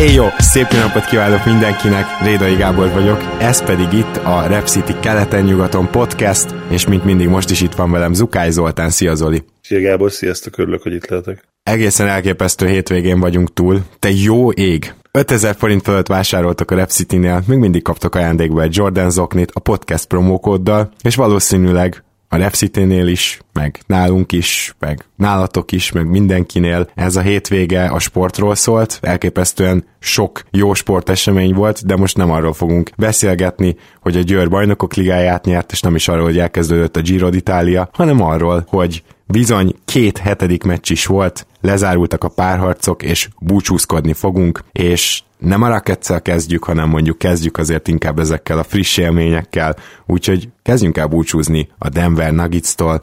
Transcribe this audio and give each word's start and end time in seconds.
Éj 0.00 0.12
jó, 0.12 0.26
szép 0.38 0.70
napot 0.70 1.04
kívánok 1.04 1.44
mindenkinek, 1.44 2.04
Rédai 2.22 2.54
Gábor 2.54 2.90
vagyok, 2.92 3.20
ez 3.40 3.64
pedig 3.64 3.92
itt 3.92 4.16
a 4.16 4.46
Rep 4.46 4.66
City 4.66 4.94
keleten-nyugaton 5.00 5.90
podcast, 5.90 6.54
és 6.70 6.86
mint 6.86 7.04
mindig 7.04 7.28
most 7.28 7.50
is 7.50 7.60
itt 7.60 7.74
van 7.74 7.90
velem 7.90 8.12
Zukály 8.12 8.50
Zoltán, 8.50 8.90
szia 8.90 9.14
Zoli! 9.14 9.44
Szia 9.62 9.80
Gábor, 9.80 10.12
sziasztok, 10.12 10.58
örülök, 10.58 10.82
hogy 10.82 10.92
itt 10.92 11.06
lehetek. 11.06 11.44
Egészen 11.62 12.06
elképesztő 12.06 12.66
hétvégén 12.66 13.20
vagyunk 13.20 13.52
túl, 13.52 13.80
te 13.98 14.10
jó 14.10 14.50
ég! 14.50 14.94
5000 15.10 15.54
forint 15.54 15.82
fölött 15.82 16.06
vásároltak 16.06 16.70
a 16.70 16.74
Rep 16.74 16.90
City-nél, 16.90 17.42
még 17.46 17.58
mindig 17.58 17.82
kaptok 17.82 18.14
ajándékba 18.14 18.62
egy 18.62 18.76
Jordan 18.76 19.10
zoknit 19.10 19.50
a 19.54 19.60
podcast 19.60 20.06
promókóddal, 20.06 20.90
és 21.02 21.14
valószínűleg 21.14 22.04
a 22.32 22.36
Repcity-nél 22.36 23.06
is, 23.06 23.40
meg 23.52 23.80
nálunk 23.86 24.32
is, 24.32 24.74
meg 24.78 25.04
nálatok 25.16 25.72
is, 25.72 25.92
meg 25.92 26.06
mindenkinél. 26.06 26.90
Ez 26.94 27.16
a 27.16 27.20
hétvége 27.20 27.84
a 27.84 27.98
sportról 27.98 28.54
szólt, 28.54 28.98
elképesztően 29.02 29.84
sok 29.98 30.42
jó 30.50 30.74
sportesemény 30.74 31.54
volt, 31.54 31.86
de 31.86 31.96
most 31.96 32.16
nem 32.16 32.30
arról 32.30 32.52
fogunk 32.52 32.90
beszélgetni, 32.96 33.76
hogy 34.00 34.16
a 34.16 34.20
Győr 34.20 34.48
bajnokok 34.48 34.94
ligáját 34.94 35.44
nyert, 35.44 35.72
és 35.72 35.80
nem 35.80 35.94
is 35.94 36.08
arról, 36.08 36.24
hogy 36.24 36.38
elkezdődött 36.38 36.96
a 36.96 37.00
Giro 37.00 37.28
d'Italia, 37.30 37.88
hanem 37.92 38.22
arról, 38.22 38.64
hogy 38.68 39.02
Bizony 39.30 39.74
két 39.84 40.18
hetedik 40.18 40.62
meccs 40.62 40.90
is 40.90 41.06
volt, 41.06 41.46
lezárultak 41.60 42.24
a 42.24 42.28
párharcok, 42.28 43.02
és 43.02 43.28
búcsúzkodni 43.38 44.12
fogunk, 44.12 44.64
és 44.72 45.22
nem 45.38 45.62
a 45.62 45.68
rackets 45.68 46.12
kezdjük, 46.22 46.64
hanem 46.64 46.88
mondjuk 46.88 47.18
kezdjük 47.18 47.58
azért 47.58 47.88
inkább 47.88 48.18
ezekkel 48.18 48.58
a 48.58 48.62
friss 48.62 48.96
élményekkel, 48.96 49.76
úgyhogy 50.06 50.48
kezdjünk 50.62 50.96
el 50.96 51.06
búcsúzni 51.06 51.68
a 51.78 51.88
Denver 51.88 52.32
Nuggets-tól. 52.32 52.98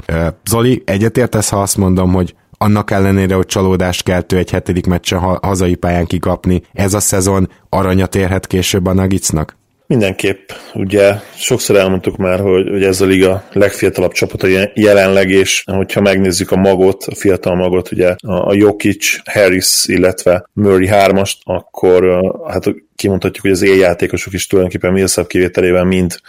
Zoli, 0.45 0.81
egyetértesz, 0.85 1.49
ha 1.49 1.61
azt 1.61 1.77
mondom, 1.77 2.13
hogy 2.13 2.35
annak 2.57 2.91
ellenére, 2.91 3.35
hogy 3.35 3.45
csalódást 3.45 4.03
keltő 4.03 4.37
egy 4.37 4.49
hetedik 4.49 4.85
meccsen 4.85 5.19
hazai 5.19 5.75
pályán 5.75 6.05
kikapni, 6.05 6.61
ez 6.73 6.93
a 6.93 6.99
szezon 6.99 7.49
aranyat 7.69 8.15
érhet 8.15 8.47
később 8.47 8.85
a 8.85 8.93
Nuggetsnak? 8.93 9.56
Mindenképp. 9.87 10.49
Ugye 10.73 11.13
sokszor 11.35 11.75
elmondtuk 11.75 12.17
már, 12.17 12.39
hogy, 12.39 12.69
hogy 12.69 12.83
ez 12.83 13.01
a 13.01 13.05
liga 13.05 13.47
legfiatalabb 13.51 14.11
csapata 14.11 14.47
jelenleg, 14.73 15.29
és 15.29 15.63
hogyha 15.65 16.01
megnézzük 16.01 16.51
a 16.51 16.55
magot, 16.55 17.03
a 17.03 17.15
fiatal 17.15 17.55
magot, 17.55 17.91
ugye 17.91 18.15
a, 18.21 18.53
Jokic, 18.53 19.31
Harris, 19.31 19.85
illetve 19.85 20.49
Murray 20.53 20.87
3-ast, 20.91 21.35
akkor 21.43 22.21
hát 22.47 22.73
kimondhatjuk, 22.95 23.41
hogy 23.41 23.51
az 23.51 23.61
éljátékosok 23.61 24.33
is 24.33 24.47
tulajdonképpen 24.47 24.93
Millsap 24.93 25.27
kivételével 25.27 25.83
mind 25.83 26.19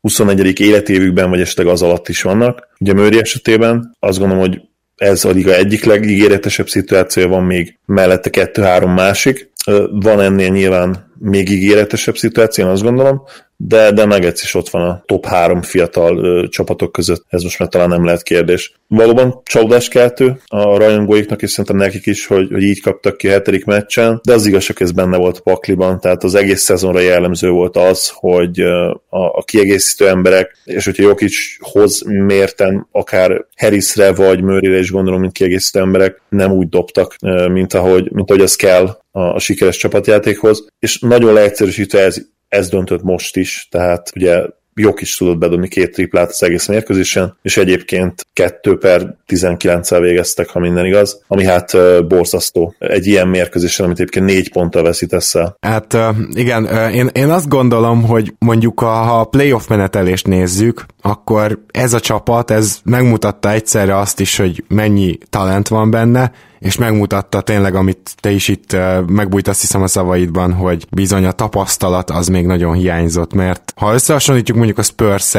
21. 0.00 0.60
életévükben, 0.60 1.30
vagy 1.30 1.40
esetleg 1.40 1.66
az 1.66 1.82
alatt 1.82 2.08
is 2.08 2.22
vannak. 2.22 2.68
Ugye 2.78 2.92
Murray 2.92 3.20
esetében 3.20 3.96
azt 3.98 4.18
gondolom, 4.18 4.42
hogy 4.42 4.60
ez 4.96 5.24
a 5.24 5.30
liga 5.30 5.54
egyik 5.54 5.84
legígéretesebb 5.84 6.68
szituációja, 6.68 7.28
van 7.28 7.44
még 7.44 7.78
mellette 7.86 8.30
kettő-három 8.30 8.92
másik. 8.92 9.50
Van 9.90 10.20
ennél 10.20 10.48
nyilván 10.48 11.10
még 11.18 11.50
ígéretesebb 11.50 12.16
szituáció, 12.16 12.68
azt 12.68 12.82
gondolom, 12.82 13.22
de, 13.56 13.92
de 13.92 14.04
Nuggets 14.04 14.42
is 14.42 14.54
ott 14.54 14.68
van 14.68 14.88
a 14.88 15.02
top 15.06 15.26
három 15.26 15.62
fiatal 15.62 16.24
ö, 16.24 16.48
csapatok 16.48 16.92
között, 16.92 17.24
ez 17.28 17.42
most 17.42 17.58
már 17.58 17.68
talán 17.68 17.88
nem 17.88 18.04
lehet 18.04 18.22
kérdés. 18.22 18.72
Valóban 18.88 19.40
csalódáskeltő 19.44 20.40
a 20.46 20.76
rajongóiknak, 20.76 21.42
és 21.42 21.50
szerintem 21.50 21.76
nekik 21.76 22.06
is, 22.06 22.26
hogy, 22.26 22.48
hogy 22.52 22.62
így 22.62 22.80
kaptak 22.80 23.16
ki 23.16 23.28
a 23.28 23.30
hetedik 23.30 23.64
meccsen, 23.64 24.20
de 24.24 24.32
az 24.32 24.46
igazság, 24.46 24.76
ez 24.80 24.92
benne 24.92 25.16
volt 25.16 25.38
a 25.38 25.42
pakliban, 25.42 26.00
tehát 26.00 26.24
az 26.24 26.34
egész 26.34 26.62
szezonra 26.62 27.00
jellemző 27.00 27.50
volt 27.50 27.76
az, 27.76 28.12
hogy 28.14 28.60
a, 28.60 29.38
a 29.38 29.42
kiegészítő 29.44 30.08
emberek, 30.08 30.56
és 30.64 30.84
hogyha 30.84 31.02
Jokichoz 31.02 32.02
mérten 32.06 32.86
akár 32.92 33.46
Harrisre 33.56 34.12
vagy 34.12 34.42
Murrayre 34.42 34.78
is 34.78 34.90
gondolom, 34.90 35.20
mint 35.20 35.32
kiegészítő 35.32 35.80
emberek, 35.80 36.22
nem 36.28 36.52
úgy 36.52 36.68
dobtak, 36.68 37.16
mint 37.52 37.74
ahogy, 37.74 38.12
mint 38.12 38.30
ahogy 38.30 38.42
az 38.42 38.56
kell 38.56 39.00
a, 39.12 39.20
a 39.20 39.38
sikeres 39.38 39.76
csapatjátékhoz, 39.76 40.66
és 40.78 40.98
nagyon 40.98 41.32
leegyszerűsítve 41.32 42.00
ez 42.00 42.30
ez 42.48 42.68
döntött 42.68 43.02
most 43.02 43.36
is, 43.36 43.68
tehát 43.70 44.12
ugye 44.14 44.44
Jok 44.74 45.00
is 45.00 45.16
tudott 45.16 45.38
bedobni 45.38 45.68
két 45.68 45.92
triplát 45.92 46.28
az 46.28 46.42
egész 46.42 46.66
mérkőzésen, 46.66 47.36
és 47.42 47.56
egyébként 47.56 48.26
2 48.32 48.78
per 48.78 49.16
19-el 49.28 49.98
végeztek, 50.00 50.48
ha 50.48 50.58
minden 50.58 50.86
igaz, 50.86 51.22
ami 51.28 51.44
hát 51.44 51.76
borzasztó. 52.06 52.74
Egy 52.78 53.06
ilyen 53.06 53.28
mérkőzésen, 53.28 53.84
amit 53.84 53.98
egyébként 53.98 54.26
négy 54.26 54.52
ponttal 54.52 54.82
veszítesz 54.82 55.34
el. 55.34 55.56
Hát 55.60 55.96
igen, 56.34 56.64
én, 56.92 57.10
én 57.12 57.30
azt 57.30 57.48
gondolom, 57.48 58.02
hogy 58.02 58.34
mondjuk 58.38 58.80
a, 58.80 58.86
ha 58.86 59.20
a 59.20 59.24
playoff 59.24 59.66
menetelést 59.66 60.26
nézzük, 60.26 60.86
akkor 61.02 61.58
ez 61.70 61.92
a 61.92 62.00
csapat, 62.00 62.50
ez 62.50 62.78
megmutatta 62.84 63.50
egyszerre 63.50 63.98
azt 63.98 64.20
is, 64.20 64.36
hogy 64.36 64.64
mennyi 64.68 65.18
talent 65.30 65.68
van 65.68 65.90
benne, 65.90 66.32
és 66.62 66.76
megmutatta 66.76 67.40
tényleg, 67.40 67.74
amit 67.74 68.14
te 68.20 68.30
is 68.30 68.48
itt 68.48 68.76
megbújt 69.06 69.48
azt 69.48 69.60
hiszem 69.60 69.82
a 69.82 69.86
szavaidban, 69.86 70.52
hogy 70.52 70.86
bizony 70.90 71.24
a 71.24 71.32
tapasztalat 71.32 72.10
az 72.10 72.28
még 72.28 72.46
nagyon 72.46 72.74
hiányzott, 72.74 73.32
mert 73.34 73.72
ha 73.76 73.92
összehasonlítjuk 73.92 74.56
mondjuk 74.56 74.78
a 74.78 74.82
spurs 74.82 75.34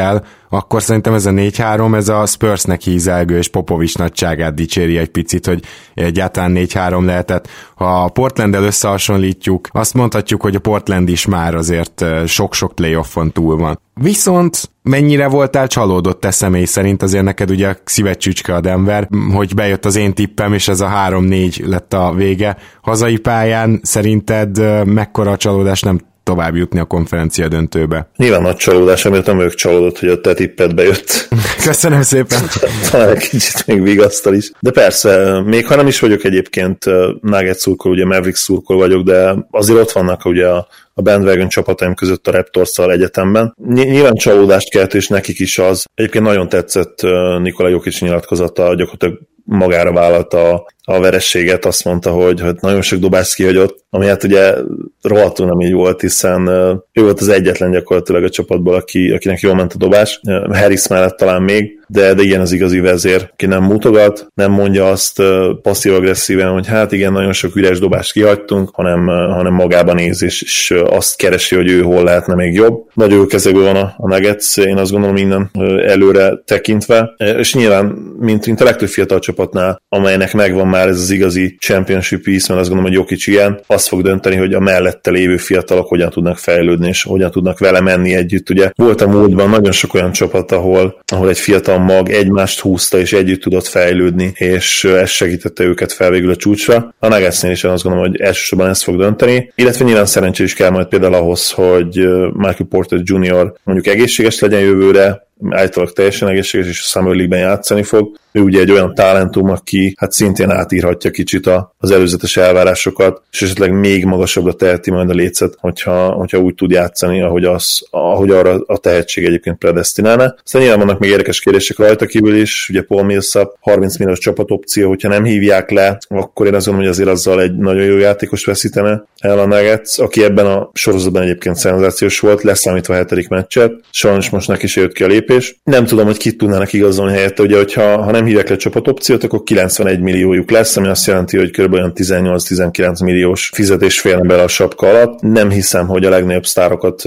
akkor 0.54 0.82
szerintem 0.82 1.14
ez 1.14 1.26
a 1.26 1.32
4-3, 1.32 1.96
ez 1.96 2.10
a 2.10 2.26
Spursnek 2.26 2.82
hízelgő 2.82 3.38
és 3.38 3.48
Popovics 3.48 3.98
nagyságát 3.98 4.54
dicséri 4.54 4.98
egy 4.98 5.10
picit, 5.10 5.46
hogy 5.46 5.64
egyáltalán 5.94 6.54
4-3 6.56 7.06
lehetett. 7.06 7.48
Ha 7.76 8.04
a 8.04 8.10
Portland-el 8.10 8.64
összehasonlítjuk, 8.64 9.68
azt 9.72 9.94
mondhatjuk, 9.94 10.42
hogy 10.42 10.56
a 10.56 10.60
Portland 10.60 11.10
is 11.10 11.26
már 11.26 11.56
azért 11.56 12.06
sok-sok 12.26 12.76
playoffon 12.76 13.32
túl 13.32 13.58
van. 13.58 13.80
Viszont 13.94 14.72
mennyire 14.82 15.28
voltál 15.28 15.68
csalódott 15.68 16.20
te 16.20 16.32
személy 16.32 16.66
szerint, 16.66 17.02
azért 17.02 17.24
neked 17.24 17.52
ugye 17.52 17.76
szívecsücske 17.84 18.56
a 18.56 18.62
Denver, 18.62 19.08
hogy 19.34 19.54
bejött 19.56 19.86
az 19.86 19.96
én 19.96 20.14
tippem, 20.14 20.54
és 20.54 20.68
ez 20.68 20.82
a 20.82 20.92
3-4 21.10 21.66
lett 21.66 21.94
a 21.94 22.14
vége. 22.16 22.58
Hazai 22.82 23.18
pályán 23.18 23.80
szerinted 23.84 24.86
mekkora 24.86 25.32
a 25.32 25.38
csalódás 25.38 25.82
nem 25.82 26.00
tovább 26.24 26.56
jutni 26.56 26.80
a 26.80 26.86
konferencia 26.86 27.48
döntőbe. 27.48 28.10
Nyilván 28.18 28.42
nagy 28.42 28.56
csalódás, 28.56 29.06
amiért 29.06 29.26
nem 29.26 29.40
ők 29.40 29.54
csalódott, 29.54 30.00
hogy 30.00 30.10
a 30.10 30.22
te 30.22 30.34
tippet 30.34 30.76
bejött. 30.76 31.28
Köszönöm 31.66 32.02
szépen. 32.02 32.42
Talán 32.92 33.10
egy 33.10 33.30
kicsit 33.30 33.68
még 33.68 33.82
vigasztal 33.82 34.34
is. 34.34 34.52
De 34.60 34.72
persze, 34.72 35.42
még 35.42 35.68
ha 35.68 35.76
nem 35.76 35.88
is 35.88 36.00
vagyok 36.00 36.24
egyébként 36.24 36.86
Nugget 37.22 37.58
szurkol, 37.58 37.92
ugye 37.92 38.06
Maverick 38.06 38.36
szurkol 38.36 38.78
vagyok, 38.78 39.04
de 39.04 39.36
azért 39.52 39.80
ott 39.80 39.92
vannak 39.92 40.26
ugye 40.26 40.48
a, 40.48 40.68
a 40.94 41.02
bandwagon 41.02 41.48
csapataim 41.48 41.94
között 41.94 42.28
a 42.28 42.32
raptors 42.32 42.78
egyetemben. 42.78 43.56
Nyilván 43.68 44.16
csalódást 44.16 44.70
kelt, 44.70 44.94
és 44.94 45.08
nekik 45.08 45.40
is 45.40 45.60
az. 45.60 45.86
Egyébként 45.96 46.24
nagyon 46.24 46.50
tetszett 46.50 47.02
Nikola 47.42 47.70
Jokic 47.70 48.00
nyilatkozata, 48.00 48.76
gyakorlatilag 48.76 49.20
magára 49.44 49.92
vállalta 49.92 50.54
a, 50.54 50.66
a 50.84 51.00
verességet, 51.00 51.66
azt 51.66 51.86
mondta, 51.86 52.12
hogy, 52.12 52.40
hogy 52.42 52.56
nagyon 52.60 52.82
sok 52.82 53.00
dobást 53.00 53.34
kihagyott, 53.34 53.86
ami 53.90 54.06
hát 54.06 54.24
ugye 54.24 54.54
rohadtul 55.02 55.46
nem 55.46 55.60
így 55.60 55.74
volt, 55.74 56.02
hiszen 56.02 56.48
ő 56.94 57.02
volt 57.02 57.20
az 57.20 57.28
egyetlen 57.28 57.72
gyakorlatilag 57.72 58.24
a 58.24 58.30
csapatból, 58.30 58.74
aki, 58.74 59.12
akinek 59.12 59.40
jól 59.40 59.56
ment 59.56 59.74
a 59.74 59.78
dobás, 59.78 60.22
Harris 60.52 60.88
mellett 60.88 61.18
talán 61.18 61.42
még, 61.42 61.83
de, 61.94 62.14
de 62.14 62.22
igen, 62.22 62.42
az 62.42 62.52
igazi 62.52 62.80
vezér, 62.80 63.32
ki 63.36 63.46
nem 63.46 63.64
mutogat, 63.64 64.28
nem 64.34 64.52
mondja 64.52 64.90
azt 64.90 65.22
passzív-agresszíven, 65.62 66.52
hogy 66.52 66.68
hát 66.68 66.92
igen, 66.92 67.12
nagyon 67.12 67.34
sok 67.34 67.56
üres 67.56 67.80
dobást 67.80 68.12
kihagytunk, 68.12 68.70
hanem, 68.74 69.06
hanem 69.08 69.54
magában 69.54 69.96
néz, 69.96 70.24
és, 70.24 70.42
és 70.42 70.74
azt 70.86 71.18
keresi, 71.18 71.56
hogy 71.56 71.70
ő 71.70 71.82
hol 71.82 72.04
lehetne 72.04 72.36
még 72.36 72.54
jobb. 72.54 72.86
Nagyon 72.94 73.18
jó 73.18 73.26
kezekből 73.26 73.64
van 73.64 73.76
a, 73.76 73.94
a 73.98 74.08
Nuggets, 74.08 74.58
én 74.58 74.78
azt 74.78 74.92
gondolom 74.92 75.16
minden 75.16 75.50
előre 75.86 76.34
tekintve, 76.46 77.14
és 77.18 77.54
nyilván, 77.54 77.86
mint, 78.20 78.46
mint 78.46 78.62
a 78.62 78.64
legtöbb 78.64 78.90
fiatal 78.90 79.20
csapatnál, 79.20 79.82
amelynek 79.90 80.34
megvan 80.34 80.68
már 80.68 80.88
ez 80.88 81.00
az 81.00 81.10
igazi 81.10 81.56
championship 81.60 82.24
piece, 82.24 82.46
mert 82.48 82.60
azt 82.60 82.70
gondolom, 82.70 82.92
hogy 82.92 83.02
Jokic 83.02 83.28
ilyen, 83.28 83.60
azt 83.68 83.88
fog 83.88 84.02
dönteni, 84.02 84.36
hogy 84.36 84.54
a 84.54 84.60
mellette 84.60 85.12
lévő 85.12 85.38
fiatalok 85.38 85.88
hogyan 85.88 86.10
tudnak 86.10 86.38
fejlődni, 86.38 86.88
és 86.88 87.04
hogyan 87.04 87.32
tudnak 87.32 87.60
vele 87.60 87.82
menni 87.82 88.16
együtt. 88.16 88.50
Ugye 88.50 88.72
volt 88.76 89.02
a 89.02 89.08
múltban 89.08 89.50
nagyon 89.50 89.72
sok 89.72 89.94
olyan 89.94 90.12
csapat, 90.12 90.52
ahol, 90.52 91.02
ahol 91.12 91.30
egy 91.30 91.40
fiatal 91.40 91.82
mag 91.84 92.10
egymást 92.10 92.60
húzta, 92.60 92.98
és 93.00 93.14
együtt 93.14 93.42
tudott 93.42 93.68
fejlődni, 93.68 94.32
és 94.36 94.84
ez 94.84 95.10
segítette 95.10 95.64
őket 95.64 95.92
fel 95.92 96.10
végül 96.10 96.30
a 96.30 96.36
csúcsra. 96.36 96.94
A 97.00 97.08
Nuggetsnél 97.08 97.52
is 97.52 97.64
azt 97.64 97.84
gondolom, 97.84 98.10
hogy 98.10 98.22
elsősorban 98.22 98.70
ezt 98.70 98.84
fog 98.84 98.98
dönteni, 98.98 99.52
illetve 99.56 99.86
nyilván 99.86 100.06
szerencsé 100.06 100.44
is 100.44 100.54
kell 100.54 100.70
majd 100.70 100.88
például 100.88 101.14
ahhoz, 101.14 101.52
hogy 101.52 101.96
Michael 102.34 102.68
Porter 102.70 103.00
Jr. 103.04 103.54
mondjuk 103.64 103.88
egészséges 103.88 104.40
legyen 104.40 104.60
jövőre, 104.60 105.28
állítólag 105.50 105.94
teljesen 105.94 106.28
egészséges, 106.28 106.68
és 106.68 106.80
a 106.80 106.88
Summer 106.88 107.16
League-ben 107.16 107.40
játszani 107.40 107.84
fog. 107.84 108.18
Ő 108.32 108.42
ugye 108.42 108.60
egy 108.60 108.72
olyan 108.72 108.94
talentum, 108.94 109.50
aki 109.50 109.94
hát 109.98 110.12
szintén 110.12 110.50
átírhatja 110.50 111.12
kicsit 111.12 111.48
a, 111.48 111.74
az 111.78 111.92
előzetes 111.92 112.38
elvárásokat, 112.38 113.22
és 113.32 113.42
esetleg 113.42 113.72
még 113.80 114.06
magasabbra 114.06 114.54
teheti 114.54 114.92
majd 114.92 115.10
a 115.10 115.14
lécet, 115.14 115.56
hogyha, 115.60 116.12
hogyha 116.12 116.38
úgy 116.38 116.56
tud 116.56 116.72
játszani, 116.72 117.22
ahogy, 117.22 117.46
az, 117.46 117.88
ahogy 117.90 118.30
arra 118.30 118.64
a 118.66 118.78
tehetség 118.78 119.26
egyébként 119.26 119.58
predestinálna. 119.58 120.36
Aztán 120.44 120.62
nyilván 120.62 120.80
vannak 120.80 121.00
még 121.00 121.10
érdekes 121.10 121.40
kérdések 121.40 121.78
rajta 121.78 122.06
kívül 122.06 122.36
is, 122.36 122.70
ugye 122.70 122.82
Paul 122.82 123.04
Millsap 123.04 123.56
30 123.60 123.98
milliós 123.98 124.20
csapatopció, 124.20 124.88
hogyha 124.88 125.10
nem 125.10 125.24
hívják 125.24 125.70
le, 125.70 125.98
akkor 126.08 126.46
én 126.46 126.56
azt 126.56 126.66
gondolom, 126.66 126.90
hogy 126.90 127.00
azért 127.00 127.16
azzal 127.16 127.42
egy 127.42 127.56
nagyon 127.56 127.84
jó 127.84 127.98
játékos 127.98 128.46
veszítene 128.46 129.06
el 129.20 129.40
a 129.40 129.46
Nuggets, 129.46 130.00
aki 130.00 130.24
ebben 130.24 130.46
a 130.46 130.70
sorozatban 130.74 131.22
egyébként 131.22 131.56
szenzációs 131.56 132.20
volt, 132.20 132.42
leszámítva 132.42 132.94
a 132.94 132.98
hetedik 132.98 133.28
meccset. 133.28 133.74
Sajnos 133.92 134.30
most 134.30 134.48
neki 134.48 134.64
is 134.64 134.76
jött 134.76 134.94
ki 134.94 135.04
a 135.04 135.08
lépés. 135.08 135.33
Nem 135.64 135.86
tudom, 135.86 136.06
hogy 136.06 136.18
kit 136.18 136.38
tudnának 136.38 136.74
igazolni 136.74 137.14
helyette, 137.14 137.44
ugye, 137.44 137.58
hogyha 137.58 138.02
ha 138.04 138.12
nem 138.12 138.26
hívják 138.26 138.50
le 138.50 138.56
csapatopciót, 138.56 139.24
akkor 139.24 139.44
91 139.44 140.00
milliójuk 140.00 140.52
lesz, 140.52 140.78
ami 140.78 140.88
azt 140.88 141.08
jelenti, 141.08 141.38
hogy 141.38 141.52
kb. 141.52 141.76
18-19 141.96 143.04
milliós 143.04 143.52
fizetés 143.54 144.00
félne 144.00 144.28
bele 144.28 144.42
a 144.42 144.48
sapka 144.48 144.88
alatt. 144.88 145.22
Nem 145.22 145.50
hiszem, 145.50 145.88
hogy 145.88 146.06
a 146.06 146.10
legnagyobb 146.10 146.46
sztárokat 146.46 147.04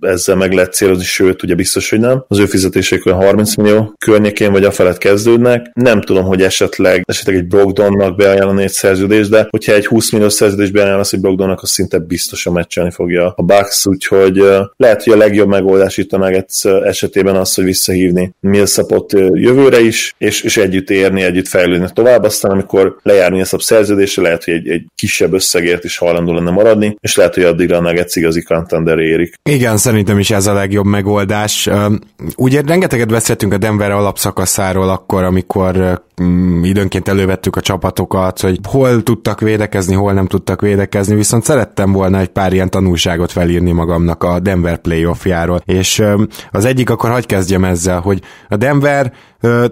ezzel 0.00 0.36
meg 0.36 0.52
lehet 0.52 0.72
célozni, 0.72 1.04
sőt, 1.04 1.42
ugye 1.42 1.54
biztos, 1.54 1.90
hogy 1.90 2.00
nem. 2.00 2.24
Az 2.28 2.38
ő 2.38 2.46
fizetések 2.46 3.06
olyan 3.06 3.18
30 3.18 3.54
millió 3.54 3.94
környékén 3.98 4.52
vagy 4.52 4.64
a 4.64 4.70
felett 4.70 4.98
kezdődnek. 4.98 5.70
Nem 5.74 6.00
tudom, 6.00 6.24
hogy 6.24 6.42
esetleg, 6.42 7.04
esetleg 7.06 7.36
egy 7.36 7.46
Brogdonnak 7.46 8.16
beajánlani 8.16 8.62
egy 8.62 8.70
szerződést, 8.70 9.30
de 9.30 9.46
hogyha 9.50 9.72
egy 9.72 9.86
20 9.86 10.12
millió 10.12 10.28
szerződés 10.28 10.70
beajánlasz 10.70 11.12
egy 11.12 11.20
Brogdonnak, 11.20 11.62
az 11.62 11.70
szinte 11.70 11.98
biztosan 11.98 12.52
meccselni 12.52 12.90
fogja 12.90 13.32
a 13.36 13.42
Bucks, 13.42 13.86
úgyhogy 13.86 14.44
lehet, 14.76 15.02
hogy 15.02 15.12
a 15.12 15.16
legjobb 15.16 15.48
megoldás 15.48 15.96
itt 15.96 16.12
a 16.12 16.18
Nuggets 16.18 16.64
esetében 16.64 17.36
az, 17.38 17.54
hogy 17.54 17.64
visszahívni 17.64 18.34
Millsapot 18.40 19.12
jövőre 19.32 19.80
is, 19.80 20.14
és, 20.18 20.42
és 20.42 20.56
együtt 20.56 20.90
érni, 20.90 21.22
együtt 21.22 21.48
fejlődni 21.48 21.88
tovább, 21.92 22.22
aztán 22.22 22.50
amikor 22.50 22.96
lejár 23.02 23.30
Millsap 23.30 23.60
szerződése, 23.60 24.20
lehet, 24.22 24.44
hogy 24.44 24.54
egy, 24.54 24.68
egy 24.68 24.86
kisebb 24.94 25.32
összegért 25.32 25.84
is 25.84 25.98
hajlandó 25.98 26.32
lenne 26.32 26.50
maradni, 26.50 26.96
és 27.00 27.16
lehet, 27.16 27.34
hogy 27.34 27.42
addigra 27.42 27.76
a 27.76 27.80
Nuggets 27.80 28.16
igazi 28.16 28.42
contender 28.42 28.98
érik. 28.98 29.34
Igen, 29.50 29.76
szerintem 29.76 30.18
is 30.18 30.30
ez 30.30 30.46
a 30.46 30.52
legjobb 30.52 30.86
megoldás. 30.86 31.68
Ugye 32.36 32.62
rengeteget 32.66 33.08
beszéltünk 33.08 33.52
a 33.52 33.58
Denver 33.58 33.90
alapszakaszáról 33.90 34.88
akkor, 34.88 35.22
amikor 35.22 36.02
időnként 36.62 37.08
elővettük 37.08 37.56
a 37.56 37.60
csapatokat, 37.60 38.40
hogy 38.40 38.58
hol 38.68 39.02
tudtak 39.02 39.40
védekezni, 39.40 39.94
hol 39.94 40.12
nem 40.12 40.26
tudtak 40.26 40.60
védekezni, 40.60 41.14
viszont 41.14 41.44
szerettem 41.44 41.92
volna 41.92 42.18
egy 42.18 42.28
pár 42.28 42.52
ilyen 42.52 42.70
tanulságot 42.70 43.32
felírni 43.32 43.72
magamnak 43.72 44.22
a 44.22 44.38
Denver 44.38 44.78
playoffjáról, 44.78 45.60
és 45.64 46.02
az 46.50 46.64
egyik 46.64 46.90
akkor 46.90 47.10
hagyj 47.10 47.26
kezdjem 47.26 47.64
ezzel, 47.64 48.00
hogy 48.00 48.22
a 48.48 48.56
Denver 48.56 49.12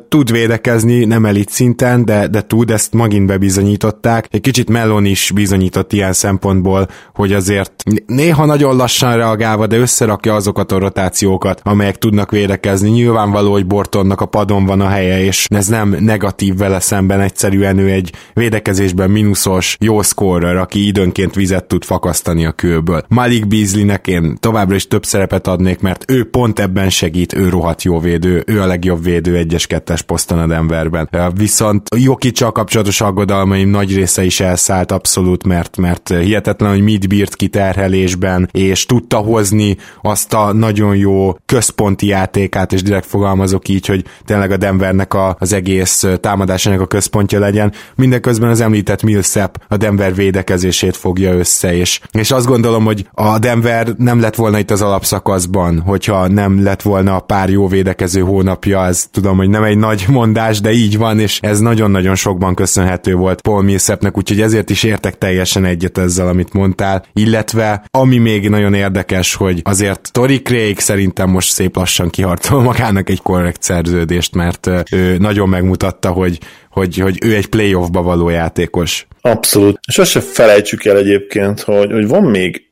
tud 0.09 0.31
védekezni, 0.31 1.05
nem 1.05 1.25
elit 1.25 1.49
szinten, 1.49 2.05
de, 2.05 2.27
de 2.27 2.41
tud, 2.41 2.71
ezt 2.71 2.93
magint 2.93 3.27
bebizonyították. 3.27 4.29
Egy 4.31 4.41
kicsit 4.41 4.69
Melon 4.69 5.05
is 5.05 5.31
bizonyított 5.35 5.93
ilyen 5.93 6.13
szempontból, 6.13 6.89
hogy 7.15 7.33
azért 7.33 7.73
néha 8.07 8.45
nagyon 8.45 8.77
lassan 8.77 9.17
reagálva, 9.17 9.67
de 9.67 9.77
összerakja 9.77 10.35
azokat 10.35 10.73
a 10.73 10.79
rotációkat, 10.79 11.61
amelyek 11.65 11.97
tudnak 11.97 12.31
védekezni. 12.31 12.91
Nyilvánvaló, 12.91 13.53
hogy 13.53 13.67
Bortonnak 13.67 14.21
a 14.21 14.27
padon 14.27 14.67
van 14.67 14.81
a 14.81 14.89
helye, 14.89 15.25
és 15.25 15.47
ez 15.49 15.67
nem 15.67 15.97
negatív 16.01 16.57
vele 16.57 16.81
szemben, 16.81 17.21
egyszerűen 17.21 17.79
ő 17.79 17.91
egy 17.91 18.13
védekezésben 18.33 19.11
mínuszos, 19.11 19.77
jó 19.81 20.03
scorer, 20.03 20.57
aki 20.57 20.87
időnként 20.87 21.35
vizet 21.35 21.65
tud 21.65 21.85
fakasztani 21.85 22.47
a 22.47 22.53
kőből. 22.53 23.05
Malik 23.09 23.47
Beasleynek 23.47 24.07
én 24.07 24.37
továbbra 24.41 24.75
is 24.75 24.87
több 24.87 25.05
szerepet 25.05 25.47
adnék, 25.47 25.81
mert 25.81 26.05
ő 26.11 26.25
pont 26.31 26.59
ebben 26.59 26.91
segít, 26.91 27.35
ő 27.35 27.49
rohadt 27.49 27.83
jó 27.83 28.01
védő, 28.01 28.43
ő 28.47 28.61
a 28.61 28.67
legjobb 28.67 29.03
védő 29.03 29.37
egy 29.37 29.55
1-2-es 29.57 30.01
poszton 30.07 30.39
a 30.39 30.47
Denverben. 30.47 31.09
Viszont 31.35 31.89
Jokicsal 31.97 32.53
kapcsolatos 32.53 33.01
aggodalmaim 33.01 33.69
nagy 33.69 33.95
része 33.95 34.25
is 34.25 34.41
elszállt 34.41 34.93
abszolút, 34.93 35.47
mert, 35.47 35.77
mert 35.77 36.09
hihetetlen, 36.09 36.71
hogy 36.71 36.83
mit 36.83 37.09
bírt 37.09 37.37
kiterhelésben, 37.37 38.49
és 38.53 38.87
tudta 38.87 39.17
hozni 39.17 39.77
azt 40.03 40.35
a 40.35 40.53
nagyon 40.53 40.97
jó 40.97 41.37
központi 41.47 42.07
játékát, 42.07 42.73
és 42.73 42.83
direkt 42.83 43.07
fogalmazok 43.07 43.69
így, 43.69 43.87
hogy 43.87 44.05
tényleg 44.25 44.51
a 44.51 44.57
Denvernek 44.57 45.15
a, 45.15 45.37
az 45.39 45.53
egész 45.53 46.07
támadásának 46.21 46.81
a 46.81 46.87
központja 46.87 47.39
legyen. 47.39 47.73
Mindeközben 47.95 48.51
az 48.51 48.61
említett 48.61 49.03
Millsap 49.03 49.63
a 49.69 49.77
Denver 49.77 50.15
védekezését 50.15 50.97
fogja 50.97 51.35
össze, 51.35 51.77
és, 51.77 52.01
és 52.13 52.31
azt 52.31 52.47
gondolom, 52.47 52.85
hogy 52.85 53.09
a 53.13 53.39
Denver 53.39 53.89
nem 53.97 54.21
lett 54.21 54.35
volna 54.35 54.59
itt 54.59 54.71
az 54.71 54.83
alapszakaszban, 54.83 55.81
hogyha 55.81 56.29
nem 56.29 56.63
lett 56.63 56.83
volna 56.83 57.15
a 57.15 57.21
pár 57.21 57.51
jó 57.51 57.69
védekező 57.69 58.21
hónapja, 58.21 58.85
ez 58.85 59.07
tudom, 59.11 59.37
hogy 59.37 59.46
hogy 59.47 59.55
nem 59.55 59.65
egy 59.65 59.79
nagy 59.79 60.05
mondás, 60.09 60.61
de 60.61 60.73
így 60.73 60.99
van, 60.99 61.19
és 61.19 61.39
ez 61.43 61.61
nagyon-nagyon 61.61 62.15
sokban 62.15 62.55
köszönhető 62.55 63.15
volt 63.15 63.41
Paul 63.41 63.63
Millsapnek, 63.63 64.17
úgyhogy 64.17 64.41
ezért 64.41 64.71
is 64.71 64.83
értek 64.83 65.19
teljesen 65.19 65.65
egyet 65.65 65.99
ezzel, 65.99 66.29
amit 66.29 66.53
mondtál, 66.53 67.05
illetve 67.13 67.85
ami 67.91 68.19
még 68.19 68.49
nagyon 68.49 68.75
érdekes, 68.75 69.35
hogy 69.35 69.61
azért 69.65 70.13
Tori 70.13 70.43
Craig 70.43 70.79
szerintem 70.79 71.31
most 71.31 71.53
szép 71.53 71.77
lassan 71.77 72.11
kiharcol 72.11 72.63
magának 72.63 73.11
egy 73.11 73.23
korrekt 73.23 73.63
szerződést, 73.63 74.35
mert 74.35 74.71
ő 74.93 75.17
nagyon 75.19 75.49
megmutatta, 75.49 76.11
hogy, 76.11 76.39
hogy, 76.71 76.97
hogy 76.97 77.19
ő 77.25 77.35
egy 77.35 77.47
playoffba 77.47 78.03
való 78.03 78.29
játékos. 78.29 79.07
Abszolút. 79.21 79.79
És 79.89 79.99
azt 79.99 80.11
se 80.11 80.21
felejtsük 80.21 80.85
el 80.85 80.97
egyébként, 80.97 81.61
hogy, 81.61 81.93
hogy 81.93 82.09
van 82.09 82.23
még 82.23 82.66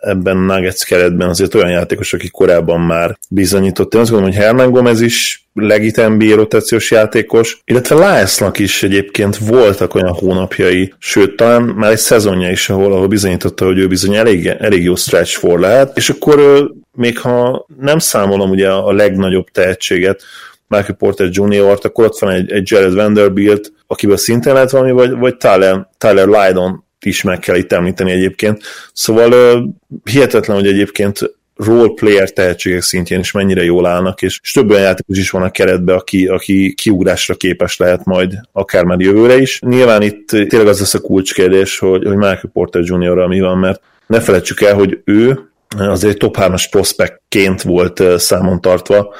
ebben 0.00 0.36
Nuggets 0.36 0.84
keretben 0.84 1.28
azért 1.28 1.54
olyan 1.54 1.70
játékos, 1.70 2.12
akik 2.12 2.30
korábban 2.30 2.80
már 2.80 3.18
bizonyított. 3.30 3.94
Én 3.94 4.00
azt 4.00 4.10
gondolom, 4.10 4.34
hogy 4.34 4.44
Hernán 4.44 4.70
Gomez 4.70 5.00
is 5.00 5.46
legit 5.54 6.08
NBA 6.08 6.34
rotációs 6.34 6.90
játékos, 6.90 7.60
illetve 7.64 7.94
Lásznak 7.94 8.58
is 8.58 8.82
egyébként 8.82 9.36
voltak 9.36 9.94
olyan 9.94 10.12
hónapjai, 10.12 10.92
sőt, 10.98 11.36
talán 11.36 11.62
már 11.62 11.90
egy 11.90 11.98
szezonja 11.98 12.50
is, 12.50 12.68
ahol, 12.68 12.92
ahol 12.92 13.06
bizonyította, 13.06 13.64
hogy 13.64 13.78
ő 13.78 13.86
bizony 13.86 14.14
elég, 14.14 14.46
elég 14.46 14.82
jó 14.82 14.94
stretch 14.94 15.38
for 15.38 15.58
lehet, 15.58 15.96
és 15.96 16.10
akkor 16.10 16.70
még 16.92 17.18
ha 17.18 17.66
nem 17.80 17.98
számolom 17.98 18.50
ugye 18.50 18.70
a 18.70 18.92
legnagyobb 18.92 19.46
tehetséget, 19.52 20.22
Michael 20.66 20.94
Porter 20.94 21.28
Jr.-t, 21.30 21.84
akkor 21.84 22.04
ott 22.04 22.18
van 22.18 22.30
egy, 22.30 22.52
egy 22.52 22.70
Jared 22.70 22.94
Vanderbilt, 22.94 23.72
akiből 23.86 24.16
szintén 24.16 24.52
lehet 24.52 24.70
valami, 24.70 24.90
vagy, 24.90 25.10
vagy 25.10 25.36
Tyler, 25.36 25.88
Tyler 25.98 26.26
Lydon 26.26 26.83
is 27.04 27.22
meg 27.22 27.38
kell 27.38 27.56
itt 27.56 27.72
említeni 27.72 28.10
egyébként. 28.10 28.62
Szóval 28.92 29.64
hihetetlen, 30.04 30.56
hogy 30.56 30.66
egyébként 30.66 31.20
role 31.56 31.92
player 31.94 32.30
tehetségek 32.30 32.82
szintjén 32.82 33.20
is 33.20 33.32
mennyire 33.32 33.64
jól 33.64 33.86
állnak, 33.86 34.22
és, 34.22 34.38
és 34.42 34.52
több 34.52 34.70
olyan 34.70 34.82
játékos 34.82 35.18
is 35.18 35.30
van 35.30 35.42
a 35.42 35.50
keretbe, 35.50 35.94
aki, 35.94 36.26
aki 36.26 36.74
kiugrásra 36.74 37.34
képes 37.34 37.76
lehet 37.76 38.04
majd 38.04 38.32
akár 38.52 38.84
már 38.84 39.00
jövőre 39.00 39.36
is. 39.36 39.60
Nyilván 39.60 40.02
itt 40.02 40.26
tényleg 40.26 40.66
az 40.66 40.78
lesz 40.78 40.94
a 40.94 41.00
kulcskérdés, 41.00 41.78
hogy, 41.78 42.04
hogy 42.04 42.16
Michael 42.16 42.50
Porter 42.52 42.82
Jr. 42.82 43.26
mi 43.26 43.40
van, 43.40 43.58
mert 43.58 43.80
ne 44.06 44.20
felejtsük 44.20 44.60
el, 44.60 44.74
hogy 44.74 45.00
ő 45.04 45.48
azért 45.78 46.18
top 46.18 46.36
3-as 46.40 46.64
prospektként 46.70 47.62
volt 47.62 48.02
számon 48.16 48.60
tartva, 48.60 49.14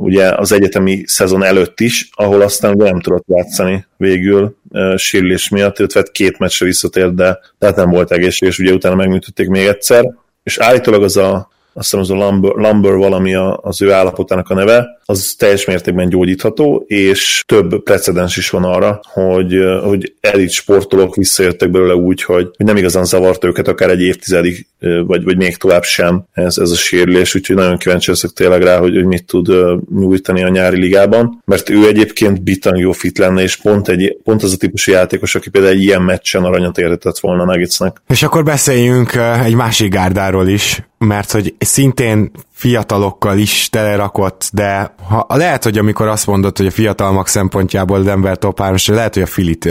ugye 0.00 0.34
az 0.34 0.52
egyetemi 0.52 1.02
szezon 1.06 1.44
előtt 1.44 1.80
is, 1.80 2.08
ahol 2.12 2.40
aztán 2.40 2.76
nem 2.76 3.00
tudott 3.00 3.24
játszani 3.26 3.86
végül 3.96 4.56
uh, 4.70 4.96
sérülés 4.96 5.48
miatt, 5.48 5.78
illetve 5.78 6.00
hát 6.00 6.10
két 6.10 6.38
meccsre 6.38 6.66
visszatért, 6.66 7.14
de 7.14 7.38
tehát 7.58 7.76
nem 7.76 7.90
volt 7.90 8.12
egészséges, 8.12 8.58
ugye 8.58 8.72
utána 8.72 8.94
megműtötték 8.94 9.48
még 9.48 9.66
egyszer, 9.66 10.14
és 10.42 10.58
állítólag 10.58 11.02
az 11.02 11.16
a 11.16 11.48
azt 11.72 11.90
hiszem 11.90 12.00
az 12.00 12.10
a 12.10 12.14
Lumber, 12.14 12.52
Lumber 12.52 12.94
valami 12.94 13.34
a, 13.34 13.60
az 13.62 13.82
ő 13.82 13.92
állapotának 13.92 14.48
a 14.48 14.54
neve, 14.54 15.00
az 15.04 15.34
teljes 15.38 15.64
mértékben 15.64 16.08
gyógyítható, 16.08 16.84
és 16.86 17.42
több 17.46 17.82
precedens 17.82 18.36
is 18.36 18.50
van 18.50 18.64
arra, 18.64 19.00
hogy, 19.02 19.54
hogy 19.82 20.14
elit 20.20 20.50
sportolók 20.50 21.14
visszajöttek 21.14 21.70
belőle 21.70 21.94
úgy, 21.94 22.22
hogy 22.22 22.50
nem 22.56 22.76
igazán 22.76 23.04
zavart 23.04 23.44
őket 23.44 23.68
akár 23.68 23.90
egy 23.90 24.00
évtizedig, 24.00 24.66
vagy, 25.06 25.24
vagy 25.24 25.36
még 25.36 25.56
tovább 25.56 25.82
sem 25.82 26.22
ez, 26.32 26.58
ez 26.58 26.70
a 26.70 26.76
sérülés, 26.76 27.34
úgyhogy 27.34 27.56
nagyon 27.56 27.78
kíváncsi 27.78 28.10
leszek 28.10 28.30
tényleg 28.30 28.62
rá, 28.62 28.78
hogy, 28.78 28.94
hogy 28.94 29.04
mit 29.04 29.24
tud 29.24 29.48
nyújtani 29.94 30.42
a 30.42 30.48
nyári 30.48 30.78
ligában, 30.78 31.42
mert 31.44 31.70
ő 31.70 31.86
egyébként 31.86 32.42
bitan 32.42 32.76
jó 32.76 32.92
fit 32.92 33.18
lenne, 33.18 33.42
és 33.42 33.56
pont, 33.56 33.88
egy, 33.88 34.16
pont 34.24 34.42
az 34.42 34.52
a 34.52 34.56
típusú 34.56 34.92
játékos, 34.92 35.34
aki 35.34 35.50
például 35.50 35.74
egy 35.74 35.82
ilyen 35.82 36.02
meccsen 36.02 36.44
aranyat 36.44 36.78
érhetett 36.78 37.18
volna 37.18 37.44
Nuggetsnek. 37.44 38.02
És 38.08 38.22
akkor 38.22 38.44
beszéljünk 38.44 39.14
egy 39.44 39.54
másik 39.54 39.92
gárdáról 39.92 40.48
is, 40.48 40.82
mert 40.98 41.30
hogy 41.30 41.54
szintén 41.58 42.30
fiatalokkal 42.60 43.38
is 43.38 43.68
telerakott, 43.70 44.50
de 44.52 44.94
ha, 45.08 45.26
lehet, 45.28 45.64
hogy 45.64 45.78
amikor 45.78 46.08
azt 46.08 46.26
mondod, 46.26 46.56
hogy 46.56 46.66
a 46.66 46.70
fiatalmak 46.70 47.28
szempontjából 47.28 48.00
Denver 48.00 48.38
top 48.38 48.60
3 48.60 48.76
lehet, 48.86 49.14
hogy 49.14 49.22
a 49.22 49.26
Filit 49.26 49.68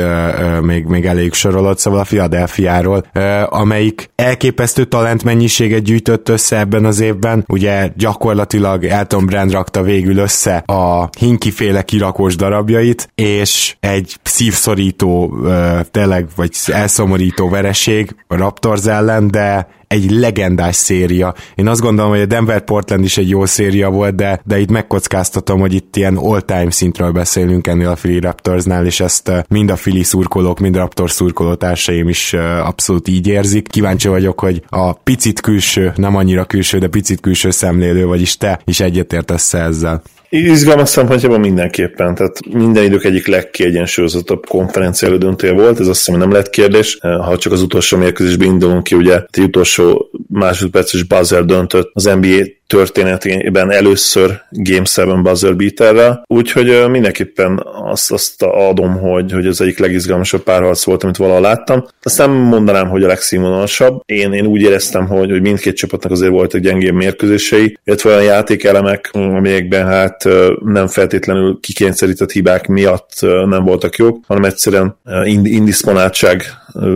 még, 0.61 0.85
még 0.85 1.05
elég 1.05 1.33
sorolod, 1.33 1.77
szóval 1.77 1.99
a 1.99 2.03
Philadelphia-ról, 2.03 3.05
ö, 3.13 3.41
amelyik 3.49 4.09
elképesztő 4.15 4.85
talentmennyiséget 4.85 5.81
gyűjtött 5.81 6.29
össze 6.29 6.57
ebben 6.57 6.85
az 6.85 6.99
évben, 6.99 7.43
ugye 7.47 7.89
gyakorlatilag 7.95 8.85
Elton 8.85 9.25
Brand 9.25 9.51
rakta 9.51 9.81
végül 9.81 10.17
össze 10.17 10.55
a 10.65 11.09
hinkiféle 11.19 11.81
kirakós 11.81 12.35
darabjait, 12.35 13.09
és 13.15 13.75
egy 13.79 14.15
szívszorító, 14.23 15.39
ö, 15.43 15.79
tényleg, 15.91 16.27
vagy 16.35 16.51
elszomorító 16.65 17.49
vereség 17.49 18.15
a 18.27 18.35
Raptors 18.35 18.85
ellen, 18.85 19.31
de 19.31 19.67
egy 19.89 20.11
legendás 20.11 20.75
széria. 20.75 21.33
Én 21.55 21.67
azt 21.67 21.81
gondolom, 21.81 22.11
hogy 22.11 22.21
a 22.21 22.25
Denver 22.25 22.63
Portland 22.63 23.03
is 23.03 23.17
egy 23.17 23.29
jó 23.29 23.45
széria 23.45 23.89
volt, 23.89 24.15
de, 24.15 24.41
de 24.45 24.59
itt 24.59 24.69
megkockáztatom, 24.69 25.59
hogy 25.59 25.73
itt 25.73 25.95
ilyen 25.95 26.15
all-time 26.17 26.71
szintről 26.71 27.11
beszélünk 27.11 27.67
ennél 27.67 27.87
a 27.87 27.93
Philly 27.93 28.19
Raptorsnál, 28.19 28.85
és 28.85 28.99
ezt 28.99 29.31
mind 29.47 29.69
a 29.69 29.75
Philly 29.75 30.03
szurkolók, 30.03 30.59
mind 30.59 30.75
a 30.75 30.79
Raptors 30.79 31.11
szurkoló 31.11 31.53
társaim 31.53 32.09
is 32.09 32.33
abszolút 32.63 33.07
így 33.07 33.27
érzik. 33.27 33.67
Kíváncsi 33.67 34.07
vagyok, 34.07 34.39
hogy 34.39 34.63
a 34.69 34.93
picit 34.93 35.41
külső, 35.41 35.91
nem 35.95 36.15
annyira 36.15 36.45
külső, 36.45 36.77
de 36.77 36.87
picit 36.87 37.19
külső 37.19 37.49
szemlélő, 37.49 38.05
vagyis 38.05 38.37
te 38.37 38.59
is 38.65 38.79
egyetértesz 38.79 39.53
ezzel. 39.53 40.01
Izgalmas 40.29 40.89
szempontjában 40.89 41.39
mindenképpen, 41.39 42.15
tehát 42.15 42.45
minden 42.45 42.83
idők 42.83 43.03
egyik 43.03 43.27
legkiegyensúlyozottabb 43.27 44.45
konferencia 44.45 45.07
elődöntője 45.07 45.53
volt, 45.53 45.79
ez 45.79 45.87
azt 45.87 46.05
hiszem 46.05 46.19
nem 46.19 46.31
lett 46.31 46.49
kérdés, 46.49 46.97
ha 47.01 47.37
csak 47.37 47.51
az 47.51 47.61
utolsó 47.61 47.97
mérkőzésben 47.97 48.47
indulunk 48.47 48.83
ki, 48.83 48.95
ugye 48.95 49.21
egy 49.31 49.43
utolsó 49.43 50.09
másodperces 50.27 51.03
buzzer 51.03 51.45
döntött 51.45 51.91
az 51.93 52.03
NBA 52.03 52.43
történetében 52.69 53.71
először 53.71 54.41
Game 54.49 54.85
7 54.95 55.21
buzzer 55.21 55.55
beaterrel, 55.55 56.23
úgyhogy 56.27 56.89
mindenképpen 56.89 57.63
azt, 57.83 58.11
azt 58.11 58.43
adom, 58.43 58.99
hogy, 58.99 59.31
hogy 59.31 59.47
az 59.47 59.61
egyik 59.61 59.79
legizgalmasabb 59.79 60.43
párharc 60.43 60.83
volt, 60.83 61.03
amit 61.03 61.17
valaha 61.17 61.39
láttam. 61.39 61.85
Azt 62.01 62.17
nem 62.17 62.31
mondanám, 62.31 62.87
hogy 62.87 63.03
a 63.03 63.07
legszínvonalasabb. 63.07 64.01
Én, 64.05 64.33
én 64.33 64.45
úgy 64.45 64.61
éreztem, 64.61 65.07
hogy, 65.07 65.29
hogy 65.29 65.41
mindkét 65.41 65.75
csapatnak 65.75 66.11
azért 66.11 66.31
voltak 66.31 66.61
gyengébb 66.61 66.93
mérkőzései, 66.93 67.77
illetve 67.83 68.09
olyan 68.09 68.23
játékelemek, 68.23 69.09
amelyekben 69.11 69.85
hát 69.85 70.23
nem 70.63 70.87
feltétlenül 70.87 71.59
kikényszerített 71.61 72.31
hibák 72.31 72.67
miatt 72.67 73.11
nem 73.45 73.63
voltak 73.63 73.95
jók, 73.95 74.23
hanem 74.27 74.43
egyszerűen 74.43 74.97
indisponáltság 75.43 76.43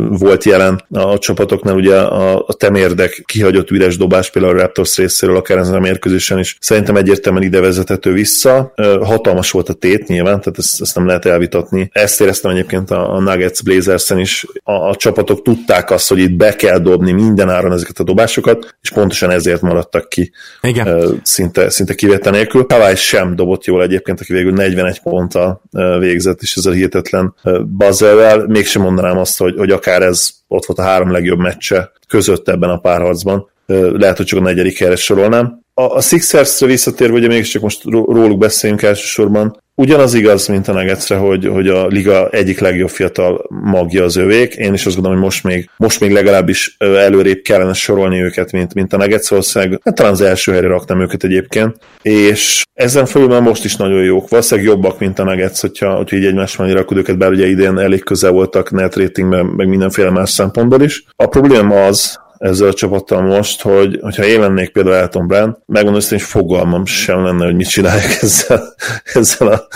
volt 0.09 0.43
jelen 0.43 0.83
a 0.91 1.17
csapatoknál, 1.17 1.75
ugye 1.75 1.95
a, 1.95 2.45
a 2.47 2.53
temérdek 2.53 3.23
kihagyott 3.25 3.71
üres 3.71 3.97
dobás 3.97 4.29
például 4.29 4.57
a 4.57 4.61
Raptors 4.61 4.97
részéről 4.97 5.35
akár 5.35 5.57
ezen 5.57 5.75
a 5.75 5.79
mérkőzésen 5.79 6.39
is 6.39 6.57
szerintem 6.59 6.95
egyértelműen 6.95 7.43
ide 7.43 7.59
vezethető 7.59 8.11
vissza. 8.11 8.73
Hatalmas 9.01 9.51
volt 9.51 9.69
a 9.69 9.73
tét 9.73 10.07
nyilván, 10.07 10.39
tehát 10.39 10.57
ezt, 10.57 10.81
ezt 10.81 10.95
nem 10.95 11.05
lehet 11.05 11.25
elvitatni. 11.25 11.89
Ezt 11.91 12.21
éreztem 12.21 12.51
egyébként 12.51 12.91
a, 12.91 13.13
a 13.15 13.19
Nuggets 13.19 13.63
Blazers-en 13.63 14.19
is. 14.19 14.45
A, 14.63 14.71
a 14.71 14.95
csapatok 14.95 15.41
tudták 15.41 15.91
azt, 15.91 16.09
hogy 16.09 16.19
itt 16.19 16.35
be 16.35 16.55
kell 16.55 16.79
dobni 16.79 17.11
minden 17.11 17.49
áron 17.49 17.71
ezeket 17.71 17.99
a 17.99 18.03
dobásokat, 18.03 18.75
és 18.81 18.91
pontosan 18.91 19.29
ezért 19.29 19.61
maradtak 19.61 20.09
ki 20.09 20.31
Igen. 20.61 21.19
szinte, 21.23 21.69
szinte 21.69 21.93
kivétel 21.93 22.31
nélkül. 22.31 22.65
Kawai 22.65 22.95
sem 22.95 23.35
dobott 23.35 23.65
jól 23.65 23.83
egyébként, 23.83 24.21
aki 24.21 24.33
végül 24.33 24.51
41 24.51 25.01
ponttal 25.01 25.61
végzett, 25.99 26.41
és 26.41 26.55
ezzel 26.55 26.73
hihetetlen 26.73 27.33
buzzerrel. 27.65 28.45
Mégsem 28.47 28.81
mondanám 28.81 29.17
azt, 29.17 29.37
hogy, 29.37 29.57
hogy 29.63 29.71
akár 29.71 30.01
ez 30.01 30.29
ott 30.47 30.65
volt 30.65 30.79
a 30.79 30.83
három 30.83 31.11
legjobb 31.11 31.39
meccse 31.39 31.91
között 32.07 32.47
ebben 32.47 32.69
a 32.69 32.77
párharcban. 32.77 33.49
Lehet, 33.65 34.17
hogy 34.17 34.25
csak 34.25 34.39
a 34.39 34.41
negyedik 34.41 34.77
helyre 34.77 34.95
sorolnám. 34.95 35.62
A, 35.73 35.81
a 35.81 36.01
Sixers-re 36.01 36.67
visszatérve, 36.67 37.17
ugye 37.17 37.27
mégiscsak 37.27 37.61
most 37.61 37.83
róluk 37.83 38.37
beszéljünk 38.37 38.81
elsősorban, 38.81 39.61
ugyanaz 39.75 40.13
igaz, 40.13 40.47
mint 40.47 40.67
a 40.67 40.73
Nuggetsre, 40.73 41.15
hogy, 41.15 41.45
hogy 41.45 41.67
a 41.67 41.87
liga 41.87 42.29
egyik 42.29 42.59
legjobb 42.59 42.89
fiatal 42.89 43.45
magja 43.49 44.03
az 44.03 44.15
övék. 44.15 44.53
Én 44.55 44.73
is 44.73 44.85
azt 44.85 44.95
gondolom, 44.95 45.17
hogy 45.17 45.27
most 45.27 45.43
még, 45.43 45.69
most 45.77 45.99
még 45.99 46.11
legalábbis 46.11 46.75
előrébb 46.77 47.41
kellene 47.41 47.73
sorolni 47.73 48.21
őket, 48.21 48.51
mint, 48.51 48.73
mint 48.73 48.93
a 48.93 48.97
Nuggets 48.97 49.31
ország. 49.31 49.79
Hát 49.83 49.95
talán 49.95 50.11
az 50.11 50.21
első 50.21 50.51
helyre 50.51 50.67
raktam 50.67 51.01
őket 51.01 51.23
egyébként. 51.23 51.75
És 52.01 52.63
ezen 52.73 53.05
felül 53.05 53.27
már 53.27 53.41
most 53.41 53.65
is 53.65 53.75
nagyon 53.75 54.03
jók. 54.03 54.29
Valószínűleg 54.29 54.69
jobbak, 54.69 54.99
mint 54.99 55.19
a 55.19 55.23
Nuggets, 55.23 55.59
hogyha, 55.59 55.95
hogyha 55.95 56.17
így 56.17 56.25
egymás 56.25 56.55
mellé 56.55 56.71
rakod 56.71 56.97
őket, 56.97 57.17
bár 57.17 57.31
ugye 57.31 57.47
idén 57.47 57.77
elég 57.77 58.03
közel 58.03 58.31
voltak 58.31 58.71
net 58.71 58.95
ratingben, 58.95 59.45
meg 59.45 59.67
mindenféle 59.67 60.09
más 60.09 60.29
szempontból 60.29 60.81
is. 60.81 61.03
A 61.15 61.25
probléma 61.25 61.85
az, 61.85 62.19
ezzel 62.43 62.67
a 62.67 62.73
csapattal 62.73 63.21
most, 63.21 63.61
hogy 63.61 63.99
hogyha 64.01 64.25
én 64.25 64.39
lennék 64.39 64.71
például 64.71 64.95
Elton 64.95 65.27
Brand, 65.27 65.55
megmondom 65.65 66.01
hogy 66.09 66.21
fogalmam 66.21 66.85
sem 66.85 67.23
lenne, 67.23 67.45
hogy 67.45 67.55
mit 67.55 67.69
csinálják 67.69 68.17
ezzel, 68.21 68.73
ezzel 69.13 69.47
a, 69.47 69.67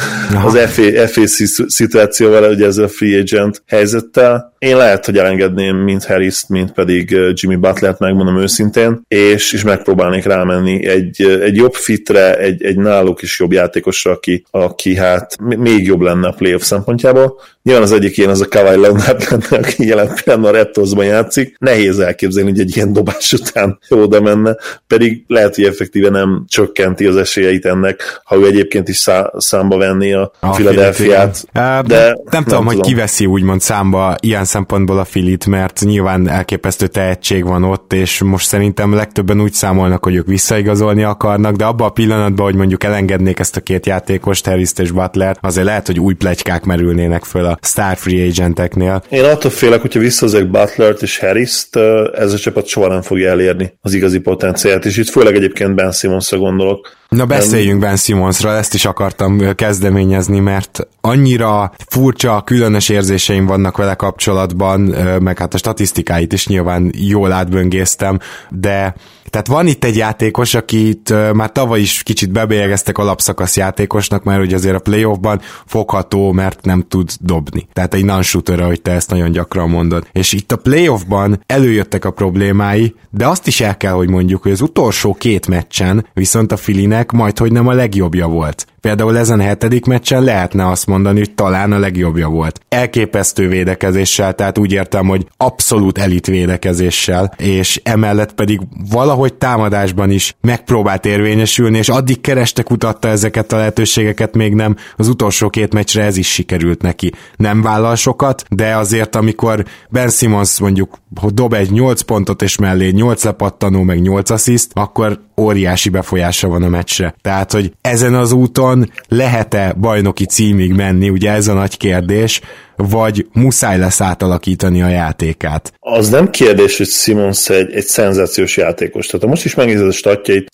az 0.46 0.58
FA, 0.58 1.08
FA 1.08 1.22
szituációval, 1.68 2.52
ugye 2.52 2.66
ezzel 2.66 2.86
a 2.86 2.88
free 2.88 3.20
agent 3.20 3.64
helyzettel. 3.68 4.56
Én 4.60 4.78
lehet, 4.78 5.06
hogy 5.06 5.18
elengedném 5.18 5.76
mind 5.76 6.04
harris 6.04 6.44
mind 6.48 6.72
pedig 6.72 7.18
Jimmy 7.34 7.56
Butler-t, 7.56 8.00
megmondom 8.00 8.40
őszintén, 8.40 9.02
és, 9.08 9.54
és 9.54 9.64
megpróbálnék 9.64 10.24
rámenni 10.24 10.86
egy, 10.86 11.22
egy 11.22 11.56
jobb 11.56 11.74
fitre, 11.74 12.38
egy, 12.38 12.64
egy 12.64 12.78
náluk 12.78 13.22
is 13.22 13.40
jobb 13.40 13.52
játékosra, 13.52 14.12
aki, 14.12 14.44
aki 14.52 14.96
hát 14.96 15.38
még 15.40 15.86
jobb 15.86 16.02
lenne 16.02 16.28
a 16.28 16.32
playoff 16.38 16.62
szempontjából. 16.62 17.40
Nyilván 17.64 17.84
az 17.86 17.92
egyik 17.92 18.18
ilyen 18.18 18.30
az 18.30 18.42
a 18.42 18.48
Kawhi 18.48 18.80
Leonard 18.80 19.28
lenne, 19.30 19.58
aki 19.64 19.88
jelen 19.88 20.14
pillanatban 20.24 20.54
a 20.54 20.58
Raptorsban 20.58 21.06
játszik. 21.06 21.56
Nehéz 21.60 22.00
elképzelni, 22.00 22.50
hogy 22.50 22.60
egy 22.60 22.76
ilyen 22.76 22.94
dobás 22.94 23.34
után 23.34 23.80
oda 23.90 24.22
menne, 24.22 24.56
pedig 24.88 25.24
lehet, 25.28 25.56
hogy 25.56 25.64
effektíve 25.64 26.10
nem 26.10 26.46
csökkenti 26.48 27.06
az 27.06 27.16
esélyeit 27.16 27.66
ennek, 27.66 28.22
ha 28.24 28.36
ő 28.36 28.46
egyébként 28.46 28.88
is 28.88 28.98
szá- 28.98 29.32
számba 29.38 29.78
venni 29.78 30.14
a, 30.14 30.32
a 30.40 30.50
Philadelphia-t. 30.50 31.48
De, 31.54 31.82
de 31.86 32.06
nem, 32.06 32.16
nem 32.30 32.44
tudom, 32.44 32.66
hogy 32.66 32.80
kiveszi 32.80 33.26
úgymond 33.26 33.62
számba 33.62 34.16
ilyen 34.20 34.46
szempontból 34.48 35.00
a 35.00 35.06
Filit, 35.06 35.46
mert 35.46 35.80
nyilván 35.80 36.30
elképesztő 36.30 36.88
tehetség 36.88 37.44
van 37.44 37.64
ott, 37.64 37.94
és 37.94 38.22
most 38.22 38.48
szerintem 38.48 38.94
legtöbben 38.94 39.42
úgy 39.42 39.54
számolnak, 39.54 40.04
hogy 40.04 40.16
ők 40.16 40.28
visszaigazolni 40.28 41.04
akarnak, 41.04 41.56
de 41.56 41.66
abban 41.66 41.88
a 41.88 41.92
pillanatban, 41.92 42.46
hogy 42.46 42.56
mondjuk 42.56 42.84
elengednék 42.84 43.40
ezt 43.40 43.56
a 43.56 43.62
két 43.62 43.86
játékost, 43.86 44.46
harris 44.46 44.72
és 44.76 44.92
Butler, 44.92 45.38
azért 45.42 45.66
lehet, 45.66 45.86
hogy 45.88 46.00
új 46.00 46.14
plegykák 46.14 46.64
merülnének 46.64 47.24
föl 47.24 47.46
a 47.46 47.58
Star 47.62 47.98
Free 47.98 48.28
agenteknél. 48.28 49.04
Én 49.10 49.24
attól 49.24 49.52
félek, 49.52 49.82
hogyha 49.82 50.00
visszahozek 50.00 50.50
Butlert 50.50 51.02
és 51.02 51.20
Harris-t, 51.20 51.76
ez 52.14 52.34
a 52.34 52.38
csapat 52.38 52.68
soha 52.68 52.88
nem 52.88 53.02
fogja 53.02 53.30
elérni 53.30 53.74
az 53.82 53.94
igazi 53.94 54.20
potenciált, 54.20 54.86
és 54.86 54.98
itt 54.98 55.10
főleg 55.10 55.36
egyébként 55.36 55.76
Ben 55.76 55.92
Simmonsra 55.92 56.38
gondolok. 56.38 56.97
Na 57.10 57.26
beszéljünk 57.26 57.80
Ben 57.80 57.96
Simmonsra, 57.96 58.52
ezt 58.56 58.74
is 58.74 58.86
akartam 58.86 59.56
kezdeményezni, 59.56 60.40
mert 60.40 60.88
annyira 61.02 61.72
furcsa, 61.90 62.42
különös 62.46 62.90
érzéseim 62.90 63.46
vannak 63.46 63.78
vele 63.78 63.94
kapcsolatban, 63.96 64.82
meg 65.22 65.38
hát 65.38 65.54
a 65.54 65.58
statisztikáit 65.58 66.34
is 66.34 66.48
nyilván 66.48 66.92
jól 66.96 67.32
átböngésztem, 67.32 68.20
de 68.50 68.96
tehát 69.30 69.48
van 69.48 69.68
itt 69.68 69.84
egy 69.84 69.96
játékos, 69.96 70.54
akit 70.54 71.34
már 71.34 71.52
tavaly 71.52 71.80
is 71.80 72.04
kicsit 72.04 72.32
bebélyegeztek 72.32 72.98
alapszakasz 72.98 73.58
játékosnak, 73.58 74.24
mert 74.24 74.42
ugye 74.42 74.56
azért 74.56 74.76
a 74.76 74.80
playoffban 74.80 75.42
fogható, 75.66 76.32
mert 76.32 76.66
nem 76.66 76.86
tud 76.88 77.12
dobni. 77.20 77.68
Tehát 77.74 77.94
egy 77.94 78.06
non-shooter, 78.06 78.60
ahogy 78.60 78.82
te 78.82 78.92
ezt 78.92 79.10
nagyon 79.10 79.32
gyakran 79.32 79.70
mondod. 79.70 80.08
És 80.12 80.34
itt 80.34 80.52
a 80.52 80.58
playoffban 80.58 81.44
előjöttek 81.46 82.06
a 82.06 82.12
problémái, 82.12 82.96
de 83.10 83.28
azt 83.28 83.48
is 83.48 83.62
el 83.62 83.78
kell, 83.78 83.94
hogy 83.94 84.10
mondjuk, 84.10 84.42
hogy 84.42 84.52
az 84.52 84.62
utolsó 84.62 85.14
két 85.14 85.48
meccsen 85.48 86.08
viszont 86.14 86.52
a 86.52 86.58
Filinek 86.58 87.12
majd, 87.12 87.38
hogy 87.38 87.52
nem 87.52 87.68
a 87.68 87.74
legjobbja 87.74 88.28
volt. 88.28 88.68
Például 88.88 89.18
ezen 89.18 89.42
hetedik 89.42 89.86
meccsen 89.86 90.24
lehetne 90.24 90.68
azt 90.68 90.86
mondani, 90.86 91.18
hogy 91.18 91.34
talán 91.34 91.72
a 91.72 91.80
legjobbja 91.80 92.28
volt. 92.28 92.60
Elképesztő 92.70 93.48
védekezéssel, 93.48 94.34
tehát 94.34 94.58
úgy 94.58 94.72
értem, 94.72 95.08
hogy 95.08 95.28
abszolút 95.38 95.98
elit 95.98 96.28
védekezéssel, 96.28 97.34
és 97.38 97.82
emellett 97.84 98.34
pedig 98.34 98.62
valahogy 98.92 99.34
támadásban 99.34 100.12
is 100.12 100.36
megpróbált 100.42 101.06
érvényesülni, 101.06 101.78
és 101.78 101.90
addig 101.90 102.22
kerestek 102.22 102.70
utatta 102.70 103.08
ezeket 103.08 103.52
a 103.52 103.58
lehetőségeket, 103.58 104.36
még 104.36 104.54
nem. 104.54 104.76
Az 104.96 105.08
utolsó 105.08 105.50
két 105.50 105.74
meccsre 105.74 106.04
ez 106.04 106.18
is 106.18 106.32
sikerült 106.32 106.82
neki. 106.82 107.12
Nem 107.36 107.62
vállal 107.62 107.96
sokat, 107.96 108.44
de 108.50 108.76
azért 108.76 109.16
amikor 109.16 109.66
Ben 109.90 110.10
Simmons 110.10 110.60
mondjuk 110.60 110.98
dob 111.28 111.54
egy 111.54 111.72
8 111.72 112.02
pontot 112.02 112.42
és 112.42 112.58
mellé 112.58 112.90
8 112.90 113.24
lepattanó, 113.24 113.82
meg 113.82 114.02
8 114.02 114.30
assziszt, 114.30 114.72
akkor 114.74 115.26
óriási 115.42 115.90
befolyása 115.90 116.48
van 116.48 116.64
a 116.64 116.70
meccsre. 116.70 117.16
Tehát, 117.22 117.52
hogy 117.52 117.74
ezen 117.82 118.14
az 118.14 118.32
úton 118.32 118.92
lehet-e 119.08 119.74
bajnoki 119.74 120.26
címig 120.26 120.74
menni, 120.74 121.10
ugye 121.10 121.32
ez 121.32 121.48
a 121.48 121.54
nagy 121.54 121.78
kérdés, 121.78 122.42
vagy 122.78 123.28
muszáj 123.34 123.78
lesz 123.78 124.02
átalakítani 124.02 124.82
a 124.82 124.88
játékát? 124.88 125.74
Az 125.80 126.10
nem 126.10 126.30
kérdés, 126.30 126.78
hogy 126.78 126.88
Simons 126.88 127.50
egy, 127.50 127.74
egy 127.74 127.86
szenzációs 127.86 128.58
játékos. 128.58 129.06
Tehát 129.06 129.22
ha 129.22 129.30
most 129.30 129.46
is 129.46 129.56
megnézed 129.56 129.88
a 129.88 129.92
statjait, 129.92 130.48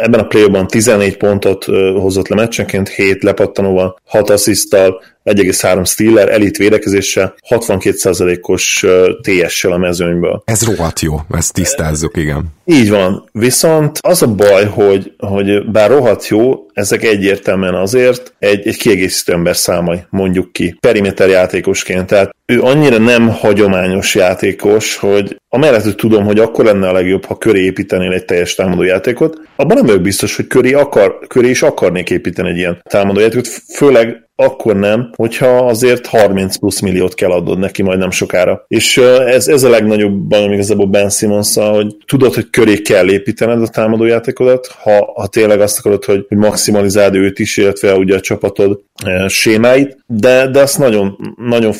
ebben 0.00 0.20
a 0.20 0.26
play 0.26 0.46
14 0.66 1.16
pontot 1.16 1.64
hozott 2.00 2.28
le 2.28 2.36
meccsenként, 2.36 2.88
7 2.88 3.22
lepattanóval, 3.22 4.00
6 4.04 4.30
asszisztal, 4.30 5.00
1,3 5.24 5.86
Steeler, 5.86 6.28
elit 6.28 6.56
védekezéssel, 6.56 7.34
62%-os 7.48 8.86
TS-sel 9.22 9.72
a 9.72 9.78
mezőnyből. 9.78 10.42
Ez 10.44 10.64
rohadt 10.64 11.00
jó, 11.00 11.20
ezt 11.30 11.52
tisztázzuk, 11.52 12.16
igen. 12.16 12.44
Így 12.64 12.90
van, 12.90 13.28
viszont 13.32 13.98
az 14.00 14.22
a 14.22 14.26
baj, 14.26 14.64
hogy, 14.64 15.12
hogy 15.18 15.70
bár 15.70 15.90
rohadt 15.90 16.28
jó, 16.28 16.66
ezek 16.72 17.02
egyértelműen 17.04 17.74
azért 17.74 18.34
egy, 18.38 18.66
egy 18.66 18.76
kiegészítő 18.76 19.32
ember 19.32 19.56
számai, 19.56 19.98
mondjuk 20.10 20.52
ki, 20.52 20.76
periméter 20.80 21.28
játékosként. 21.52 22.06
Tehát 22.06 22.34
ő 22.52 22.60
annyira 22.62 22.98
nem 22.98 23.28
hagyományos 23.28 24.14
játékos, 24.14 24.96
hogy 24.96 25.36
amellett, 25.48 25.82
hogy 25.82 25.94
tudom, 25.94 26.24
hogy 26.24 26.38
akkor 26.38 26.64
lenne 26.64 26.88
a 26.88 26.92
legjobb, 26.92 27.24
ha 27.24 27.38
köré 27.38 27.60
építenél 27.60 28.12
egy 28.12 28.24
teljes 28.24 28.54
támadó 28.54 28.82
játékot, 28.82 29.40
abban 29.56 29.76
nem 29.76 29.86
vagyok 29.86 30.02
biztos, 30.02 30.36
hogy 30.36 30.46
köré, 30.46 30.72
akar, 30.72 31.18
köré 31.28 31.48
is 31.48 31.62
akarnék 31.62 32.10
építeni 32.10 32.48
egy 32.48 32.56
ilyen 32.56 32.82
támadó 32.88 33.20
játékot, 33.20 33.46
főleg 33.74 34.22
akkor 34.34 34.76
nem, 34.76 35.12
hogyha 35.16 35.66
azért 35.66 36.06
30 36.06 36.56
plusz 36.56 36.80
milliót 36.80 37.14
kell 37.14 37.30
adod 37.30 37.58
neki 37.58 37.82
majd 37.82 37.98
nem 37.98 38.10
sokára. 38.10 38.64
És 38.68 38.96
ez, 39.26 39.48
ez 39.48 39.62
a 39.62 39.68
legnagyobb 39.68 40.12
bajom 40.12 40.52
igazából 40.52 40.86
Ben 40.86 41.10
simmons 41.10 41.54
hogy 41.54 41.96
tudod, 42.06 42.34
hogy 42.34 42.50
köré 42.50 42.80
kell 42.80 43.10
építened 43.10 43.62
a 43.62 43.68
támadójátékodat, 43.68 44.66
ha, 44.66 45.12
ha 45.14 45.26
tényleg 45.26 45.60
azt 45.60 45.78
akarod, 45.78 46.04
hogy, 46.04 46.26
maximalizáld 46.28 47.14
őt 47.14 47.38
is, 47.38 47.56
illetve 47.56 47.94
ugye 47.94 48.14
a 48.14 48.20
csapatod 48.20 48.80
sémáit, 49.28 49.96
de, 50.06 50.46
de 50.46 50.60
azt 50.60 50.78
nagyon, 50.78 51.34
nagyon 51.36 51.72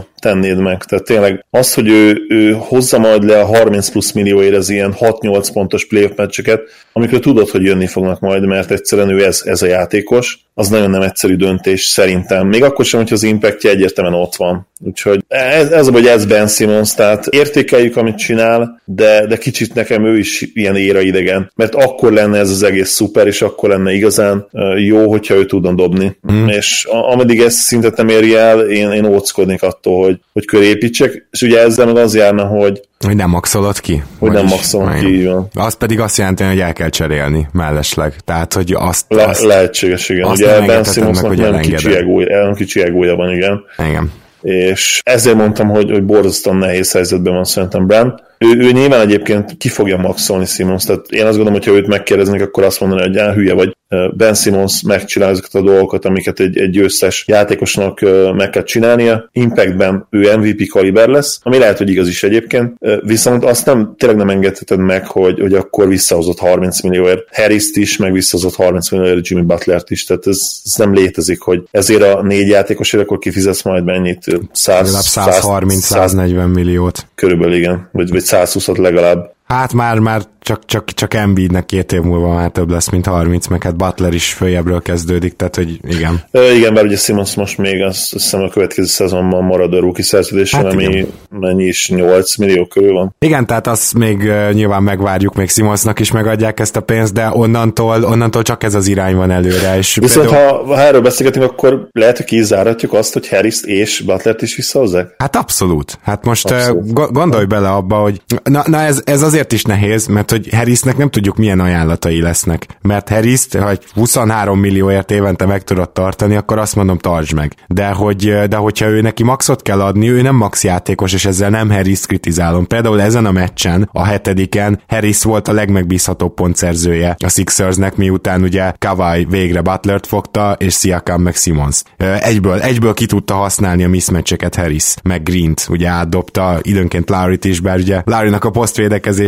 foghúzva 0.00 0.08
tennéd 0.20 0.58
meg. 0.58 0.84
Tehát 0.84 1.04
tényleg 1.04 1.44
az, 1.50 1.74
hogy 1.74 1.88
ő, 1.88 2.26
ő 2.28 2.52
hozza 2.58 2.98
majd 2.98 3.24
le 3.24 3.40
a 3.40 3.46
30 3.46 3.88
plusz 3.90 4.12
millióért 4.12 4.56
az 4.56 4.70
ilyen 4.70 4.94
6-8 4.98 5.48
pontos 5.52 5.86
playoff 5.86 6.16
meccseket, 6.16 6.60
amikor 6.92 7.18
tudod, 7.18 7.48
hogy 7.48 7.62
jönni 7.62 7.86
fognak 7.86 8.20
majd, 8.20 8.46
mert 8.46 8.70
egyszerűen 8.70 9.08
ő 9.08 9.24
ez, 9.24 9.42
ez 9.44 9.62
a 9.62 9.66
játékos, 9.66 10.38
az 10.54 10.68
nagyon 10.68 10.90
nem 10.90 11.02
egyszerű 11.02 11.36
döntés 11.36 11.84
szerintem. 11.84 12.46
Még 12.46 12.62
akkor 12.62 12.84
sem, 12.84 13.00
hogy 13.00 13.12
az 13.12 13.22
impactja 13.22 13.70
egyértelműen 13.70 14.20
ott 14.20 14.36
van. 14.36 14.68
Úgyhogy 14.84 15.24
ez, 15.28 15.70
ez 15.70 15.86
a 15.86 15.90
vagy 15.90 16.06
ez 16.06 16.24
Ben 16.24 16.48
Simmons, 16.48 16.94
tehát 16.94 17.26
értékeljük, 17.26 17.96
amit 17.96 18.16
csinál, 18.16 18.80
de, 18.84 19.26
de 19.26 19.36
kicsit 19.36 19.74
nekem 19.74 20.04
ő 20.04 20.18
is 20.18 20.50
ilyen 20.52 20.76
éra 20.76 21.00
idegen, 21.00 21.50
mert 21.54 21.74
akkor 21.74 22.12
lenne 22.12 22.38
ez 22.38 22.50
az 22.50 22.62
egész 22.62 22.90
szuper, 22.90 23.26
és 23.26 23.42
akkor 23.42 23.68
lenne 23.68 23.92
igazán 23.92 24.46
jó, 24.76 25.10
hogyha 25.10 25.34
ő 25.34 25.46
tudna 25.46 25.72
dobni. 25.72 26.16
Mm. 26.32 26.48
És 26.48 26.86
ameddig 26.90 27.40
ezt 27.40 27.56
szintet 27.56 27.96
nem 27.96 28.08
éri 28.08 28.36
el, 28.36 28.60
én, 28.60 28.90
én 28.90 29.04
óckodnék 29.04 29.62
attól, 29.62 30.04
hogy, 30.04 30.20
hogy 30.32 30.44
körépítsek, 30.44 31.26
és 31.30 31.42
ugye 31.42 31.60
ezzel 31.60 31.86
meg 31.86 31.96
az 31.96 32.14
járna, 32.14 32.44
hogy 32.44 32.80
hogy 33.06 33.16
nem 33.16 33.30
maxolod 33.30 33.80
ki? 33.80 34.02
Hogy 34.18 34.30
nem 34.30 34.44
maxolod 34.44 34.98
ki, 34.98 35.06
így 35.06 35.26
van. 35.26 35.48
Az 35.54 35.74
pedig 35.74 36.00
azt 36.00 36.18
jelenti, 36.18 36.44
hogy 36.44 36.60
el 36.60 36.72
kell 36.72 36.88
cserélni 36.88 37.48
mellesleg. 37.52 38.14
Tehát, 38.24 38.54
hogy 38.54 38.72
azt... 38.78 39.04
Le, 39.08 39.24
azt 39.24 39.42
lehetséges, 39.42 40.08
igen. 40.08 40.28
Azt 40.28 40.40
Ugye 40.40 40.60
Ben 40.60 40.84
hogy 41.14 41.38
nem 41.38 41.60
kicsi, 41.60 41.96
egója, 41.96 42.44
nem 42.44 42.54
kicsi 42.54 42.82
egója 42.82 43.16
van, 43.16 43.30
igen. 43.30 43.64
Igen. 43.88 44.12
És 44.42 45.00
ezért 45.04 45.36
mondtam, 45.36 45.68
hogy, 45.68 45.90
hogy 45.90 46.04
borzasztóan 46.04 46.56
nehéz 46.56 46.92
helyzetben 46.92 47.34
van 47.34 47.44
szerintem 47.44 47.86
Brand 47.86 48.12
ő, 48.44 48.58
ő 48.58 48.70
nyilván 48.70 49.00
egyébként 49.00 49.56
ki 49.56 49.68
fogja 49.68 49.96
maxolni 49.96 50.46
Simons, 50.46 50.84
tehát 50.84 51.06
én 51.08 51.26
azt 51.26 51.36
gondolom, 51.36 51.52
hogy 51.52 51.64
ha 51.64 51.72
őt 51.72 51.86
megkérdeznek, 51.86 52.40
akkor 52.40 52.64
azt 52.64 52.80
mondani, 52.80 53.00
hogy 53.02 53.14
já, 53.14 53.32
hülye 53.32 53.54
vagy. 53.54 53.76
Ben 54.16 54.34
Simons 54.34 54.82
megcsinál 54.82 55.30
ezeket 55.30 55.54
a 55.54 55.62
dolgokat, 55.62 56.04
amiket 56.04 56.40
egy, 56.40 56.58
egy 56.58 56.70
győztes 56.70 57.24
játékosnak 57.26 58.00
meg 58.36 58.50
kell 58.50 58.62
csinálnia. 58.62 59.28
Impactben 59.32 60.06
ő 60.10 60.36
MVP 60.36 60.68
kaliber 60.68 61.08
lesz, 61.08 61.40
ami 61.42 61.58
lehet, 61.58 61.78
hogy 61.78 61.90
igaz 61.90 62.08
is 62.08 62.22
egyébként, 62.22 62.74
viszont 63.02 63.44
azt 63.44 63.66
nem, 63.66 63.94
tényleg 63.98 64.18
nem 64.18 64.30
engedheted 64.30 64.78
meg, 64.78 65.06
hogy, 65.06 65.40
hogy 65.40 65.54
akkor 65.54 65.88
visszahozott 65.88 66.38
30 66.38 66.82
millióért 66.82 67.24
Harris-t 67.30 67.76
is, 67.76 67.96
meg 67.96 68.12
visszahozott 68.12 68.54
30 68.54 68.90
millióért 68.90 69.28
Jimmy 69.28 69.44
Butlert 69.44 69.90
is, 69.90 70.04
tehát 70.04 70.26
ez, 70.26 70.60
ez 70.64 70.74
nem 70.76 70.94
létezik, 70.94 71.40
hogy 71.40 71.62
ezért 71.70 72.02
a 72.02 72.22
négy 72.22 72.48
játékosért 72.48 73.02
akkor 73.02 73.18
kifizetsz 73.18 73.62
majd 73.62 73.84
mennyit? 73.84 74.24
130-140 74.54 76.52
milliót. 76.52 77.06
Körülbelül 77.14 77.54
igen, 77.54 77.88
vagy, 77.92 78.10
vagy 78.10 78.22
120-at 78.30 78.78
legalább. 78.78 79.34
Hát 79.50 79.72
már, 79.72 79.98
már 79.98 80.22
csak, 80.40 80.64
csak, 80.66 80.90
csak 80.90 81.14
Embiidnek 81.14 81.66
két 81.66 81.92
év 81.92 82.00
múlva 82.00 82.34
már 82.34 82.50
több 82.50 82.70
lesz, 82.70 82.88
mint 82.88 83.06
30, 83.06 83.46
meg 83.46 83.62
hát 83.62 83.76
Butler 83.76 84.14
is 84.14 84.32
följebbről 84.32 84.82
kezdődik, 84.82 85.36
tehát 85.36 85.56
hogy 85.56 85.80
igen. 85.88 86.22
E, 86.30 86.52
igen, 86.52 86.72
mert 86.72 86.86
ugye 86.86 86.96
Simons 86.96 87.34
most 87.34 87.58
még 87.58 87.82
azt 87.82 88.12
hiszem 88.12 88.42
a 88.42 88.48
következő 88.48 88.86
szezonban 88.86 89.44
marad 89.44 89.74
a 89.74 89.80
rookie 89.80 90.04
szerződésen, 90.04 90.64
hát 90.64 90.72
ami 90.72 90.84
igen. 90.84 91.06
mennyi 91.30 91.64
is 91.64 91.90
8 91.90 92.36
millió 92.36 92.66
körül 92.66 92.92
van. 92.92 93.14
Igen, 93.18 93.46
tehát 93.46 93.66
azt 93.66 93.94
még 93.94 94.18
uh, 94.18 94.52
nyilván 94.52 94.82
megvárjuk, 94.82 95.34
még 95.34 95.48
Simonsnak 95.50 96.00
is 96.00 96.12
megadják 96.12 96.60
ezt 96.60 96.76
a 96.76 96.80
pénzt, 96.80 97.12
de 97.12 97.30
onnantól, 97.32 98.04
onnantól 98.04 98.42
csak 98.42 98.62
ez 98.62 98.74
az 98.74 98.86
irány 98.86 99.14
van 99.16 99.30
előre. 99.30 99.76
És 99.76 99.94
Viszont 99.94 100.28
például... 100.28 100.58
ha, 100.58 100.64
ha 100.64 100.80
erről 100.80 101.00
beszélgetünk, 101.00 101.44
akkor 101.44 101.88
lehet, 101.92 102.16
hogy 102.16 102.26
kizáratjuk 102.26 102.92
azt, 102.92 103.12
hogy 103.12 103.28
Harris 103.28 103.62
és 103.62 104.00
Butlert 104.00 104.42
is 104.42 104.56
visszahozzák? 104.56 105.14
Hát 105.18 105.36
abszolút. 105.36 105.98
Hát 106.02 106.24
most 106.24 106.50
abszolút. 106.50 106.98
Uh, 106.98 107.10
gondolj 107.10 107.44
bele 107.44 107.68
abba, 107.68 107.96
hogy 107.96 108.22
na, 108.42 108.62
na 108.66 108.80
ez, 108.80 109.02
ez 109.04 109.22
azért 109.22 109.39
is 109.48 109.62
nehéz, 109.62 110.06
mert 110.06 110.30
hogy 110.30 110.48
Harrisnek 110.54 110.96
nem 110.96 111.10
tudjuk 111.10 111.36
milyen 111.36 111.60
ajánlatai 111.60 112.20
lesznek. 112.20 112.66
Mert 112.82 113.08
Harris, 113.08 113.46
ha 113.58 113.72
23 113.94 114.58
millióért 114.58 115.10
évente 115.10 115.46
meg 115.46 115.64
tudod 115.64 115.90
tartani, 115.90 116.36
akkor 116.36 116.58
azt 116.58 116.76
mondom, 116.76 116.98
tartsd 116.98 117.34
meg. 117.34 117.54
De, 117.66 117.88
hogy, 117.88 118.48
de 118.48 118.56
hogyha 118.56 118.86
ő 118.86 119.00
neki 119.00 119.22
maxot 119.22 119.62
kell 119.62 119.80
adni, 119.80 120.10
ő 120.10 120.22
nem 120.22 120.36
max 120.36 120.64
játékos, 120.64 121.12
és 121.12 121.24
ezzel 121.24 121.50
nem 121.50 121.70
Harris 121.70 122.06
kritizálom. 122.06 122.66
Például 122.66 123.00
ezen 123.00 123.26
a 123.26 123.32
meccsen, 123.32 123.88
a 123.92 124.04
hetediken 124.04 124.80
Harris 124.86 125.22
volt 125.22 125.48
a 125.48 125.52
legmegbízhatóbb 125.52 126.34
pontszerzője 126.34 127.16
a 127.24 127.28
Sixersnek, 127.28 127.96
miután 127.96 128.42
ugye 128.42 128.72
Kawai 128.78 129.24
végre 129.24 129.60
Butlert 129.60 130.06
fogta, 130.06 130.56
és 130.58 130.74
Siakam 130.74 131.22
meg 131.22 131.34
Simons. 131.34 131.82
Egyből, 132.20 132.60
egyből 132.60 132.94
ki 132.94 133.06
tudta 133.06 133.34
használni 133.34 133.84
a 133.84 133.88
mismatcheket 133.88 134.54
Harris, 134.54 134.94
meg 135.02 135.22
Green-t, 135.22 135.66
ugye 135.68 135.88
átdobta 135.88 136.58
időnként 136.62 137.08
Lowry-t 137.10 137.44
is, 137.44 137.60
bár 137.60 137.78
ugye 137.78 138.02
Lowry-nak 138.04 138.44
a 138.44 138.50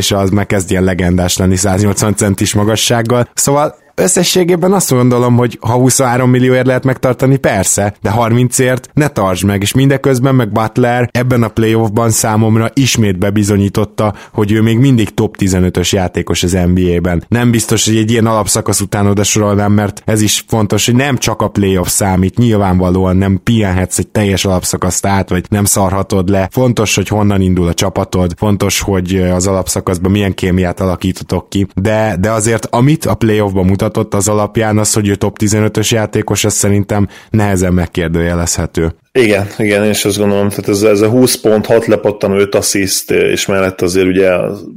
posztvédekezése 0.02 0.18
az 0.18 0.30
megkezd 0.30 0.70
ilyen 0.70 0.84
legendás 0.84 1.36
lenni 1.36 1.56
180 1.56 2.14
centis 2.14 2.54
magassággal. 2.54 3.28
Szóval 3.34 3.74
Összességében 3.94 4.72
azt 4.72 4.90
gondolom, 4.90 5.36
hogy 5.36 5.58
ha 5.60 5.72
23 5.72 6.30
millióért 6.30 6.66
lehet 6.66 6.84
megtartani, 6.84 7.36
persze, 7.36 7.94
de 8.02 8.12
30ért 8.16 8.84
ne 8.92 9.08
tartsd 9.08 9.44
meg, 9.44 9.62
és 9.62 9.72
mindeközben 9.72 10.34
meg 10.34 10.52
Butler 10.52 11.08
ebben 11.12 11.42
a 11.42 11.48
playoffban 11.48 12.10
számomra 12.10 12.70
ismét 12.74 13.18
bebizonyította, 13.18 14.14
hogy 14.32 14.52
ő 14.52 14.62
még 14.62 14.78
mindig 14.78 15.14
top 15.14 15.36
15-ös 15.38 15.90
játékos 15.90 16.42
az 16.42 16.52
NBA-ben. 16.52 17.24
Nem 17.28 17.50
biztos, 17.50 17.86
hogy 17.86 17.96
egy 17.96 18.10
ilyen 18.10 18.26
alapszakasz 18.26 18.80
után 18.80 19.06
oda 19.06 19.22
sorolnám, 19.22 19.72
mert 19.72 20.02
ez 20.04 20.20
is 20.20 20.44
fontos, 20.46 20.86
hogy 20.86 20.94
nem 20.94 21.16
csak 21.18 21.42
a 21.42 21.48
playoff 21.48 21.88
számít, 21.88 22.38
nyilvánvalóan 22.38 23.16
nem 23.16 23.40
pihenhetsz 23.44 23.98
egy 23.98 24.08
teljes 24.08 24.44
alapszakaszt 24.44 25.06
át, 25.06 25.28
vagy 25.28 25.44
nem 25.48 25.64
szarhatod 25.64 26.28
le. 26.28 26.48
Fontos, 26.50 26.94
hogy 26.94 27.08
honnan 27.08 27.40
indul 27.40 27.68
a 27.68 27.74
csapatod, 27.74 28.34
fontos, 28.36 28.80
hogy 28.80 29.16
az 29.16 29.46
alapszakaszban 29.46 30.10
milyen 30.10 30.34
kémiát 30.34 30.80
alakítotok 30.80 31.48
ki, 31.48 31.66
de, 31.74 32.16
de 32.20 32.30
azért 32.30 32.66
amit 32.70 33.04
a 33.04 33.14
playoffban 33.14 33.64
mutat, 33.64 33.81
mutatott 33.82 34.14
az 34.14 34.28
alapján, 34.28 34.78
az, 34.78 34.92
hogy 34.92 35.08
ő 35.08 35.14
top 35.14 35.36
15-ös 35.40 35.88
játékos, 35.88 36.44
ez 36.44 36.54
szerintem 36.54 37.08
nehezen 37.30 37.72
megkérdőjelezhető. 37.72 38.94
Igen, 39.12 39.46
igen, 39.58 39.84
én 39.84 39.90
is 39.90 40.04
azt 40.04 40.18
gondolom, 40.18 40.48
tehát 40.48 40.68
ez, 40.68 40.82
ez 40.82 41.00
a 41.00 41.08
20 41.08 41.36
pont, 41.36 41.66
6 41.66 41.86
lepattanó, 41.86 42.36
5 42.36 42.54
assziszt, 42.54 43.10
és 43.10 43.46
mellett 43.46 43.80
azért 43.80 44.06
ugye 44.06 44.30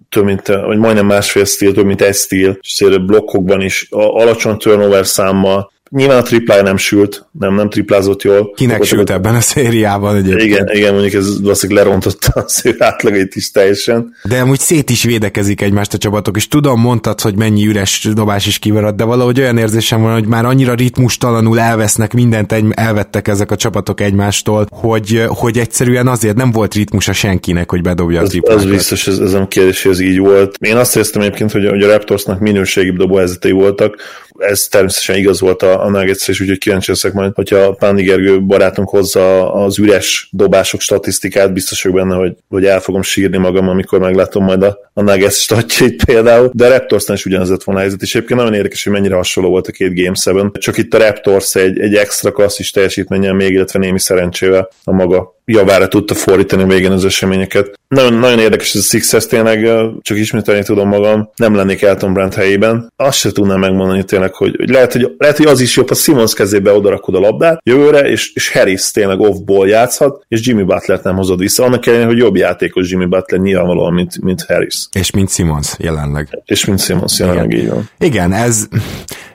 több 0.10 0.24
mint, 0.24 0.48
vagy 0.48 0.78
majdnem 0.78 1.06
másfél 1.06 1.46
stíl, 1.46 1.74
több 1.74 1.86
mint 1.86 2.02
egy 2.02 2.16
stíl, 2.16 2.58
és 2.62 2.82
azért 2.82 3.06
blokkokban 3.06 3.62
is 3.62 3.88
alacsony 3.90 4.58
turnover 4.58 5.06
számmal, 5.06 5.72
Nyilván 5.90 6.18
a 6.18 6.22
triplája 6.22 6.62
nem 6.62 6.78
sült, 6.78 7.26
nem, 7.32 7.56
nem 7.56 7.70
triplázott 7.70 8.22
jól. 8.22 8.54
Kinek 8.56 8.76
Akkor 8.76 8.88
sült 8.88 9.10
ebben 9.10 9.36
a 9.36 9.40
szériában 9.40 10.16
egyébként? 10.16 10.42
Igen, 10.42 10.70
igen, 10.74 10.94
mondjuk 10.94 11.14
ez 11.14 11.42
valószínűleg 11.42 11.84
lerontotta 11.84 12.32
az 12.42 12.62
ő 12.66 12.76
átlagait 12.80 13.36
is 13.36 13.52
teljesen. 13.52 14.16
De 14.24 14.40
amúgy 14.40 14.60
szét 14.60 14.90
is 14.90 15.04
védekezik 15.04 15.62
egymást 15.62 15.94
a 15.94 15.98
csapatok, 15.98 16.36
és 16.36 16.48
tudom, 16.48 16.80
mondtad, 16.80 17.22
hogy 17.22 17.36
mennyi 17.36 17.66
üres 17.68 18.08
dobás 18.14 18.48
is 18.48 18.60
kivarad, 18.60 18.96
de 18.96 19.04
valahogy 19.04 19.40
olyan 19.40 19.58
érzésem 19.58 20.02
van, 20.02 20.14
hogy 20.14 20.28
már 20.28 20.46
annyira 20.46 20.74
ritmustalanul 20.74 21.60
elvesznek 21.60 22.14
mindent, 22.14 22.52
egy, 22.52 22.66
elvettek 22.72 23.28
ezek 23.28 23.52
a 23.52 23.56
csapatok 23.56 24.02
egymástól, 24.02 24.68
hogy, 24.72 25.24
hogy 25.28 25.58
egyszerűen 25.58 26.08
azért 26.08 26.36
nem 26.36 26.52
volt 26.52 26.74
ritmusa 26.74 27.14
senkinek, 27.14 27.70
hogy 27.70 27.82
bedobja 27.82 28.22
a 28.22 28.28
triplákat. 28.28 28.64
Az 28.64 28.70
biztos, 28.70 29.08
ez, 29.08 29.18
ez 29.18 29.32
nem 29.32 29.48
kérdés, 29.48 29.86
ez 29.86 30.00
így 30.00 30.20
volt. 30.20 30.58
Én 30.60 30.76
azt 30.76 30.96
éreztem 30.96 31.22
egyébként, 31.22 31.52
hogy, 31.52 31.68
hogy 31.70 31.84
a 31.84 31.88
Raptorsnak 31.88 32.40
minőségibb 32.40 32.98
dobóhelyzetei 32.98 33.52
voltak, 33.52 33.96
ez 34.38 34.68
természetesen 34.68 35.16
igaz 35.16 35.40
volt 35.40 35.62
a, 35.62 35.86
a 35.86 35.90
nuggets 35.90 36.28
és 36.28 36.40
úgyhogy 36.40 36.58
kíváncsi 36.58 36.92
leszek 36.92 37.14
majd, 37.14 37.34
hogyha 37.36 37.74
Pándi 37.74 38.04
Gergő 38.04 38.42
barátunk 38.42 38.90
hozza 38.90 39.54
az 39.54 39.80
üres 39.80 40.30
dobások 40.32 40.82
statisztikát, 40.82 41.54
biztos 41.54 41.84
vagyok 41.84 41.98
benne, 41.98 42.16
hogy, 42.16 42.36
hogy 42.50 42.66
el 42.66 42.80
fogom 42.80 43.02
sírni 43.02 43.38
magam, 43.38 43.70
amikor 43.70 44.00
meglátom 44.00 44.44
majd 44.44 44.64
a, 44.64 44.78
a 44.94 45.02
Nuggets 45.02 45.34
statjait 45.34 46.06
például, 46.06 46.50
de 46.54 46.66
a 46.66 46.70
Raptorsnál 46.70 47.18
is 47.18 47.26
ugyanez 47.26 47.50
lett 47.50 47.64
volna 47.64 47.82
helyzet, 47.82 48.02
és 48.02 48.16
egyébként 48.16 48.40
nagyon 48.40 48.54
érdekes, 48.54 48.84
hogy 48.84 48.94
mennyire 48.94 49.16
hasonló 49.16 49.50
volt 49.50 49.68
a 49.68 49.72
két 49.72 49.96
Game 49.96 50.42
7, 50.42 50.58
csak 50.58 50.78
itt 50.78 50.94
a 50.94 50.98
Raptors 50.98 51.56
egy, 51.56 51.80
egy 51.80 51.96
extra 51.96 52.32
klasszis 52.32 52.72
teljesítménnyel 52.72 53.34
még, 53.34 53.52
illetve 53.52 53.80
némi 53.80 54.00
szerencsével 54.00 54.70
a 54.84 54.92
maga 54.92 55.35
javára 55.46 55.88
tudta 55.88 56.14
fordítani 56.14 56.64
végén 56.64 56.92
az 56.92 57.06
eseményeket. 57.06 57.80
Nagyon, 57.88 58.14
nagyon 58.14 58.40
érdekes 58.40 58.74
ez 58.74 58.82
a 58.82 58.84
Sixers 58.84 59.26
tényleg, 59.26 59.70
csak 60.02 60.18
ismételni 60.18 60.64
tudom 60.64 60.88
magam, 60.88 61.30
nem 61.36 61.56
lennék 61.56 61.82
Elton 61.82 62.14
Brand 62.14 62.34
helyében. 62.34 62.92
Azt 62.96 63.18
se 63.18 63.32
tudnám 63.32 63.60
megmondani 63.60 64.04
tényleg, 64.04 64.34
hogy, 64.34 64.56
hogy, 64.58 64.70
lehet, 64.70 64.92
hogy 64.92 65.12
lehet, 65.18 65.38
hogy 65.38 65.46
az 65.46 65.60
is 65.60 65.76
jobb, 65.76 65.88
ha 65.88 65.96
Simons 65.96 66.34
kezébe 66.34 66.72
odarakod 66.72 67.16
a 67.16 67.20
labdát 67.20 67.60
jövőre, 67.64 68.10
és, 68.10 68.32
és 68.34 68.52
Harris 68.52 68.92
tényleg 68.92 69.20
off-ból 69.20 69.68
játszhat, 69.68 70.26
és 70.28 70.48
Jimmy 70.48 70.64
Butler 70.64 71.00
nem 71.04 71.16
hozod 71.16 71.40
vissza. 71.40 71.64
Annak 71.64 71.86
ellenére, 71.86 72.08
hogy 72.08 72.18
jobb 72.18 72.36
játékos 72.36 72.90
Jimmy 72.92 73.06
Butler 73.06 73.40
nyilvánvalóan, 73.40 73.94
mint, 73.94 74.22
mint 74.22 74.44
Harris. 74.48 74.88
És 74.92 75.12
mint 75.12 75.30
Simons 75.30 75.74
jelenleg. 75.78 76.42
És 76.46 76.66
mint 76.66 76.82
Simons 76.82 77.20
jelenleg, 77.20 77.52
Igen. 77.52 77.64
így 77.64 77.70
van. 77.70 77.90
Igen, 78.00 78.34
ez, 78.34 78.68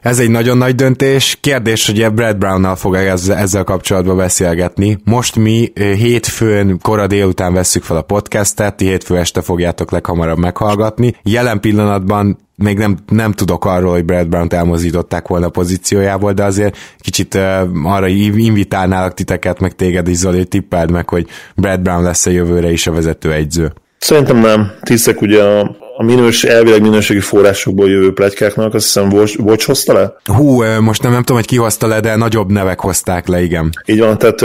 ez 0.02 0.18
egy 0.18 0.30
nagyon 0.30 0.58
nagy 0.58 0.74
döntés. 0.74 1.38
Kérdés, 1.40 1.86
hogy 1.86 2.12
Brad 2.12 2.36
Brown-nal 2.36 2.76
fog 2.76 2.94
ezzel, 2.94 3.36
ezzel 3.36 3.64
kapcsolatban 3.64 4.16
beszélgetni. 4.16 4.98
Most 5.04 5.36
mi 5.36 5.72
hétfőn, 6.00 6.78
kora 6.82 7.06
délután 7.06 7.52
vesszük 7.52 7.82
fel 7.82 7.96
a 7.96 8.02
podcastet, 8.02 8.76
ti 8.76 8.84
hétfő 8.84 9.16
este 9.16 9.40
fogjátok 9.40 9.90
leghamarabb 9.90 10.38
meghallgatni. 10.38 11.14
Jelen 11.22 11.60
pillanatban 11.60 12.38
még 12.54 12.78
nem, 12.78 12.96
nem 13.08 13.32
tudok 13.32 13.64
arról, 13.64 13.92
hogy 13.92 14.04
Brad 14.04 14.28
Brown-t 14.28 14.52
elmozították 14.52 15.28
volna 15.28 15.46
a 15.46 15.50
pozíciójából, 15.50 16.32
de 16.32 16.44
azért 16.44 16.76
kicsit 16.98 17.34
uh, 17.34 17.92
arra 17.94 18.06
invitálnálak 18.06 19.14
titeket, 19.14 19.60
meg 19.60 19.74
téged 19.74 20.08
is, 20.08 20.16
Zoli, 20.16 20.44
tippeld 20.44 20.90
meg, 20.90 21.08
hogy 21.08 21.26
Brad 21.54 21.80
Brown 21.80 22.02
lesz 22.02 22.26
a 22.26 22.30
jövőre 22.30 22.70
is 22.70 22.86
a 22.86 22.92
vezető 22.92 23.32
egyző. 23.32 23.72
Szerintem 23.98 24.38
nem. 24.38 24.72
Tiszek 24.82 25.20
ugye 25.20 25.42
a 25.42 25.76
a 26.00 26.02
minős, 26.02 26.44
elvileg 26.44 26.80
minőségi 26.80 27.20
forrásokból 27.20 27.90
jövő 27.90 28.12
pletykáknak, 28.12 28.74
azt 28.74 28.84
hiszem 28.84 29.12
Watch 29.38 29.66
hozta 29.66 29.92
le? 29.92 30.14
Hú, 30.24 30.62
most 30.80 31.02
nem, 31.02 31.12
nem 31.12 31.20
tudom, 31.20 31.36
hogy 31.36 31.46
ki 31.46 31.56
hozta 31.56 31.86
le, 31.86 32.00
de 32.00 32.16
nagyobb 32.16 32.50
nevek 32.50 32.80
hozták 32.80 33.28
le, 33.28 33.42
igen. 33.42 33.70
Így 33.86 33.98
van, 33.98 34.18
tehát 34.18 34.40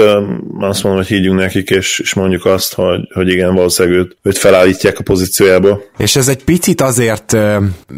azt 0.60 0.84
mondom, 0.84 1.02
hogy 1.02 1.08
higgyünk 1.08 1.40
nekik, 1.40 1.70
és, 1.70 2.00
és 2.00 2.14
mondjuk 2.14 2.46
azt, 2.46 2.74
hogy, 2.74 3.00
hogy 3.14 3.30
igen, 3.30 3.54
valószínűleg 3.54 3.98
őt, 3.98 4.18
őt 4.22 4.38
felállítják 4.38 5.00
a 5.00 5.04
pozíciójába. 5.04 5.82
És 5.98 6.16
ez 6.16 6.28
egy 6.28 6.44
picit 6.44 6.82
azért, 6.82 7.32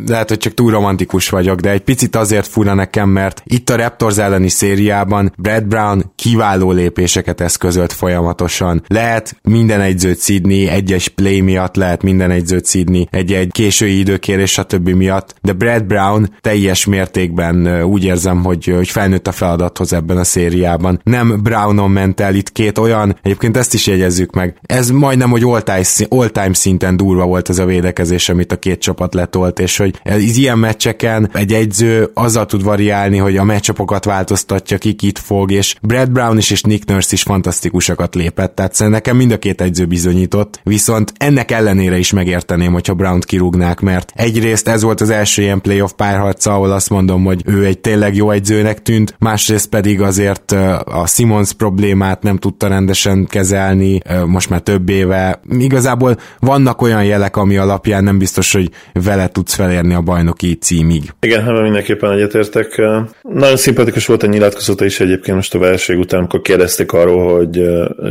lehet, 0.08 0.30
hogy 0.30 0.38
csak 0.38 0.54
túl 0.54 0.72
romantikus 0.72 1.30
vagyok, 1.30 1.60
de 1.60 1.70
egy 1.70 1.82
picit 1.82 2.16
azért 2.16 2.48
fura 2.48 2.74
nekem, 2.74 3.10
mert 3.10 3.42
itt 3.46 3.70
a 3.70 3.76
Raptors 3.76 4.18
elleni 4.18 4.50
szériában 4.50 5.34
Brad 5.38 5.66
Brown 5.66 6.12
kiváló 6.16 6.72
lépéseket 6.72 7.42
eszközölt 7.42 7.94
folyamatosan. 7.94 8.84
Lehet 8.88 9.36
minden 9.42 9.82
egyzőt 9.82 10.18
szídni, 10.18 10.68
egyes 10.68 11.08
play 11.08 11.42
miatt 11.42 11.76
lehet 11.76 12.04
minden 12.04 12.32
egyzőt 12.32 12.66
szídni, 12.66 13.08
egy-egy 13.12 13.46
egy 13.48 13.54
késői 13.54 14.00
időkérés, 14.00 14.52
stb. 14.52 14.90
miatt, 14.90 15.36
de 15.42 15.54
Brad 15.54 15.84
Brown 15.84 16.36
teljes 16.42 16.86
mértékben 16.86 17.84
úgy 17.84 18.04
érzem, 18.04 18.44
hogy, 18.44 18.66
hogy 18.76 18.90
felnőtt 18.90 19.28
a 19.28 19.32
feladathoz 19.32 19.94
ebben 19.94 20.18
a 20.18 20.24
szériában. 20.24 21.00
Nem 21.04 21.42
Brownon 21.44 21.92
ment 21.92 22.20
el 22.20 22.36
itt 22.36 22.52
két 22.52 22.78
olyan, 22.78 23.18
egyébként 23.24 23.58
ezt 23.58 23.74
is 23.74 23.88
jegyezzük 23.88 24.34
meg. 24.34 24.58
Ez 24.62 24.90
majdnem, 24.90 25.30
hogy 25.30 25.44
all-time, 26.10 26.54
szinten 26.54 26.98
durva 26.98 27.26
volt 27.26 27.50
ez 27.50 27.58
a 27.58 27.66
védekezés, 27.66 28.30
amit 28.30 28.52
a 28.52 28.60
két 28.60 28.80
csapat 28.80 29.14
letolt, 29.14 29.60
és 29.60 29.78
hogy 29.78 30.00
ez 30.04 30.38
ilyen 30.38 30.60
meccseken 30.60 31.30
egy 31.34 31.54
egyző 31.54 32.10
azzal 32.14 32.46
tud 32.46 32.64
variálni, 32.64 33.18
hogy 33.18 33.38
a 33.38 33.44
meccsapokat 33.44 34.06
változtatja, 34.06 34.78
ki 34.78 34.94
kit 34.94 35.20
fog, 35.20 35.52
és 35.52 35.76
Brad 35.82 36.12
Brown 36.12 36.38
is 36.38 36.52
és 36.52 36.62
Nick 36.62 36.88
Nurse 36.88 37.10
is 37.12 37.22
fantasztikusakat 37.22 38.16
lépett, 38.16 38.56
tehát 38.56 38.80
nekem 38.80 39.16
mind 39.16 39.32
a 39.32 39.40
két 39.40 39.62
egyző 39.62 39.86
bizonyított, 39.86 40.60
viszont 40.64 41.14
ennek 41.18 41.52
ellenére 41.52 41.98
is 41.98 42.12
megérteném, 42.12 42.74
hogyha 42.74 42.94
Brown 42.94 43.20
kirúgnák, 43.28 43.80
mert 43.80 44.12
egyrészt 44.16 44.68
ez 44.68 44.82
volt 44.82 45.02
az 45.02 45.10
első 45.10 45.42
ilyen 45.42 45.62
playoff 45.62 45.92
párharca, 45.96 46.54
ahol 46.54 46.72
azt 46.72 46.90
mondom, 46.90 47.24
hogy 47.24 47.42
ő 47.46 47.66
egy 47.66 47.80
tényleg 47.80 48.16
jó 48.16 48.32
egyzőnek 48.32 48.82
tűnt, 48.82 49.16
másrészt 49.20 49.70
pedig 49.70 50.02
azért 50.02 50.52
a 50.86 51.08
Simons 51.08 51.54
problémát 51.54 52.24
nem 52.24 52.38
tudta 52.38 52.68
rendesen 52.68 53.26
kezelni, 53.30 54.02
most 54.26 54.50
már 54.50 54.60
több 54.60 54.90
éve. 54.90 55.42
Igazából 55.60 56.18
vannak 56.40 56.82
olyan 56.82 57.06
jelek, 57.06 57.38
ami 57.38 57.58
alapján 57.58 58.04
nem 58.04 58.18
biztos, 58.18 58.54
hogy 58.54 58.70
vele 58.94 59.28
tudsz 59.28 59.54
felérni 59.54 59.94
a 59.94 60.02
bajnoki 60.02 60.56
címig. 60.56 61.14
Igen, 61.20 61.44
hát 61.44 61.62
mindenképpen 61.62 62.12
egyetértek. 62.12 62.82
Nagyon 63.22 63.58
szimpatikus 63.58 64.06
volt 64.06 64.24
a 64.24 64.28
nyilatkozata 64.28 64.86
is 64.86 65.00
egyébként 65.00 65.36
most 65.36 65.56
a 65.56 65.60
verség 65.60 65.98
után, 65.98 66.20
amikor 66.20 66.42
kérdezték 66.42 66.92
arról, 66.92 67.38
hogy 67.38 67.62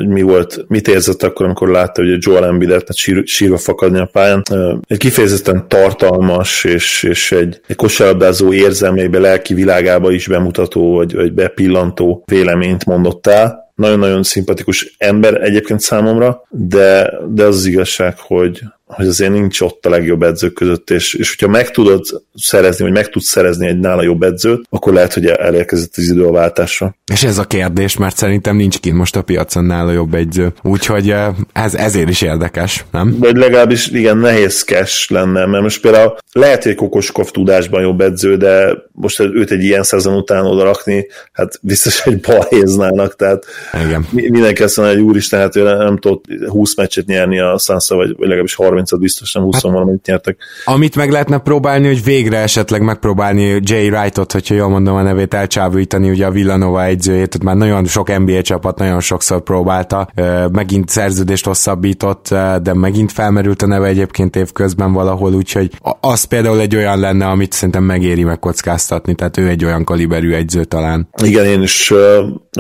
mi 0.09 0.23
volt, 0.23 0.65
mit 0.69 0.89
érzett 0.89 1.23
akkor, 1.23 1.47
amikor 1.47 1.69
látta, 1.69 2.03
hogy 2.03 2.13
a 2.13 2.17
Joel 2.19 2.47
Embiidet 2.47 2.97
sír, 2.97 3.23
sírva 3.27 3.59
fakadni 3.59 3.99
a 3.99 4.09
pályán. 4.13 4.43
Egy 4.87 4.99
kifejezetten 5.07 5.69
tartalmas 5.69 6.65
és, 6.65 7.03
és 7.03 7.33
egy, 7.33 7.61
egy 7.67 7.77
kosárlabdázó 7.77 8.53
érzelmébe, 8.53 9.19
lelki 9.19 9.55
világába 9.55 10.11
is 10.11 10.27
bemutató, 10.27 10.95
vagy, 10.95 11.15
vagy 11.15 11.33
bepillantó 11.33 12.23
véleményt 12.27 12.85
mondott 12.85 13.27
el. 13.27 13.73
Nagyon-nagyon 13.75 14.23
szimpatikus 14.23 14.95
ember 14.99 15.43
egyébként 15.43 15.81
számomra, 15.81 16.43
de, 16.51 17.13
de 17.29 17.45
az 17.45 17.57
az 17.57 17.67
igazság, 17.67 18.19
hogy, 18.19 18.61
hogy 18.87 19.07
azért 19.07 19.33
nincs 19.33 19.61
ott 19.61 19.87
a 19.87 19.89
legjobb 19.89 20.23
edzők 20.23 20.53
között, 20.53 20.91
és, 20.91 21.15
és 21.15 21.29
hogyha 21.29 21.49
meg 21.49 21.71
tudod 21.71 22.05
szerezni, 22.35 22.85
vagy 22.85 22.93
meg 22.93 23.09
tudsz 23.09 23.29
szerezni 23.29 23.67
egy 23.67 23.79
nála 23.79 24.03
jobb 24.03 24.23
edzőt, 24.23 24.67
akkor 24.71 24.93
lehet, 24.93 25.15
hogy 25.15 25.27
elérkezett 25.27 25.93
az 25.97 26.11
idő 26.11 26.27
a 26.27 26.31
váltásra. 26.31 26.97
És 27.13 27.25
ez 27.25 27.39
a 27.39 27.45
kérdés, 27.45 27.97
mert 27.97 28.17
szerintem 28.17 28.57
nincs 28.57 28.79
kint 28.79 28.97
most 28.97 29.17
a 29.17 29.23
piacon 29.23 29.65
nála 29.65 29.93
jobb 29.93 30.15
edző. 30.15 30.53
Úgyhogy 30.63 31.11
eh, 31.11 31.35
ez, 31.53 31.75
ezért 31.75 32.09
is 32.09 32.23
érdekes, 32.23 32.85
nem? 32.91 33.17
Vagy 33.19 33.37
legalábbis 33.37 33.89
igen, 33.89 34.19
nehézkes 34.19 35.09
lenne, 35.11 35.47
mert 35.47 35.63
most 35.63 35.81
például 35.81 36.17
lehet, 36.33 36.63
hogy 36.63 36.75
Kokoskov 36.75 37.31
tudásban 37.31 37.81
jobb 37.81 38.01
edző, 38.01 38.37
de 38.37 38.75
most 38.93 39.21
őt 39.21 39.51
egy 39.51 39.63
ilyen 39.63 39.83
szezon 39.83 40.17
után 40.17 40.45
oda 40.45 40.63
rakni, 40.63 41.07
hát 41.33 41.59
biztos, 41.63 42.01
hogy 42.01 42.21
balhéznának, 42.21 43.17
tehát 43.17 43.45
igen. 43.87 44.07
mindenki 44.11 44.63
azt 44.63 44.77
mondja, 44.77 44.95
hogy 44.95 45.05
úristen, 45.05 45.41
hát 45.41 45.55
nem 45.55 45.99
tudott 45.99 46.25
20 46.49 46.77
meccset 46.77 47.07
nyerni 47.07 47.41
a 47.41 47.59
Sansa, 47.59 47.95
vagy, 47.95 48.09
vagy 48.17 48.27
legalábbis 48.27 48.55
30 48.55 48.76
biztos 48.99 49.33
nem 49.33 49.43
20 49.43 49.55
hát, 49.55 49.63
valamit 49.63 50.07
nyertek. 50.07 50.37
Amit 50.65 50.97
meg 50.97 51.11
lehetne 51.11 51.39
próbálni, 51.39 51.87
hogy 51.87 52.05
végre 52.05 52.39
esetleg 52.39 52.83
megpróbálni 52.83 53.61
Jay 53.63 53.89
Wrightot, 53.89 54.33
hogyha 54.33 54.55
jól 54.55 54.69
mondom 54.69 54.97
a 54.97 55.03
nevét, 55.03 55.35
elcsábítani 55.35 56.11
ugye 56.11 56.27
a 56.27 56.31
Villanova 56.31 56.85
egyzőjét, 56.85 57.43
már 57.43 57.57
nagyon 57.57 57.87
sok 57.87 58.19
NBA 58.19 58.43
csapat 58.43 58.79
nagyon 58.79 59.01
sokszor 59.01 59.43
próbálta, 59.43 60.09
megint 60.53 60.89
szerződést 60.89 61.47
hosszabbított, 61.47 62.29
de 62.63 62.75
megint 62.75 63.13
felmerült 63.13 63.63
a 63.63 63.67
neve 63.67 63.87
egyébként 63.87 64.37
évközben 64.37 64.93
valahol, 64.93 65.35
úgyhogy 65.35 65.71
az 66.01 66.25
például 66.25 66.61
egy 66.61 66.77
olyan 66.77 67.01
lenne, 67.01 67.27
amit 67.27 67.53
szerintem 67.53 67.85
megéri 67.85 68.25
megkockáztatni, 68.25 69.15
tehát 69.15 69.37
ő 69.37 69.49
egy 69.49 69.65
olyan 69.65 69.85
kaliberű 69.85 70.33
egyző 70.33 70.65
talán. 70.65 71.09
Igen, 71.23 71.45
én 71.45 71.63
is 71.63 71.91
uh, 71.91 71.99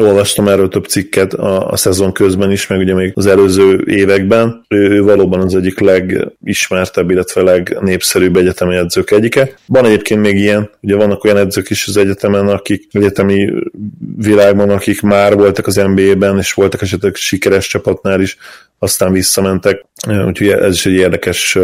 olvastam 0.00 0.48
erről 0.48 0.68
több 0.68 0.84
cikket 0.84 1.32
a, 1.34 1.70
a 1.70 1.76
szezon 1.76 2.12
közben 2.12 2.50
is, 2.50 2.66
meg 2.66 2.78
ugye 2.78 2.94
még 2.94 3.12
az 3.14 3.26
előző 3.26 3.84
években. 3.86 4.64
Ő, 4.68 4.90
ő 4.90 5.02
valóban 5.02 5.40
az 5.40 5.54
egyik 5.54 5.78
legismertebb, 6.12 7.10
illetve 7.10 7.42
legnépszerűbb 7.42 8.36
egyetemi 8.36 8.76
edzők 8.76 9.10
egyike. 9.10 9.54
Van 9.66 9.84
egyébként 9.84 10.20
még 10.20 10.36
ilyen, 10.36 10.70
ugye 10.80 10.96
vannak 10.96 11.24
olyan 11.24 11.36
edzők 11.36 11.70
is 11.70 11.86
az 11.86 11.96
egyetemen, 11.96 12.48
akik 12.48 12.88
egyetemi 12.92 13.52
világban, 14.16 14.70
akik 14.70 15.00
már 15.00 15.34
voltak 15.34 15.66
az 15.66 15.74
NBA-ben, 15.74 16.38
és 16.38 16.52
voltak 16.52 16.82
esetleg 16.82 17.14
sikeres 17.14 17.66
csapatnál 17.66 18.20
is, 18.20 18.36
aztán 18.78 19.12
visszamentek, 19.12 19.84
úgyhogy 20.26 20.48
ez 20.48 20.74
is 20.74 20.86
egy 20.86 20.92
érdekes 20.92 21.58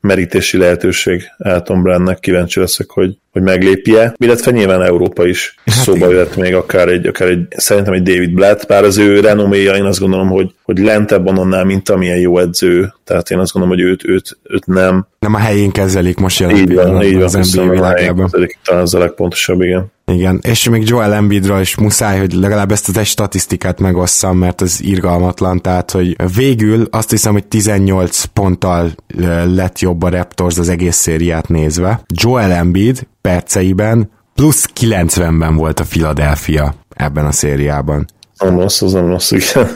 merítési 0.00 0.56
lehetőség. 0.56 1.22
Elton 1.38 1.82
Brandnek, 1.82 2.20
kíváncsi 2.20 2.60
leszek, 2.60 2.90
hogy, 2.90 3.16
hogy 3.32 3.42
meglépje, 3.42 4.14
illetve 4.16 4.50
nyilván 4.50 4.82
Európa 4.82 5.26
is 5.26 5.54
hát 5.64 5.74
szóba 5.74 6.10
jött 6.10 6.36
még 6.36 6.54
akár 6.54 6.88
egy, 6.88 7.06
akár 7.06 7.28
egy, 7.28 7.46
szerintem 7.56 7.92
egy 7.92 8.02
David 8.02 8.32
Blatt, 8.32 8.66
bár 8.66 8.84
az 8.84 8.98
ő 8.98 9.20
renoméja, 9.20 9.76
én 9.76 9.84
azt 9.84 10.00
gondolom, 10.00 10.28
hogy, 10.28 10.54
hogy 10.62 10.78
lentebb 10.78 11.24
van 11.24 11.38
annál, 11.38 11.64
mint 11.64 11.88
amilyen 11.88 12.18
jó 12.18 12.38
edző, 12.38 12.94
tehát 13.04 13.30
én 13.30 13.38
azt 13.38 13.52
gondolom, 13.52 13.76
hogy 13.78 13.86
őt, 13.86 14.04
őt, 14.08 14.38
őt 14.42 14.66
nem. 14.66 15.06
Nem 15.26 15.34
a 15.34 15.38
helyén 15.38 15.70
kezelik 15.70 16.18
most 16.18 16.38
jelen 16.38 16.56
így 16.56 16.74
van, 16.74 17.02
így 17.02 17.14
van, 17.14 17.22
az 17.22 17.54
NBA 17.54 17.68
világában. 17.68 18.30
Talán 18.64 18.82
az 18.82 18.94
a 18.94 18.98
legpontosabb, 18.98 19.60
igen. 19.60 19.92
Igen, 20.06 20.38
és 20.42 20.68
még 20.68 20.88
Joel 20.88 21.14
Embiidről 21.14 21.60
is 21.60 21.76
muszáj, 21.76 22.18
hogy 22.18 22.32
legalább 22.32 22.72
ezt 22.72 22.88
az 22.88 22.96
egy 22.96 23.06
statisztikát 23.06 23.80
megosszam, 23.80 24.38
mert 24.38 24.60
az 24.60 24.82
irgalmatlan, 24.82 25.60
tehát, 25.60 25.90
hogy 25.90 26.16
végül 26.34 26.88
azt 26.90 27.10
hiszem, 27.10 27.32
hogy 27.32 27.44
18 27.44 28.24
ponttal 28.24 28.90
lett 29.44 29.78
jobb 29.78 30.02
a 30.02 30.08
Raptors 30.08 30.58
az 30.58 30.68
egész 30.68 30.96
szériát 30.96 31.48
nézve. 31.48 32.00
Joel 32.14 32.52
Embiid 32.52 33.06
perceiben 33.20 34.10
plusz 34.34 34.68
90-ben 34.80 35.56
volt 35.56 35.80
a 35.80 35.84
Philadelphia 35.84 36.74
ebben 36.88 37.24
a 37.24 37.32
szériában. 37.32 38.06
Rossz, 38.40 38.82
az 38.82 38.94
rossz, 38.94 39.30
igen. 39.30 39.68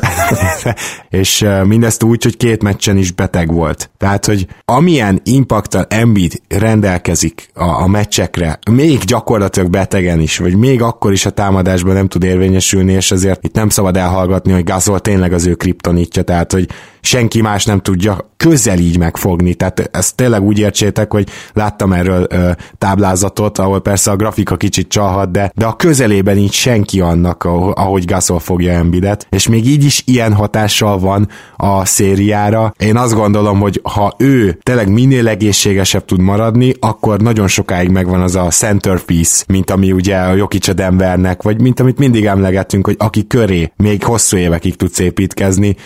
és 1.20 1.46
mindezt 1.64 2.02
úgy, 2.02 2.22
hogy 2.22 2.36
két 2.36 2.62
meccsen 2.62 2.96
is 2.96 3.12
beteg 3.12 3.52
volt. 3.52 3.90
Tehát, 3.98 4.24
hogy 4.24 4.46
amilyen 4.64 5.20
impaktal 5.24 5.86
Embiid 5.88 6.40
rendelkezik 6.48 7.50
a, 7.54 7.64
a 7.64 7.86
meccsekre, 7.86 8.58
még 8.70 8.98
gyakorlatilag 8.98 9.70
betegen 9.70 10.20
is, 10.20 10.38
vagy 10.38 10.56
még 10.56 10.82
akkor 10.82 11.12
is 11.12 11.26
a 11.26 11.30
támadásban 11.30 11.94
nem 11.94 12.08
tud 12.08 12.24
érvényesülni, 12.24 12.92
és 12.92 13.10
azért 13.10 13.44
itt 13.44 13.54
nem 13.54 13.68
szabad 13.68 13.96
elhallgatni, 13.96 14.52
hogy 14.52 14.64
Gasol 14.64 15.00
tényleg 15.00 15.32
az 15.32 15.46
ő 15.46 15.54
kriptonitja, 15.54 16.22
tehát, 16.22 16.52
hogy 16.52 16.68
senki 17.04 17.40
más 17.40 17.64
nem 17.64 17.80
tudja 17.80 18.32
közel 18.36 18.78
így 18.78 18.98
megfogni. 18.98 19.54
Tehát 19.54 19.88
ezt 19.92 20.16
tényleg 20.16 20.42
úgy 20.42 20.58
értsétek, 20.58 21.12
hogy 21.12 21.28
láttam 21.52 21.92
erről 21.92 22.26
ö, 22.30 22.50
táblázatot, 22.78 23.58
ahol 23.58 23.80
persze 23.80 24.10
a 24.10 24.16
grafika 24.16 24.56
kicsit 24.56 24.88
csalhat, 24.88 25.30
de, 25.30 25.52
de 25.54 25.66
a 25.66 25.76
közelében 25.76 26.36
így 26.36 26.52
senki 26.52 27.00
annak, 27.00 27.44
ahogy 27.44 28.04
Gasol 28.04 28.38
fogja 28.38 28.72
Embidet, 28.72 29.26
és 29.30 29.48
még 29.48 29.66
így 29.66 29.84
is 29.84 30.02
ilyen 30.06 30.32
hatással 30.34 30.98
van 30.98 31.28
a 31.56 31.84
szériára. 31.84 32.74
Én 32.78 32.96
azt 32.96 33.14
gondolom, 33.14 33.60
hogy 33.60 33.80
ha 33.82 34.14
ő 34.18 34.58
tényleg 34.62 34.88
minél 34.88 35.28
egészségesebb 35.28 36.04
tud 36.04 36.20
maradni, 36.20 36.72
akkor 36.80 37.20
nagyon 37.20 37.48
sokáig 37.48 37.88
megvan 37.88 38.20
az 38.20 38.36
a 38.36 38.48
centerpiece, 38.48 39.44
mint 39.48 39.70
ami 39.70 39.92
ugye 39.92 40.16
a 40.16 40.34
Jokic 40.34 40.68
a 40.68 40.72
Denvernek, 40.72 41.42
vagy 41.42 41.60
mint 41.60 41.80
amit 41.80 41.98
mindig 41.98 42.24
emlegetünk, 42.24 42.86
hogy 42.86 42.96
aki 42.98 43.26
köré 43.26 43.72
még 43.76 44.04
hosszú 44.04 44.36
évekig 44.36 44.76
tudsz 44.76 44.98
építkezni. 44.98 45.76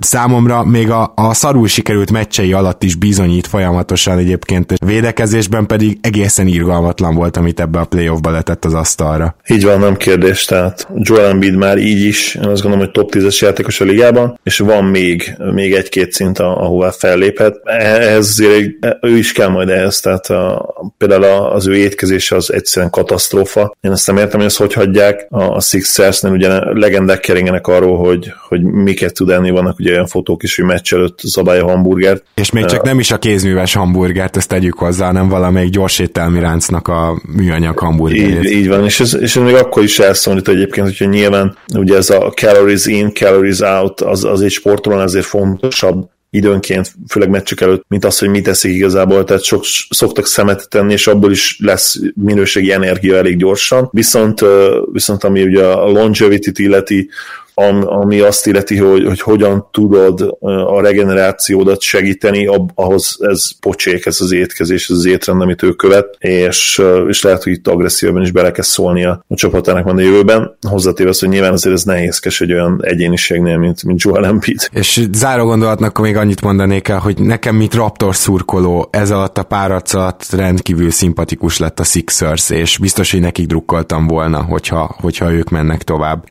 Számomra 0.00 0.43
számomra 0.44 0.70
még 0.70 0.90
a, 0.90 1.12
a 1.16 1.34
szarul 1.34 1.68
sikerült 1.68 2.10
meccsei 2.10 2.52
alatt 2.52 2.82
is 2.82 2.94
bizonyít 2.94 3.46
folyamatosan 3.46 4.18
egyébként, 4.18 4.72
és 4.72 4.78
védekezésben 4.86 5.66
pedig 5.66 5.98
egészen 6.00 6.46
irgalmatlan 6.46 7.14
volt, 7.14 7.36
amit 7.36 7.60
ebbe 7.60 7.78
a 7.78 7.84
playoffba 7.84 8.30
letett 8.30 8.64
az 8.64 8.74
asztalra. 8.74 9.36
Így 9.48 9.64
van, 9.64 9.80
nem 9.80 9.96
kérdés, 9.96 10.44
tehát 10.44 10.88
Joel 10.96 11.26
Embiid 11.26 11.56
már 11.56 11.78
így 11.78 12.04
is, 12.04 12.34
én 12.34 12.44
azt 12.44 12.62
gondolom, 12.62 12.78
hogy 12.78 12.90
top 12.90 13.14
10-es 13.14 13.38
játékos 13.38 13.80
a 13.80 13.84
ligában, 13.84 14.38
és 14.42 14.58
van 14.58 14.84
még, 14.84 15.36
még 15.52 15.72
egy-két 15.72 16.12
szint, 16.12 16.38
ahová 16.38 16.90
felléphet. 16.90 17.60
Ehhez 17.64 18.28
azért 18.28 18.70
ő 19.00 19.16
is 19.16 19.32
kell 19.32 19.48
majd 19.48 19.68
ehhez, 19.68 20.00
tehát 20.00 20.26
a, 20.26 20.74
például 20.98 21.24
az 21.24 21.66
ő 21.66 21.76
étkezése 21.76 22.36
az 22.36 22.52
egyszerűen 22.52 22.90
katasztrófa. 22.90 23.76
Én 23.80 23.90
azt 23.90 24.06
nem 24.06 24.16
értem, 24.16 24.38
hogy 24.38 24.48
ezt 24.48 24.56
hogy 24.56 24.72
hagyják. 24.72 25.26
A, 25.30 25.42
a 25.42 25.60
Sixers-nél 25.60 26.32
ugye 26.32 26.48
legendák 26.72 27.20
keringenek 27.20 27.66
arról, 27.66 27.98
hogy, 27.98 28.32
hogy 28.48 28.62
miket 28.62 29.14
tud 29.14 29.30
enni, 29.30 29.50
vannak 29.50 29.78
ugye 29.78 29.92
olyan 29.92 30.06
fotók 30.34 30.42
is, 30.42 30.56
hogy 30.56 30.64
meccs 30.64 30.92
előtt 30.92 31.18
zabálja 31.20 31.64
hamburgert. 31.64 32.24
És 32.34 32.50
még 32.50 32.64
csak 32.64 32.82
nem 32.82 32.98
is 32.98 33.10
a 33.10 33.18
kézműves 33.18 33.74
hamburgert, 33.74 34.36
ezt 34.36 34.48
tegyük 34.48 34.78
hozzá, 34.78 35.06
hanem 35.06 35.28
valamelyik 35.28 35.70
gyors 35.70 35.98
ételmi 35.98 36.40
ráncnak 36.40 36.88
a 36.88 37.20
műanyag 37.36 37.78
hamburgerét. 37.78 38.44
Így, 38.44 38.50
így 38.50 38.68
van, 38.68 38.84
és 38.84 39.00
ez, 39.00 39.16
és 39.20 39.36
ez 39.36 39.42
még 39.42 39.54
akkor 39.54 39.82
is 39.82 39.98
elszólít 39.98 40.48
egyébként, 40.48 40.86
hogyha 40.86 41.04
nyilván 41.04 41.56
ugye 41.74 41.96
ez 41.96 42.10
a 42.10 42.32
calories 42.34 42.86
in, 42.86 43.12
calories 43.12 43.60
out, 43.60 44.00
az, 44.00 44.24
az 44.24 44.40
egy 44.40 44.50
sportolón 44.50 45.00
ezért 45.00 45.26
fontosabb, 45.26 46.12
időnként, 46.30 46.92
főleg 47.08 47.28
meccsük 47.28 47.60
előtt, 47.60 47.84
mint 47.88 48.04
az, 48.04 48.18
hogy 48.18 48.28
mit 48.28 48.44
teszik 48.44 48.74
igazából, 48.74 49.24
tehát 49.24 49.42
sok, 49.42 49.64
szoktak 49.90 50.26
szemet 50.26 50.68
tenni, 50.68 50.92
és 50.92 51.06
abból 51.06 51.30
is 51.30 51.58
lesz 51.60 52.00
minőségi 52.14 52.72
energia 52.72 53.16
elég 53.16 53.36
gyorsan. 53.36 53.88
Viszont, 53.92 54.44
viszont 54.92 55.24
ami 55.24 55.42
ugye 55.42 55.64
a 55.64 55.90
longevity-t 55.90 56.58
illeti, 56.58 57.08
ami 57.54 58.20
azt 58.20 58.46
illeti, 58.46 58.76
hogy, 58.76 59.04
hogy 59.04 59.20
hogyan 59.20 59.68
tudod 59.72 60.36
a 60.66 60.80
regenerációdat 60.80 61.80
segíteni, 61.80 62.48
ahhoz 62.74 63.16
ez 63.20 63.58
pocsék, 63.60 64.06
ez 64.06 64.20
az 64.20 64.32
étkezés, 64.32 64.88
ez 64.88 64.96
az 64.96 65.04
étrend, 65.04 65.40
amit 65.40 65.62
ő 65.62 65.70
követ, 65.72 66.16
és, 66.18 66.82
és 67.08 67.22
lehet, 67.22 67.42
hogy 67.42 67.52
itt 67.52 67.68
agresszívben 67.68 68.22
is 68.22 68.30
bele 68.30 68.50
kell 68.50 68.64
szólni 68.64 69.04
a, 69.04 69.24
csapatának 69.28 69.84
van 69.84 69.96
a 69.96 70.00
jövőben. 70.00 70.58
Hozzátéve 70.68 71.08
az, 71.08 71.18
hogy 71.18 71.28
nyilván 71.28 71.52
azért 71.52 71.74
ez 71.74 71.82
nehézkes 71.82 72.40
egy 72.40 72.52
olyan 72.52 72.80
egyéniségnél, 72.82 73.58
mint, 73.58 73.84
mint 73.84 74.02
Joel 74.02 74.26
Embiid. 74.26 74.68
És 74.72 75.06
záró 75.12 75.44
gondolatnak 75.44 75.98
még 75.98 76.16
annyit 76.16 76.42
mondanék 76.42 76.88
el, 76.88 76.98
hogy 76.98 77.18
nekem, 77.18 77.56
mint 77.56 77.74
Raptor 77.74 78.16
szurkoló, 78.16 78.88
ez 78.90 79.10
alatt 79.10 79.38
a 79.38 79.42
párac 79.42 79.94
alatt 79.94 80.26
rendkívül 80.30 80.90
szimpatikus 80.90 81.58
lett 81.58 81.80
a 81.80 81.84
Sixers, 81.84 82.50
és 82.50 82.78
biztos, 82.78 83.10
hogy 83.10 83.20
nekik 83.20 83.46
drukkoltam 83.46 84.06
volna, 84.06 84.42
hogyha, 84.42 84.96
hogyha 85.00 85.32
ők 85.32 85.50
mennek 85.50 85.82
tovább. 85.82 86.24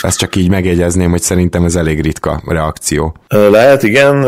Ez 0.00 0.16
csak 0.16 0.36
így 0.36 0.48
meg 0.48 0.66
megjegyezném, 0.70 1.10
hogy 1.10 1.20
szerintem 1.20 1.64
ez 1.64 1.76
elég 1.76 2.00
ritka 2.00 2.42
reakció. 2.46 3.14
Lehet, 3.28 3.82
igen, 3.82 4.24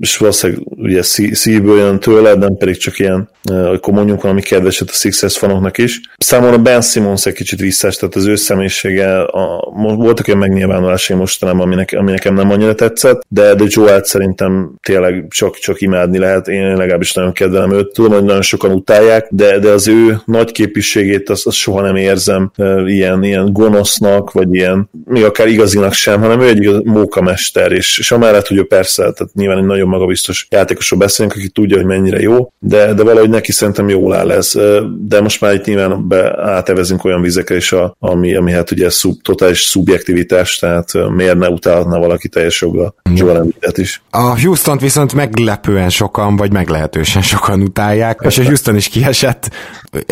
és 0.00 0.16
valószínűleg 0.16 0.62
ugye 0.66 1.02
szívből 1.32 1.78
jön 1.78 2.00
tőled, 2.00 2.38
nem 2.38 2.56
pedig 2.56 2.76
csak 2.76 2.98
ilyen, 2.98 3.28
akkor 3.52 3.94
mondjuk 3.94 4.22
valami 4.22 4.40
kedveset 4.40 4.88
a 4.90 4.92
Sixers 4.92 5.38
fanoknak 5.38 5.78
is. 5.78 6.00
Számomra 6.18 6.58
Ben 6.58 6.80
Simmons 6.80 7.26
egy 7.26 7.34
kicsit 7.34 7.60
visszás, 7.60 7.96
tehát 7.96 8.14
az 8.14 8.26
ő 8.26 8.34
személyisége, 8.34 9.22
a, 9.22 9.72
voltak 9.96 10.28
olyan 10.28 10.38
megnyilvánulásai 10.38 11.16
mostanában, 11.16 11.60
ami, 11.60 11.74
nekem, 11.74 12.00
ami 12.00 12.10
nekem 12.10 12.34
nem 12.34 12.50
annyira 12.50 12.74
tetszett, 12.74 13.20
de, 13.28 13.54
de 13.54 13.64
Joel 13.66 14.04
szerintem 14.04 14.72
tényleg 14.82 15.26
csak, 15.28 15.56
csak 15.56 15.80
imádni 15.80 16.18
lehet, 16.18 16.48
én 16.48 16.76
legalábbis 16.76 17.12
nagyon 17.12 17.32
kedvelem 17.32 17.72
őt. 17.72 17.92
Tudom, 17.92 18.12
hogy 18.12 18.24
nagyon 18.24 18.42
sokan 18.42 18.72
utálják, 18.72 19.26
de, 19.30 19.58
de 19.58 19.70
az 19.70 19.88
ő 19.88 20.20
nagy 20.24 20.52
képviségét 20.52 21.30
azt, 21.30 21.46
azt 21.46 21.56
soha 21.56 21.80
nem 21.80 21.96
érzem 21.96 22.50
ilyen, 22.86 23.22
ilyen 23.22 23.52
gonosznak, 23.52 24.32
vagy 24.32 24.54
ilyen, 24.54 24.90
még 25.04 25.24
akár 25.24 25.48
igazinak 25.48 25.92
sem, 25.92 26.20
hanem 26.20 26.40
ő 26.40 26.48
egy 26.48 26.84
mókamester, 26.84 27.72
és, 27.72 27.98
és 27.98 28.12
amellett, 28.12 28.46
hogy 28.46 28.56
ő 28.56 28.66
persze, 28.66 29.02
tehát 29.02 29.34
nyilván 29.34 29.58
egy 29.58 29.64
nagyon 29.64 29.88
magabiztos 29.90 30.46
játékosról 30.50 31.00
beszélünk, 31.00 31.34
aki 31.34 31.48
tudja, 31.48 31.76
hogy 31.76 31.86
mennyire 31.86 32.20
jó, 32.20 32.52
de, 32.58 32.94
de 32.94 33.02
valahogy 33.02 33.30
neki 33.30 33.52
szerintem 33.52 33.88
jól 33.88 34.14
áll 34.14 34.30
ez. 34.30 34.52
De 34.98 35.20
most 35.20 35.40
már 35.40 35.54
itt 35.54 35.64
nyilván 35.64 36.08
be 36.08 36.50
átevezünk 36.50 37.04
olyan 37.04 37.22
vizekre 37.22 37.56
is, 37.56 37.72
a, 37.72 37.96
ami, 37.98 38.34
ami 38.34 38.52
hát 38.52 38.70
ugye 38.70 38.90
szub, 38.90 39.22
totális 39.22 39.60
szubjektivitás, 39.60 40.58
tehát 40.58 40.92
miért 41.10 41.38
ne 41.38 41.48
utálhatna 41.48 41.98
valaki 41.98 42.28
teljes 42.28 42.60
jogra 42.60 42.94
Joel 43.14 43.36
Embiidet 43.36 43.78
is. 43.78 44.02
A 44.10 44.40
houston 44.40 44.78
viszont 44.78 45.14
meglepően 45.14 45.88
sokan, 45.88 46.36
vagy 46.36 46.52
meglehetősen 46.52 47.22
sokan 47.22 47.62
utálják, 47.62 48.20
és 48.22 48.38
a 48.38 48.44
Houston 48.50 48.76
is 48.76 48.88
kiesett. 48.88 49.50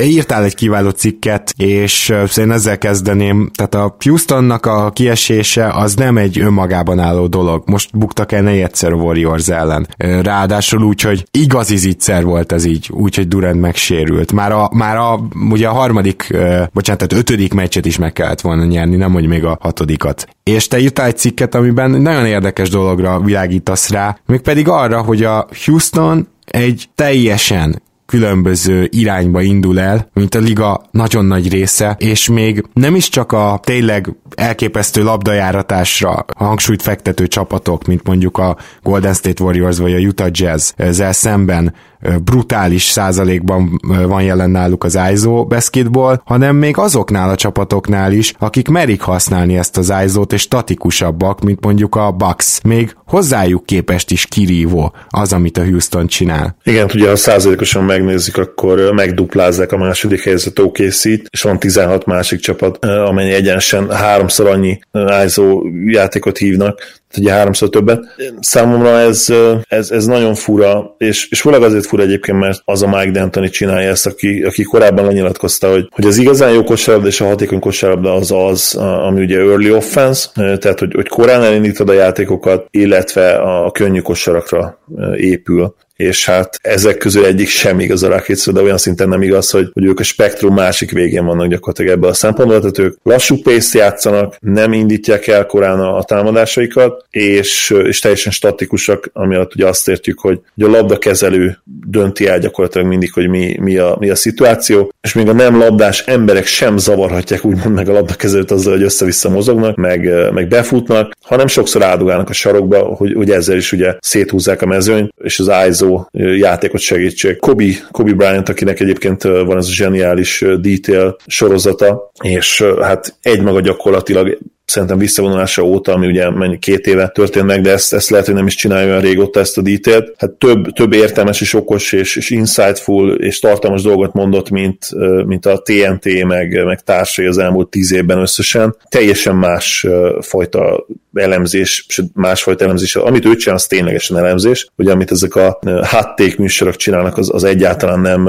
Írtál 0.02 0.44
egy 0.44 0.54
kiváló 0.54 0.90
cikket, 0.90 1.54
és 1.56 2.14
én 2.36 2.50
ezzel 2.50 2.78
kezdeném, 2.78 3.50
tehát 3.54 3.74
a 3.74 3.96
Houstonnak 4.04 4.66
a 4.66 4.90
kiesése 4.90 5.70
az 5.72 5.94
nem 5.94 6.16
egy 6.16 6.40
önmagában 6.40 6.98
álló 6.98 7.26
dolog. 7.26 7.62
Most 7.66 7.98
buktak 7.98 8.32
el 8.32 8.46
egyszer 8.46 8.92
a 8.92 8.96
Warriors 8.96 9.48
ellen. 9.48 9.88
Ráadásul 10.22 10.82
úgy, 10.82 11.00
hogy 11.00 11.26
igazi 11.30 11.76
zicser 11.76 12.24
volt 12.24 12.52
ez 12.52 12.64
így, 12.64 12.90
úgy, 12.92 13.14
hogy 13.14 13.28
Durant 13.28 13.60
megsérült. 13.60 14.32
Már 14.32 14.52
a, 14.52 14.70
már 14.72 14.96
a, 14.96 15.20
ugye 15.50 15.68
a 15.68 15.72
harmadik, 15.72 16.36
bocsánat, 16.72 17.08
tehát 17.08 17.12
ötödik 17.12 17.54
meccset 17.54 17.86
is 17.86 17.98
meg 17.98 18.12
kellett 18.12 18.40
volna 18.40 18.64
nyerni, 18.64 18.96
nem 18.96 19.12
hogy 19.12 19.26
még 19.26 19.44
a 19.44 19.58
hatodikat. 19.60 20.28
És 20.42 20.68
te 20.68 20.78
írtál 20.78 21.06
egy 21.06 21.18
cikket, 21.18 21.54
amiben 21.54 21.90
nagyon 21.90 22.26
érdekes 22.26 22.68
dologra 22.68 23.20
világítasz 23.20 23.90
rá, 23.90 24.18
mégpedig 24.26 24.68
arra, 24.68 25.02
hogy 25.02 25.24
a 25.24 25.48
Houston 25.64 26.28
egy 26.44 26.88
teljesen 26.94 27.82
különböző 28.08 28.88
irányba 28.90 29.40
indul 29.40 29.80
el, 29.80 30.10
mint 30.14 30.34
a 30.34 30.38
liga 30.38 30.80
nagyon 30.90 31.24
nagy 31.24 31.50
része, 31.50 31.96
és 31.98 32.28
még 32.28 32.64
nem 32.72 32.94
is 32.94 33.08
csak 33.08 33.32
a 33.32 33.60
tényleg 33.62 34.14
elképesztő 34.34 35.02
labdajáratásra 35.02 36.24
hangsúlyt 36.36 36.82
fektető 36.82 37.26
csapatok, 37.26 37.86
mint 37.86 38.06
mondjuk 38.06 38.38
a 38.38 38.56
Golden 38.82 39.14
State 39.14 39.42
Warriors 39.42 39.78
vagy 39.78 39.92
a 39.92 39.98
Utah 39.98 40.28
Jazz 40.32 40.70
ezzel 40.76 41.12
szemben 41.12 41.74
brutális 42.24 42.82
százalékban 42.82 43.80
van 44.06 44.22
jelen 44.22 44.50
náluk 44.50 44.84
az 44.84 44.98
ISO 45.12 45.44
basketball, 45.44 46.20
hanem 46.24 46.56
még 46.56 46.76
azoknál 46.78 47.30
a 47.30 47.34
csapatoknál 47.34 48.12
is, 48.12 48.34
akik 48.38 48.68
merik 48.68 49.00
használni 49.00 49.56
ezt 49.56 49.76
az 49.76 49.92
ISO-t, 50.04 50.32
és 50.32 50.40
statikusabbak, 50.40 51.40
mint 51.40 51.64
mondjuk 51.64 51.94
a 51.94 52.10
Bucks. 52.10 52.60
Még 52.62 52.96
hozzájuk 53.06 53.66
képest 53.66 54.10
is 54.10 54.26
kirívó 54.26 54.92
az, 55.08 55.32
amit 55.32 55.58
a 55.58 55.64
Houston 55.64 56.06
csinál. 56.06 56.56
Igen, 56.64 56.90
ugye 56.94 57.08
ha 57.08 57.16
százalékosan 57.16 57.84
megnézzük, 57.84 58.36
akkor 58.36 58.92
megduplázzák 58.92 59.72
a 59.72 59.76
második 59.76 60.22
helyzet 60.22 60.58
okc 60.58 61.04
és 61.30 61.42
van 61.42 61.58
16 61.58 62.06
másik 62.06 62.40
csapat, 62.40 62.84
amennyi 62.84 63.32
egyenesen 63.32 63.90
háromszor 63.90 64.46
annyi 64.46 64.78
ISO 65.24 65.62
játékot 65.86 66.38
hívnak, 66.38 66.80
ugye 67.16 67.32
háromszor 67.32 67.68
többet. 67.68 68.04
Számomra 68.40 68.98
ez, 68.98 69.26
ez, 69.68 69.90
ez 69.90 70.06
nagyon 70.06 70.34
fura, 70.34 70.94
és, 70.98 71.28
és 71.30 71.40
főleg 71.40 71.62
azért 71.62 71.86
fura 71.86 72.02
egyébként, 72.02 72.38
mert 72.38 72.60
az 72.64 72.82
a 72.82 72.86
Mike 72.86 73.10
D'Antoni 73.12 73.50
csinálja 73.50 73.88
ezt, 73.90 74.06
aki, 74.06 74.42
aki 74.42 74.62
korábban 74.62 75.04
lenyilatkozta, 75.04 75.70
hogy, 75.70 75.88
hogy 75.90 76.06
az 76.06 76.16
igazán 76.16 76.52
jó 76.52 76.64
kosárlabda 76.64 77.08
és 77.08 77.20
a 77.20 77.26
hatékony 77.26 77.58
kosárlabda 77.58 78.14
az 78.14 78.32
az, 78.32 78.74
ami 78.74 79.22
ugye 79.22 79.38
early 79.38 79.70
offense, 79.70 80.28
tehát 80.34 80.78
hogy, 80.78 80.94
hogy 80.94 81.08
korán 81.08 81.42
elindítod 81.42 81.88
a 81.88 81.92
játékokat, 81.92 82.66
illetve 82.70 83.30
a 83.30 83.70
könnyű 83.70 84.00
kosarakra 84.00 84.78
épül 85.16 85.74
és 85.98 86.24
hát 86.24 86.58
ezek 86.62 86.96
közül 86.96 87.24
egyik 87.24 87.48
sem 87.48 87.80
igaz 87.80 88.02
a 88.02 88.08
Rockets, 88.08 88.50
de 88.50 88.62
olyan 88.62 88.78
szinten 88.78 89.08
nem 89.08 89.22
igaz, 89.22 89.50
hogy, 89.50 89.70
hogy 89.72 89.84
ők 89.84 90.00
a 90.00 90.02
spektrum 90.02 90.54
másik 90.54 90.90
végén 90.90 91.24
vannak 91.24 91.48
gyakorlatilag 91.48 91.92
ebből 91.92 92.10
a 92.10 92.14
szempontból, 92.14 92.58
tehát 92.58 92.78
ők 92.78 92.96
lassú 93.02 93.42
pace 93.42 93.78
játszanak, 93.78 94.36
nem 94.40 94.72
indítják 94.72 95.26
el 95.26 95.46
korán 95.46 95.80
a, 95.80 95.96
a 95.96 96.02
támadásaikat, 96.02 97.04
és, 97.10 97.74
és 97.84 97.98
teljesen 97.98 98.32
statikusak, 98.32 99.10
ami 99.12 99.34
alatt 99.34 99.54
ugye 99.54 99.66
azt 99.66 99.88
értjük, 99.88 100.18
hogy, 100.18 100.40
hogy 100.54 100.64
a 100.64 100.70
labdakezelő 100.70 101.58
dönti 101.86 102.26
el 102.26 102.38
gyakorlatilag 102.38 102.86
mindig, 102.86 103.12
hogy 103.12 103.28
mi, 103.28 103.56
mi, 103.60 103.76
a, 103.76 103.96
mi 104.00 104.08
a 104.10 104.14
szituáció, 104.14 104.92
és 105.00 105.12
még 105.12 105.28
a 105.28 105.32
nem 105.32 105.58
labdás 105.58 106.00
emberek 106.00 106.46
sem 106.46 106.76
zavarhatják 106.76 107.44
úgymond 107.44 107.74
meg 107.74 107.88
a 107.88 107.92
labdakezelőt 107.92 108.50
azzal, 108.50 108.72
hogy 108.72 108.82
össze-vissza 108.82 109.30
mozognak, 109.30 109.76
meg, 109.76 110.30
meg 110.32 110.48
befutnak, 110.48 111.12
hanem 111.22 111.46
sokszor 111.46 111.82
áldogálnak 111.82 112.28
a 112.28 112.32
sarokba, 112.32 112.78
hogy, 112.78 113.12
hogy 113.12 113.30
ezzel 113.30 113.56
is 113.56 113.72
ugye 113.72 113.94
széthúzzák 114.00 114.62
a 114.62 114.66
mezőnyt, 114.66 115.12
és 115.22 115.38
az 115.38 115.50
ISO 115.68 115.87
játékot 116.12 116.80
segítség. 116.80 117.36
Kobe, 117.36 117.64
Kobe 117.90 118.12
Bryant, 118.12 118.48
akinek 118.48 118.80
egyébként 118.80 119.22
van 119.22 119.56
ez 119.56 119.66
a 119.66 119.72
zseniális 119.72 120.44
detail 120.60 121.16
sorozata, 121.26 122.10
és 122.22 122.64
hát 122.80 123.16
egymaga 123.22 123.60
gyakorlatilag 123.60 124.38
szerintem 124.68 124.98
visszavonulása 124.98 125.62
óta, 125.62 125.92
ami 125.92 126.06
ugye 126.06 126.30
mennyi 126.30 126.58
két 126.58 126.86
éve 126.86 127.08
történt 127.08 127.46
meg, 127.46 127.60
de 127.60 127.70
ezt, 127.70 127.92
ezt 127.92 128.10
lehet, 128.10 128.26
hogy 128.26 128.34
nem 128.34 128.46
is 128.46 128.54
csinálja 128.54 128.88
olyan 128.88 129.00
régóta 129.00 129.40
ezt 129.40 129.58
a 129.58 129.62
detail 129.62 130.12
Hát 130.16 130.30
több, 130.30 130.72
több 130.72 130.92
értelmes 130.92 131.40
és 131.40 131.54
okos 131.54 131.92
és, 131.92 132.16
és 132.16 132.30
insightful 132.30 133.14
és 133.14 133.38
tartalmas 133.38 133.82
dolgot 133.82 134.12
mondott, 134.12 134.50
mint, 134.50 134.88
mint 135.26 135.46
a 135.46 135.62
TNT 135.62 136.24
meg, 136.24 136.64
meg 136.64 136.80
társai 136.80 137.26
az 137.26 137.38
elmúlt 137.38 137.68
tíz 137.68 137.92
évben 137.92 138.18
összesen. 138.18 138.76
Teljesen 138.88 139.36
más 139.36 139.86
fajta 140.20 140.86
elemzés, 141.14 141.84
és 141.88 142.02
másfajta 142.14 142.64
elemzés. 142.64 142.96
Amit 142.96 143.24
ő 143.24 143.36
csinál, 143.36 143.56
az 143.56 143.66
ténylegesen 143.66 144.16
elemzés. 144.16 144.68
Ugye 144.76 144.92
amit 144.92 145.10
ezek 145.10 145.34
a 145.34 145.58
hátték 145.82 146.38
műsorok 146.38 146.76
csinálnak, 146.76 147.16
az, 147.16 147.34
az 147.34 147.44
egyáltalán 147.44 148.00
nem, 148.00 148.28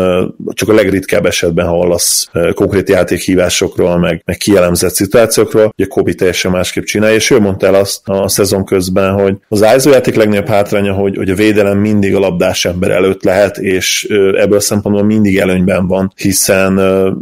csak 0.54 0.70
a 0.70 0.74
legritkább 0.74 1.26
esetben 1.26 1.68
hallasz 1.68 2.30
konkrét 2.54 2.90
játékhívásokról, 2.90 3.98
meg, 3.98 4.22
meg 4.26 4.38
kielemzett 4.38 4.94
szituációkról. 4.94 5.74
Ugye 5.78 5.86
Kobe 5.86 6.14
teljesen 6.30 6.52
másképp 6.52 6.84
csinálja, 6.84 7.16
és 7.16 7.30
ő 7.30 7.40
mondta 7.40 7.66
el 7.66 7.74
azt 7.74 8.02
a 8.04 8.28
szezon 8.28 8.66
közben, 8.66 9.14
hogy 9.14 9.38
az 9.48 9.66
ISO 9.76 9.90
játék 9.90 10.16
legnagyobb 10.16 10.48
hátránya, 10.48 10.94
hogy, 10.94 11.16
hogy 11.16 11.30
a 11.30 11.36
védelem 11.36 11.78
mindig 11.78 12.16
a 12.16 12.20
labdás 12.20 12.66
ember 12.66 12.92
előtt 12.92 13.24
lehet, 13.24 13.58
és 13.58 14.04
ebből 14.38 14.58
a 14.58 14.60
szempontból 14.60 15.06
mindig 15.06 15.38
előnyben 15.38 15.88
van, 15.88 16.14
hiszen 16.16 16.74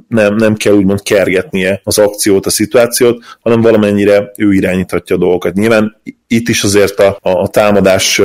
nem, 0.07 0.35
nem 0.35 0.55
kell 0.55 0.73
úgymond 0.73 1.01
kergetnie 1.01 1.81
az 1.83 1.97
akciót, 1.97 2.45
a 2.45 2.49
szituációt, 2.49 3.23
hanem 3.39 3.61
valamennyire 3.61 4.31
ő 4.37 4.53
irányíthatja 4.53 5.15
a 5.15 5.19
dolgokat. 5.19 5.53
Nyilván 5.53 6.01
itt 6.27 6.49
is 6.49 6.63
azért 6.63 6.99
a, 6.99 7.17
a 7.21 7.47
támadás 7.47 8.21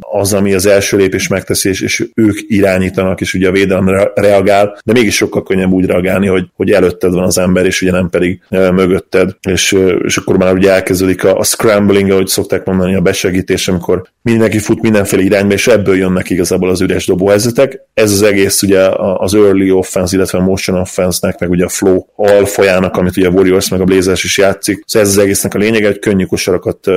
az, 0.00 0.32
ami 0.32 0.54
az 0.54 0.66
első 0.66 0.96
lépés 0.96 1.28
megteszi, 1.28 1.68
és, 1.68 1.80
és 1.80 2.08
ők 2.14 2.38
irányítanak, 2.46 3.20
és 3.20 3.34
ugye 3.34 3.48
a 3.48 3.52
védelem 3.52 4.10
reagál, 4.14 4.78
de 4.84 4.92
mégis 4.92 5.14
sokkal 5.14 5.42
könnyebb 5.42 5.72
úgy 5.72 5.86
reagálni, 5.86 6.26
hogy, 6.26 6.46
hogy 6.54 6.70
előtted 6.70 7.12
van 7.12 7.24
az 7.24 7.38
ember, 7.38 7.66
és 7.66 7.82
ugye 7.82 7.90
nem 7.90 8.10
pedig 8.10 8.40
e, 8.48 8.70
mögötted, 8.70 9.36
és, 9.48 9.76
és 10.04 10.16
akkor 10.16 10.36
már 10.36 10.54
ugye 10.54 10.72
elkezdődik 10.72 11.24
a, 11.24 11.38
a 11.38 11.44
scrambling, 11.44 12.10
ahogy 12.10 12.26
szokták 12.26 12.64
mondani, 12.64 12.94
a 12.94 13.00
besegítés, 13.00 13.68
amikor 13.68 14.02
mindenki 14.22 14.58
fut 14.58 14.82
mindenféle 14.82 15.22
irányba, 15.22 15.52
és 15.52 15.66
ebből 15.66 15.96
jönnek 15.96 16.30
igazából 16.30 16.70
az 16.70 16.80
üres 16.80 17.06
dobóhelyzetek. 17.06 17.80
Ez 17.94 18.12
az 18.12 18.22
egész 18.22 18.62
ugye 18.62 18.88
az 19.16 19.34
early 19.34 19.70
offense, 19.70 20.16
illetve 20.16 20.38
a 20.38 20.42
motion 20.42 20.80
offense-nek, 20.80 21.38
meg 21.38 21.50
ugye 21.50 21.64
a 21.64 21.68
flow 21.68 22.04
alfajának, 22.16 22.96
amit 22.96 23.16
ugye 23.16 23.28
a 23.28 23.30
Warriors 23.30 23.68
meg 23.68 23.80
a 23.80 23.84
Blazers 23.84 24.24
is 24.24 24.38
játszik. 24.38 24.82
Szóval 24.86 25.08
ez 25.08 25.14
az 25.16 25.22
egésznek 25.22 25.54
a 25.54 25.58
lényege, 25.58 25.86
hogy 25.86 25.98
könnyű 25.98 26.24
kosarakat 26.24 26.86
uh, 26.86 26.94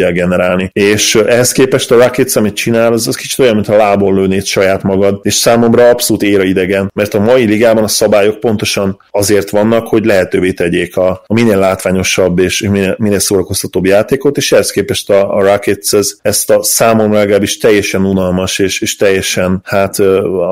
tudják 0.00 0.28
generálni. 0.28 0.70
És 0.72 1.14
ehhez 1.14 1.52
képest 1.52 1.90
a 1.90 1.96
Rockets, 1.96 2.36
amit 2.36 2.54
csinál, 2.54 2.92
az, 2.92 3.08
az 3.08 3.16
kicsit 3.16 3.38
olyan, 3.38 3.54
mintha 3.54 3.76
lából 3.76 4.14
lőnéd 4.14 4.44
saját 4.44 4.82
magad, 4.82 5.20
és 5.22 5.34
számomra 5.34 5.88
abszolút 5.88 6.22
éra 6.22 6.42
idegen, 6.42 6.90
mert 6.94 7.14
a 7.14 7.20
mai 7.20 7.44
ligában 7.44 7.84
a 7.84 7.88
szabályok 7.88 8.40
pontosan 8.40 8.98
azért 9.10 9.50
vannak, 9.50 9.86
hogy 9.86 10.04
lehetővé 10.04 10.52
tegyék 10.52 10.96
a, 10.96 11.10
a 11.26 11.34
minél 11.34 11.58
látványosabb 11.58 12.38
és 12.38 12.60
minél, 12.60 12.94
minél 12.98 13.18
szórakoztatóbb 13.18 13.86
játékot, 13.86 14.36
és 14.36 14.52
ehhez 14.52 14.70
képest 14.70 15.10
a, 15.10 15.36
a 15.36 15.42
Rockets 15.42 15.94
ez, 15.94 16.12
ezt 16.22 16.50
a 16.50 16.62
számomra 16.62 17.18
legalábbis 17.18 17.58
teljesen 17.58 18.04
unalmas, 18.04 18.58
és, 18.58 18.80
és 18.80 18.96
teljesen 18.96 19.60
hát 19.64 19.98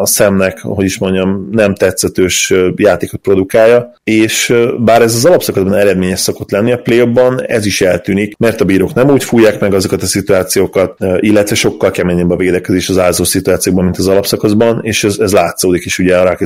a 0.00 0.06
szemnek, 0.06 0.60
hogy 0.60 0.84
is 0.84 0.98
mondjam, 0.98 1.48
nem 1.50 1.74
tetszetős 1.74 2.54
játékot 2.76 3.20
produkálja, 3.20 3.92
és 4.04 4.54
bár 4.78 5.02
ez 5.02 5.14
az 5.14 5.24
alapszakaszban 5.24 5.74
eredményes 5.74 6.20
szokott 6.20 6.50
lenni, 6.50 6.72
a 6.72 6.78
play 6.78 6.98
ez 7.46 7.66
is 7.66 7.80
eltűnik, 7.80 8.36
mert 8.36 8.60
a 8.60 8.64
bírók 8.64 8.94
nem 8.94 9.10
úgy 9.10 9.24
fújják 9.38 9.60
meg 9.60 9.74
azokat 9.74 10.02
a 10.02 10.06
szituációkat, 10.06 10.98
illetve 11.18 11.54
sokkal 11.54 11.90
keményebb 11.90 12.30
a 12.30 12.36
védekezés 12.36 12.88
az 12.88 12.98
ázó 12.98 13.24
szituációkban, 13.24 13.84
mint 13.84 13.98
az 13.98 14.08
alapszakaszban, 14.08 14.80
és 14.82 15.04
ez, 15.04 15.18
ez 15.18 15.32
látszódik 15.32 15.84
is 15.84 15.98
ugye 15.98 16.18
a 16.18 16.36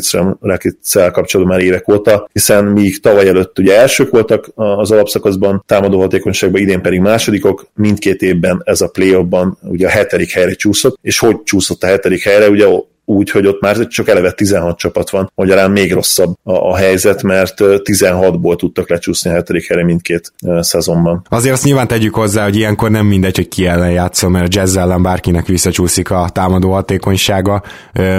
Rockets-szel 0.41 1.11
kapcsolatban 1.11 1.57
már 1.57 1.67
évek 1.67 1.89
óta, 1.89 2.29
hiszen 2.33 2.65
míg 2.65 3.01
tavaly 3.01 3.29
előtt 3.29 3.59
ugye 3.59 3.79
elsők 3.79 4.11
voltak 4.11 4.51
az 4.55 4.91
alapszakaszban, 4.91 5.65
támadó 5.67 6.01
hatékonyságban, 6.01 6.61
idén 6.61 6.83
pedig 6.83 7.01
másodikok, 7.01 7.67
mindkét 7.75 8.23
évben 8.23 8.61
ez 8.65 8.81
a 8.81 8.89
play 8.89 9.17
ugye 9.63 9.87
a 9.87 9.91
hetedik 9.91 10.31
helyre 10.31 10.55
csúszott, 10.55 10.99
és 11.03 11.19
hogy 11.19 11.43
csúszott 11.43 11.83
a 11.83 11.87
hetedik 11.87 12.23
helyre, 12.23 12.49
ugye 12.49 12.67
úgy, 13.05 13.31
hogy 13.31 13.47
ott 13.47 13.61
már 13.61 13.87
csak 13.87 14.09
eleve 14.09 14.33
16 14.33 14.79
csapat 14.79 15.11
van, 15.11 15.33
magyarán 15.35 15.71
még 15.71 15.93
rosszabb 15.93 16.35
a, 16.43 16.53
a 16.53 16.77
helyzet, 16.77 17.23
mert 17.23 17.55
16-ból 17.59 18.57
tudtak 18.57 18.91
lecsúszni 18.91 19.31
a 19.31 19.35
hetedik 19.35 19.67
helyre 19.67 19.85
mindkét 19.85 20.33
szezonban. 20.61 21.27
Azért 21.29 21.55
azt 21.55 21.65
nyilván 21.65 21.87
tegyük 21.87 22.15
hozzá, 22.15 22.45
hogy 22.45 22.57
ilyenkor 22.57 22.91
nem 22.91 23.07
mindegy, 23.07 23.37
hogy 23.37 23.49
ki 23.49 23.67
ellen 23.67 23.91
játszol, 23.91 24.31
mert 24.31 24.45
a 24.45 24.49
jazz 24.51 24.77
ellen 24.77 25.03
bárkinek 25.03 25.47
visszacsúszik 25.47 26.11
a 26.11 26.29
támadó 26.33 26.73
hatékonysága, 26.73 27.63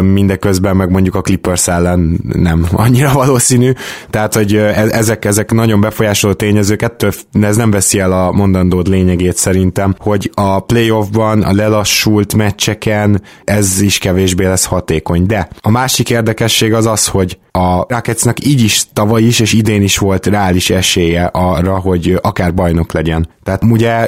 mindeközben 0.02 0.76
meg 0.76 0.90
mondjuk 0.90 1.16
a 1.16 1.22
Clippers 1.22 1.68
ellen 1.68 2.20
nem 2.34 2.68
annyira 2.72 3.12
valószínű, 3.24 3.72
tehát 4.10 4.34
hogy 4.34 4.56
e, 4.56 4.88
ezek, 4.92 5.26
ezek 5.26 5.52
nagyon 5.52 5.82
befolyásoló 5.82 6.34
tényezők, 6.34 6.82
ettől 6.82 7.12
ez 7.42 7.56
nem 7.56 7.72
veszi 7.72 8.00
el 8.00 8.12
a 8.12 8.32
mondandód 8.32 8.88
lényegét 8.88 9.38
szerintem, 9.38 9.96
hogy 10.00 10.32
a 10.34 10.60
playoffban, 10.60 11.42
a 11.42 11.54
lelassult 11.54 12.34
meccseken 12.34 13.22
ez 13.44 13.82
is 13.82 13.98
kevésbé 13.98 14.46
lesz 14.46 14.66
hatékony. 14.74 15.26
De 15.26 15.48
a 15.62 15.70
másik 15.70 16.10
érdekesség 16.10 16.74
az 16.74 16.86
az, 16.86 17.08
hogy 17.08 17.38
a 17.58 17.86
Rocketsnak 17.88 18.46
így 18.46 18.62
is 18.62 18.86
tavaly 18.94 19.22
is 19.22 19.40
és 19.40 19.54
idén 19.54 19.82
is 19.82 19.98
volt 19.98 20.26
reális 20.26 20.70
esélye 20.70 21.30
arra, 21.34 21.80
hogy 21.80 22.20
akár 22.22 22.54
bajnok 22.54 22.92
legyen. 22.92 23.28
Tehát 23.44 23.64
ugye 23.64 24.08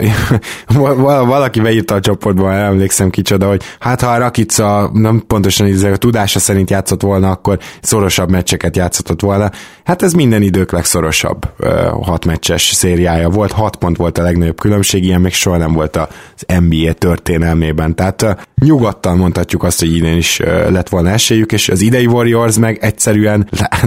valaki 1.25 1.59
beírta 1.59 1.95
a 1.95 1.99
csoportban, 1.99 2.53
emlékszem 2.53 3.09
kicsoda, 3.09 3.47
hogy 3.47 3.61
hát 3.79 4.01
ha 4.01 4.11
a 4.11 4.17
Rakica 4.17 4.89
nem 4.93 5.23
pontosan 5.27 5.67
így 5.67 5.83
a 5.83 5.97
tudása 5.97 6.39
szerint 6.39 6.69
játszott 6.69 7.01
volna, 7.01 7.31
akkor 7.31 7.59
szorosabb 7.81 8.29
meccseket 8.29 8.75
játszhatott 8.75 9.21
volna. 9.21 9.51
Hát 9.83 10.01
ez 10.01 10.13
minden 10.13 10.41
idők 10.41 10.71
legszorosabb 10.71 11.49
hat 12.01 12.25
meccses 12.25 12.61
szériája 12.61 13.29
volt, 13.29 13.51
hat 13.51 13.75
pont 13.75 13.97
volt 13.97 14.17
a 14.17 14.21
legnagyobb 14.21 14.59
különbség, 14.59 15.03
ilyen 15.03 15.21
még 15.21 15.33
soha 15.33 15.57
nem 15.57 15.73
volt 15.73 15.95
az 15.95 16.45
NBA 16.59 16.93
történelmében. 16.93 17.95
Tehát 17.95 18.47
nyugodtan 18.61 19.17
mondhatjuk 19.17 19.63
azt, 19.63 19.79
hogy 19.79 19.95
idén 19.95 20.17
is 20.17 20.39
lett 20.69 20.89
volna 20.89 21.09
esélyük, 21.09 21.51
és 21.51 21.69
az 21.69 21.81
idei 21.81 22.05
Warriors 22.05 22.57
meg 22.57 22.77
egyszerűen 22.81 23.34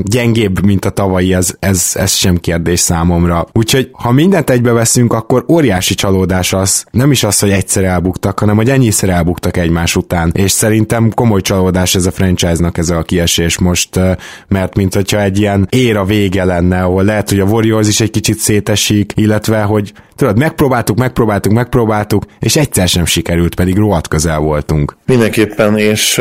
gyengébb, 0.03 0.65
mint 0.65 0.85
a 0.85 0.91
tavalyi, 0.91 1.35
ez, 1.35 1.55
ez, 1.59 1.91
ez 1.95 2.13
sem 2.13 2.37
kérdés 2.37 2.81
számomra. 2.81 3.47
Úgyhogy 3.53 3.89
ha 3.93 4.13
mindent 4.13 4.51
egybe 4.51 4.73
veszünk, 4.73 5.13
akkor 5.13 5.45
óriási 5.49 5.95
csalódás 5.95 6.53
az, 6.53 6.85
nem 6.91 7.11
is 7.11 7.25
az, 7.25 7.39
hogy 7.39 7.51
egyszer 7.51 7.85
elbuktak, 7.85 8.39
hanem 8.39 8.57
hogy 8.57 8.71
ennyiszer 8.71 9.09
elbuktak 9.09 9.57
egymás 9.57 9.97
után. 9.97 10.31
És 10.35 10.51
szerintem 10.51 11.11
komoly 11.15 11.41
csalódás 11.41 11.95
ez 11.95 12.07
a 12.07 12.11
franchise-nak 12.11 12.79
ez 12.79 12.91
a 12.91 13.03
kiesés 13.03 13.59
most, 13.59 14.01
mert 14.49 14.77
mint 14.77 14.95
hogyha 14.95 15.23
egy 15.23 15.39
ilyen 15.39 15.67
éra 15.71 16.05
vége 16.05 16.45
lenne, 16.45 16.83
ahol 16.83 17.05
lehet, 17.05 17.29
hogy 17.29 17.41
a 17.41 17.45
Warriors 17.45 17.89
is 17.89 18.01
egy 18.01 18.11
kicsit 18.11 18.39
szétesik, 18.39 19.13
illetve, 19.15 19.63
hogy 19.63 19.93
tudod, 20.17 20.39
megpróbáltuk, 20.39 20.99
megpróbáltuk, 20.99 21.53
megpróbáltuk, 21.53 22.25
és 22.39 22.57
egyszer 22.57 22.89
sem 22.89 23.05
sikerült, 23.05 23.55
pedig 23.55 23.77
rohadt 23.77 24.09
közel 24.09 24.39
voltunk. 24.39 24.97
Mindenképpen, 25.07 25.79
és 25.79 26.21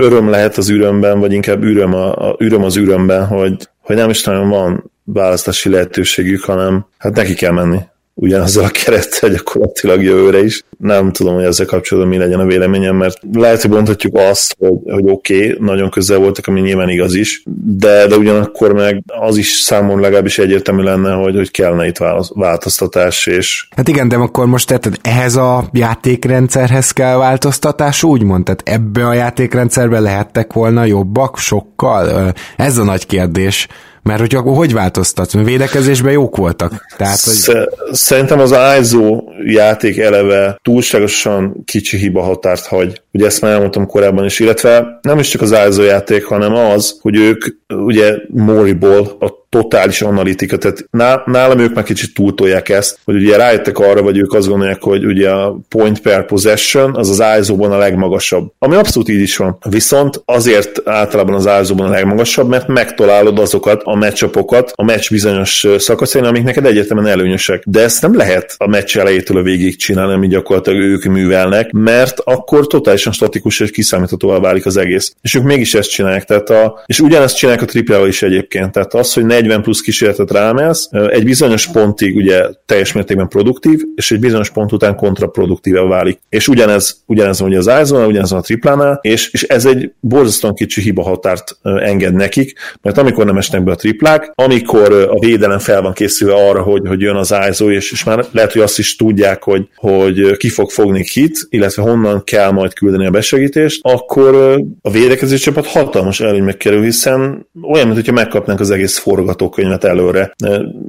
öröm 0.00 0.30
lehet 0.30 0.56
az 0.56 0.68
ürömben, 0.68 1.20
vagy 1.20 1.32
inkább 1.32 1.62
üröm, 1.62 1.94
a, 1.94 2.28
a, 2.28 2.36
üröm 2.38 2.62
az 2.62 2.76
ürömben, 2.76 3.26
hogy, 3.26 3.68
hogy 3.80 3.96
nem 3.96 4.10
is 4.10 4.22
nagyon 4.22 4.48
van 4.48 4.90
választási 5.04 5.68
lehetőségük, 5.68 6.44
hanem 6.44 6.86
hát 6.98 7.14
neki 7.14 7.34
kell 7.34 7.52
menni 7.52 7.78
ugyanazzal 8.20 8.64
a 8.64 8.68
kerettel 8.68 9.30
gyakorlatilag 9.30 10.02
jövőre 10.02 10.42
is. 10.42 10.62
Nem 10.78 11.12
tudom, 11.12 11.34
hogy 11.34 11.44
ezzel 11.44 11.66
kapcsolatban 11.66 12.12
mi 12.12 12.18
legyen 12.18 12.40
a 12.40 12.46
véleményem, 12.46 12.96
mert 12.96 13.18
lehet, 13.32 13.60
hogy 13.60 13.70
mondhatjuk 13.70 14.16
azt, 14.16 14.56
hogy, 14.58 14.72
hogy 14.84 15.04
oké, 15.06 15.52
okay, 15.52 15.56
nagyon 15.66 15.90
közel 15.90 16.18
voltak, 16.18 16.46
ami 16.46 16.60
nyilván 16.60 16.88
igaz 16.88 17.14
is, 17.14 17.42
de, 17.76 18.06
de 18.06 18.16
ugyanakkor 18.16 18.72
meg 18.72 19.02
az 19.06 19.36
is 19.36 19.50
számomra 19.50 20.02
legalábbis 20.02 20.38
egyértelmű 20.38 20.82
lenne, 20.82 21.12
hogy, 21.12 21.34
hogy 21.34 21.50
kellene 21.50 21.86
itt 21.86 21.98
változtatás, 22.34 23.26
és... 23.26 23.68
Hát 23.76 23.88
igen, 23.88 24.08
de 24.08 24.16
akkor 24.16 24.46
most 24.46 24.66
tehát 24.66 24.98
ehhez 25.02 25.36
a 25.36 25.68
játékrendszerhez 25.72 26.90
kell 26.90 27.16
változtatás, 27.16 28.02
úgymond, 28.02 28.44
tehát 28.44 28.62
ebbe 28.64 29.06
a 29.06 29.12
játékrendszerbe 29.12 30.00
lehettek 30.00 30.52
volna 30.52 30.84
jobbak 30.84 31.38
sokkal? 31.38 32.32
Ez 32.56 32.78
a 32.78 32.84
nagy 32.84 33.06
kérdés. 33.06 33.68
Mert 34.02 34.20
hogy 34.20 34.34
akkor 34.34 34.56
hogy 34.56 34.72
változtatsz? 34.72 35.34
Mert 35.34 35.46
védekezésben 35.46 36.12
jók 36.12 36.36
voltak. 36.36 36.86
Tehát, 36.96 37.20
hogy... 37.20 37.68
Szerintem 37.92 38.40
az 38.40 38.54
ISO 38.80 39.22
játék 39.44 39.98
eleve 39.98 40.58
túlságosan 40.62 41.62
kicsi 41.64 41.96
hiba 41.96 42.22
határt 42.22 42.66
hagy. 42.66 43.02
Ugye 43.12 43.26
ezt 43.26 43.40
már 43.40 43.52
elmondtam 43.52 43.86
korábban 43.86 44.24
is, 44.24 44.40
illetve 44.40 44.98
nem 45.02 45.18
is 45.18 45.28
csak 45.28 45.40
az 45.40 45.78
játék, 45.78 46.24
hanem 46.24 46.54
az, 46.54 46.98
hogy 47.00 47.16
ők 47.16 47.44
ugye 47.68 48.14
Moriból 48.28 49.16
a 49.20 49.38
totális 49.48 50.02
analitika, 50.02 50.56
tehát 50.56 50.86
nálam 51.24 51.58
ők 51.58 51.74
már 51.74 51.84
kicsit 51.84 52.14
túltolják 52.14 52.68
ezt, 52.68 52.98
hogy 53.04 53.14
ugye 53.14 53.36
rájöttek 53.36 53.78
arra, 53.78 54.02
vagy 54.02 54.18
ők 54.18 54.32
azt 54.32 54.48
gondolják, 54.48 54.82
hogy 54.82 55.04
ugye 55.04 55.30
a 55.30 55.58
point 55.68 56.00
per 56.00 56.26
possession 56.26 56.96
az 56.96 57.20
az 57.20 57.40
ISO-ban 57.40 57.72
a 57.72 57.78
legmagasabb. 57.78 58.52
Ami 58.58 58.74
abszolút 58.74 59.08
így 59.08 59.20
is 59.20 59.36
van. 59.36 59.58
Viszont 59.68 60.22
azért 60.24 60.80
általában 60.84 61.34
az 61.34 61.48
ISO-ban 61.62 61.86
a 61.86 61.90
legmagasabb, 61.90 62.48
mert 62.48 62.68
megtalálod 62.68 63.38
azokat 63.38 63.82
a 63.84 63.94
meccsapokat 63.94 64.72
a 64.74 64.84
meccs 64.84 65.10
bizonyos 65.10 65.66
szakaszain, 65.78 66.24
amik 66.24 66.42
neked 66.42 66.66
egyértelműen 66.66 67.12
előnyösek. 67.12 67.62
De 67.66 67.80
ezt 67.80 68.02
nem 68.02 68.16
lehet 68.16 68.54
a 68.56 68.68
meccs 68.68 68.98
elejétől 68.98 69.36
a 69.36 69.42
végig 69.42 69.76
csinálni, 69.76 70.12
amit 70.12 70.30
gyakorlatilag 70.30 70.80
ők 70.80 71.04
művelnek, 71.04 71.70
mert 71.72 72.20
akkor 72.24 72.66
totálisan 73.00 73.12
statikus 73.12 73.60
és 73.60 73.70
kiszámíthatóvá 73.70 74.38
válik 74.38 74.66
az 74.66 74.76
egész. 74.76 75.14
És 75.22 75.34
ők 75.34 75.42
mégis 75.42 75.74
ezt 75.74 75.90
csinálják. 75.90 76.24
Tehát 76.24 76.50
a, 76.50 76.82
és 76.86 77.00
ugyanezt 77.00 77.36
csinálják 77.36 77.62
a 77.62 77.66
triplával 77.66 78.08
is 78.08 78.22
egyébként. 78.22 78.72
Tehát 78.72 78.94
az, 78.94 79.12
hogy 79.12 79.24
40 79.24 79.62
plusz 79.62 79.80
kísérletet 79.80 80.30
rámelsz, 80.30 80.88
egy 81.08 81.24
bizonyos 81.24 81.66
pontig 81.66 82.16
ugye 82.16 82.42
teljes 82.66 82.92
mértékben 82.92 83.28
produktív, 83.28 83.80
és 83.94 84.10
egy 84.10 84.20
bizonyos 84.20 84.50
pont 84.50 84.72
után 84.72 84.96
kontraproduktíve 84.96 85.80
válik. 85.80 86.18
És 86.28 86.48
ugyanez, 86.48 87.02
ugyanez 87.06 87.40
ugye 87.40 87.58
az 87.58 87.70
iso 87.82 88.06
ugyanez 88.06 88.32
a 88.32 88.40
triplánál, 88.40 88.98
és, 89.02 89.30
és 89.32 89.42
ez 89.42 89.64
egy 89.64 89.92
borzasztóan 90.00 90.54
kicsi 90.54 90.80
hiba 90.80 91.02
határt 91.02 91.58
enged 91.62 92.14
nekik, 92.14 92.58
mert 92.82 92.98
amikor 92.98 93.24
nem 93.24 93.36
esnek 93.36 93.64
be 93.64 93.72
a 93.72 93.74
triplák, 93.74 94.32
amikor 94.34 94.92
a 94.92 95.18
védelem 95.18 95.58
fel 95.58 95.82
van 95.82 95.92
készülve 95.92 96.34
arra, 96.34 96.62
hogy, 96.62 96.82
hogy 96.86 97.00
jön 97.00 97.16
az 97.16 97.34
ISO, 97.50 97.70
és, 97.70 97.92
és 97.92 98.04
már 98.04 98.24
lehet, 98.32 98.52
hogy 98.52 98.62
azt 98.62 98.78
is 98.78 98.96
tudják, 98.96 99.42
hogy, 99.42 99.68
hogy 99.74 100.36
ki 100.36 100.48
fog 100.48 100.70
fogni 100.70 101.04
kit, 101.04 101.46
illetve 101.50 101.82
honnan 101.82 102.24
kell 102.24 102.50
majd 102.50 102.74
küldeni 102.74 102.89
kiküldeni 102.90 103.06
a 103.06 103.18
besegítést, 103.18 103.80
akkor 103.82 104.34
a 104.82 104.90
védekezés 104.90 105.40
csapat 105.40 105.66
hatalmas 105.66 106.20
előnybe 106.20 106.52
kerül, 106.52 106.82
hiszen 106.82 107.46
olyan, 107.72 107.88
mintha 107.88 108.12
megkapnánk 108.12 108.60
az 108.60 108.70
egész 108.70 108.98
forgatókönyvet 108.98 109.84
előre. 109.84 110.34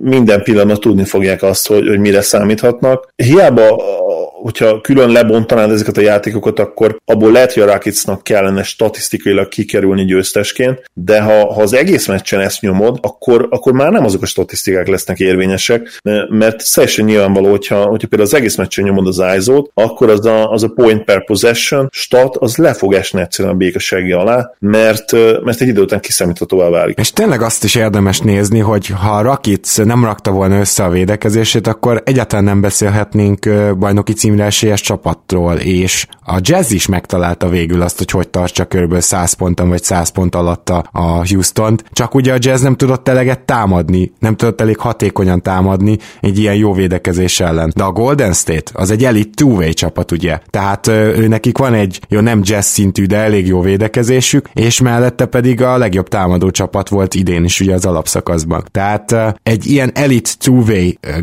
Minden 0.01 0.43
pillanat 0.43 0.79
tudni 0.79 1.03
fogják 1.03 1.43
azt, 1.43 1.67
hogy, 1.67 1.87
hogy 1.87 1.99
mire 1.99 2.21
számíthatnak. 2.21 3.13
Hiába 3.15 3.83
hogyha 4.41 4.81
külön 4.81 5.09
lebontanád 5.09 5.71
ezeket 5.71 5.97
a 5.97 6.01
játékokat, 6.01 6.59
akkor 6.59 6.97
abból 7.05 7.31
lehet, 7.31 7.53
hogy 7.53 7.63
a 7.63 7.65
Rakicnak 7.65 8.23
kellene 8.23 8.63
statisztikailag 8.63 9.47
kikerülni 9.47 10.05
győztesként, 10.05 10.83
de 10.93 11.21
ha, 11.21 11.53
ha 11.53 11.61
az 11.61 11.73
egész 11.73 12.07
meccsen 12.07 12.39
ezt 12.39 12.61
nyomod, 12.61 12.97
akkor, 13.01 13.47
akkor 13.49 13.73
már 13.73 13.91
nem 13.91 14.05
azok 14.05 14.21
a 14.21 14.25
statisztikák 14.25 14.87
lesznek 14.87 15.19
érvényesek, 15.19 15.99
mert 16.29 16.73
teljesen 16.73 17.05
nyilvánvaló, 17.05 17.49
hogyha, 17.49 17.85
hogyha 17.85 18.07
például 18.07 18.29
az 18.29 18.33
egész 18.33 18.55
meccsen 18.55 18.83
nyomod 18.83 19.07
az 19.07 19.23
ISO-t, 19.37 19.71
akkor 19.73 20.09
az 20.09 20.25
a, 20.25 20.51
az 20.51 20.63
a 20.63 20.67
point 20.67 21.03
per 21.03 21.25
possession 21.25 21.89
stat, 21.91 22.37
az 22.37 22.57
le 22.57 22.73
fog 22.73 22.93
esni 22.93 23.21
egyszerűen 23.21 23.53
a 23.53 23.57
békassági 23.57 24.11
alá, 24.11 24.51
mert, 24.59 25.11
mert 25.43 25.61
egy 25.61 25.67
idő 25.67 25.81
után 25.81 25.99
kiszámíthatóvá 25.99 26.69
válik. 26.69 26.97
És 26.99 27.11
tényleg 27.11 27.41
azt 27.41 27.63
is 27.63 27.75
érdemes 27.75 28.19
nézni, 28.19 28.59
hogy 28.59 28.87
ha 28.87 29.11
a 29.11 29.21
Rakic 29.21 29.77
nem 29.77 30.03
rakta 30.03 30.31
volna 30.31 30.59
össze 30.59 30.83
a 30.83 30.89
védekezését, 30.89 31.67
akkor 31.67 32.01
egyáltalán 32.05 32.43
nem 32.43 32.61
beszélhetnénk 32.61 33.49
bajnoki 33.77 34.13
cím 34.13 34.30
címre 34.31 34.45
esélyes 34.45 34.81
csapatról, 34.81 35.53
és 35.53 36.07
a 36.25 36.37
Jazz 36.41 36.71
is 36.71 36.85
megtalálta 36.85 37.49
végül 37.49 37.81
azt, 37.81 37.97
hogy 37.97 38.11
hogy 38.11 38.29
tartsa 38.29 38.65
kb. 38.65 38.99
100 38.99 39.33
ponton 39.33 39.69
vagy 39.69 39.83
100 39.83 40.09
pont 40.09 40.35
alatt 40.35 40.69
a 40.69 41.27
Houston-t, 41.27 41.83
csak 41.91 42.15
ugye 42.15 42.33
a 42.33 42.37
Jazz 42.39 42.61
nem 42.61 42.75
tudott 42.75 43.07
eleget 43.07 43.39
támadni, 43.39 44.11
nem 44.19 44.35
tudott 44.35 44.61
elég 44.61 44.77
hatékonyan 44.77 45.41
támadni 45.41 45.97
egy 46.21 46.39
ilyen 46.39 46.55
jó 46.55 46.73
védekezés 46.73 47.39
ellen. 47.39 47.71
De 47.75 47.83
a 47.83 47.91
Golden 47.91 48.33
State 48.33 48.71
az 48.73 48.91
egy 48.91 49.03
elit 49.03 49.35
two 49.35 49.73
csapat, 49.73 50.11
ugye? 50.11 50.39
Tehát 50.49 50.87
ő 50.87 51.27
nekik 51.27 51.57
van 51.57 51.73
egy, 51.73 51.99
jó 52.07 52.19
nem 52.19 52.41
Jazz 52.43 52.67
szintű, 52.67 53.05
de 53.05 53.17
elég 53.17 53.47
jó 53.47 53.61
védekezésük, 53.61 54.49
és 54.53 54.81
mellette 54.81 55.25
pedig 55.25 55.61
a 55.61 55.77
legjobb 55.77 56.07
támadó 56.07 56.51
csapat 56.51 56.89
volt 56.89 57.13
idén 57.13 57.43
is 57.43 57.59
ugye 57.59 57.73
az 57.73 57.85
alapszakaszban. 57.85 58.63
Tehát 58.71 59.15
egy 59.43 59.65
ilyen 59.65 59.91
elit 59.93 60.37
two 60.39 60.63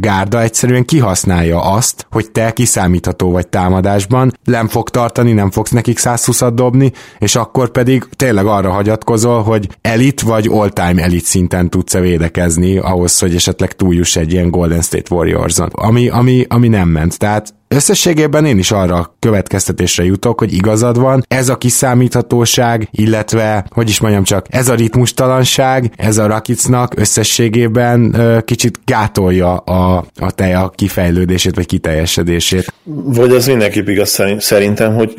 gárda 0.00 0.42
egyszerűen 0.42 0.84
kihasználja 0.84 1.60
azt, 1.60 2.06
hogy 2.10 2.30
te 2.30 2.52
kiszámít 2.52 2.97
számítható 2.98 3.30
vagy 3.30 3.48
támadásban, 3.48 4.32
nem 4.44 4.68
fog 4.68 4.88
tartani, 4.88 5.32
nem 5.32 5.50
fogsz 5.50 5.70
nekik 5.70 5.98
120-at 6.00 6.52
dobni, 6.54 6.92
és 7.18 7.36
akkor 7.36 7.70
pedig 7.70 8.04
tényleg 8.16 8.46
arra 8.46 8.70
hagyatkozol, 8.70 9.42
hogy 9.42 9.68
elit 9.80 10.20
vagy 10.20 10.48
all-time 10.52 11.02
elit 11.02 11.24
szinten 11.24 11.70
tudsz 11.70 11.94
-e 11.94 12.00
védekezni 12.00 12.78
ahhoz, 12.78 13.18
hogy 13.18 13.34
esetleg 13.34 13.72
túljuss 13.72 14.16
egy 14.16 14.32
ilyen 14.32 14.50
Golden 14.50 14.82
State 14.82 15.14
Warriors-on, 15.14 15.68
ami, 15.72 16.08
ami, 16.08 16.44
ami 16.48 16.68
nem 16.68 16.88
ment. 16.88 17.18
Tehát 17.18 17.54
Összességében 17.68 18.44
én 18.44 18.58
is 18.58 18.70
arra 18.70 19.14
következtetésre 19.18 20.04
jutok, 20.04 20.38
hogy 20.38 20.52
igazad 20.52 20.98
van, 20.98 21.24
ez 21.28 21.48
a 21.48 21.56
kiszámíthatóság, 21.56 22.88
illetve, 22.90 23.66
hogy 23.70 23.88
is 23.88 24.00
mondjam 24.00 24.22
csak, 24.22 24.46
ez 24.50 24.68
a 24.68 24.74
ritmustalanság, 24.74 25.92
ez 25.96 26.18
a 26.18 26.26
Rakicnak 26.26 26.92
összességében 26.96 28.14
ö, 28.14 28.38
kicsit 28.44 28.80
gátolja 28.84 29.56
a, 29.56 30.04
a 30.20 30.30
teja 30.30 30.68
kifejlődését, 30.74 31.54
vagy 31.54 31.66
kiteljesedését. 31.66 32.72
Vagy 33.04 33.32
az 33.32 33.46
mindenképp 33.46 33.88
igaz 33.88 34.20
szerintem, 34.38 34.94
hogy 34.94 35.14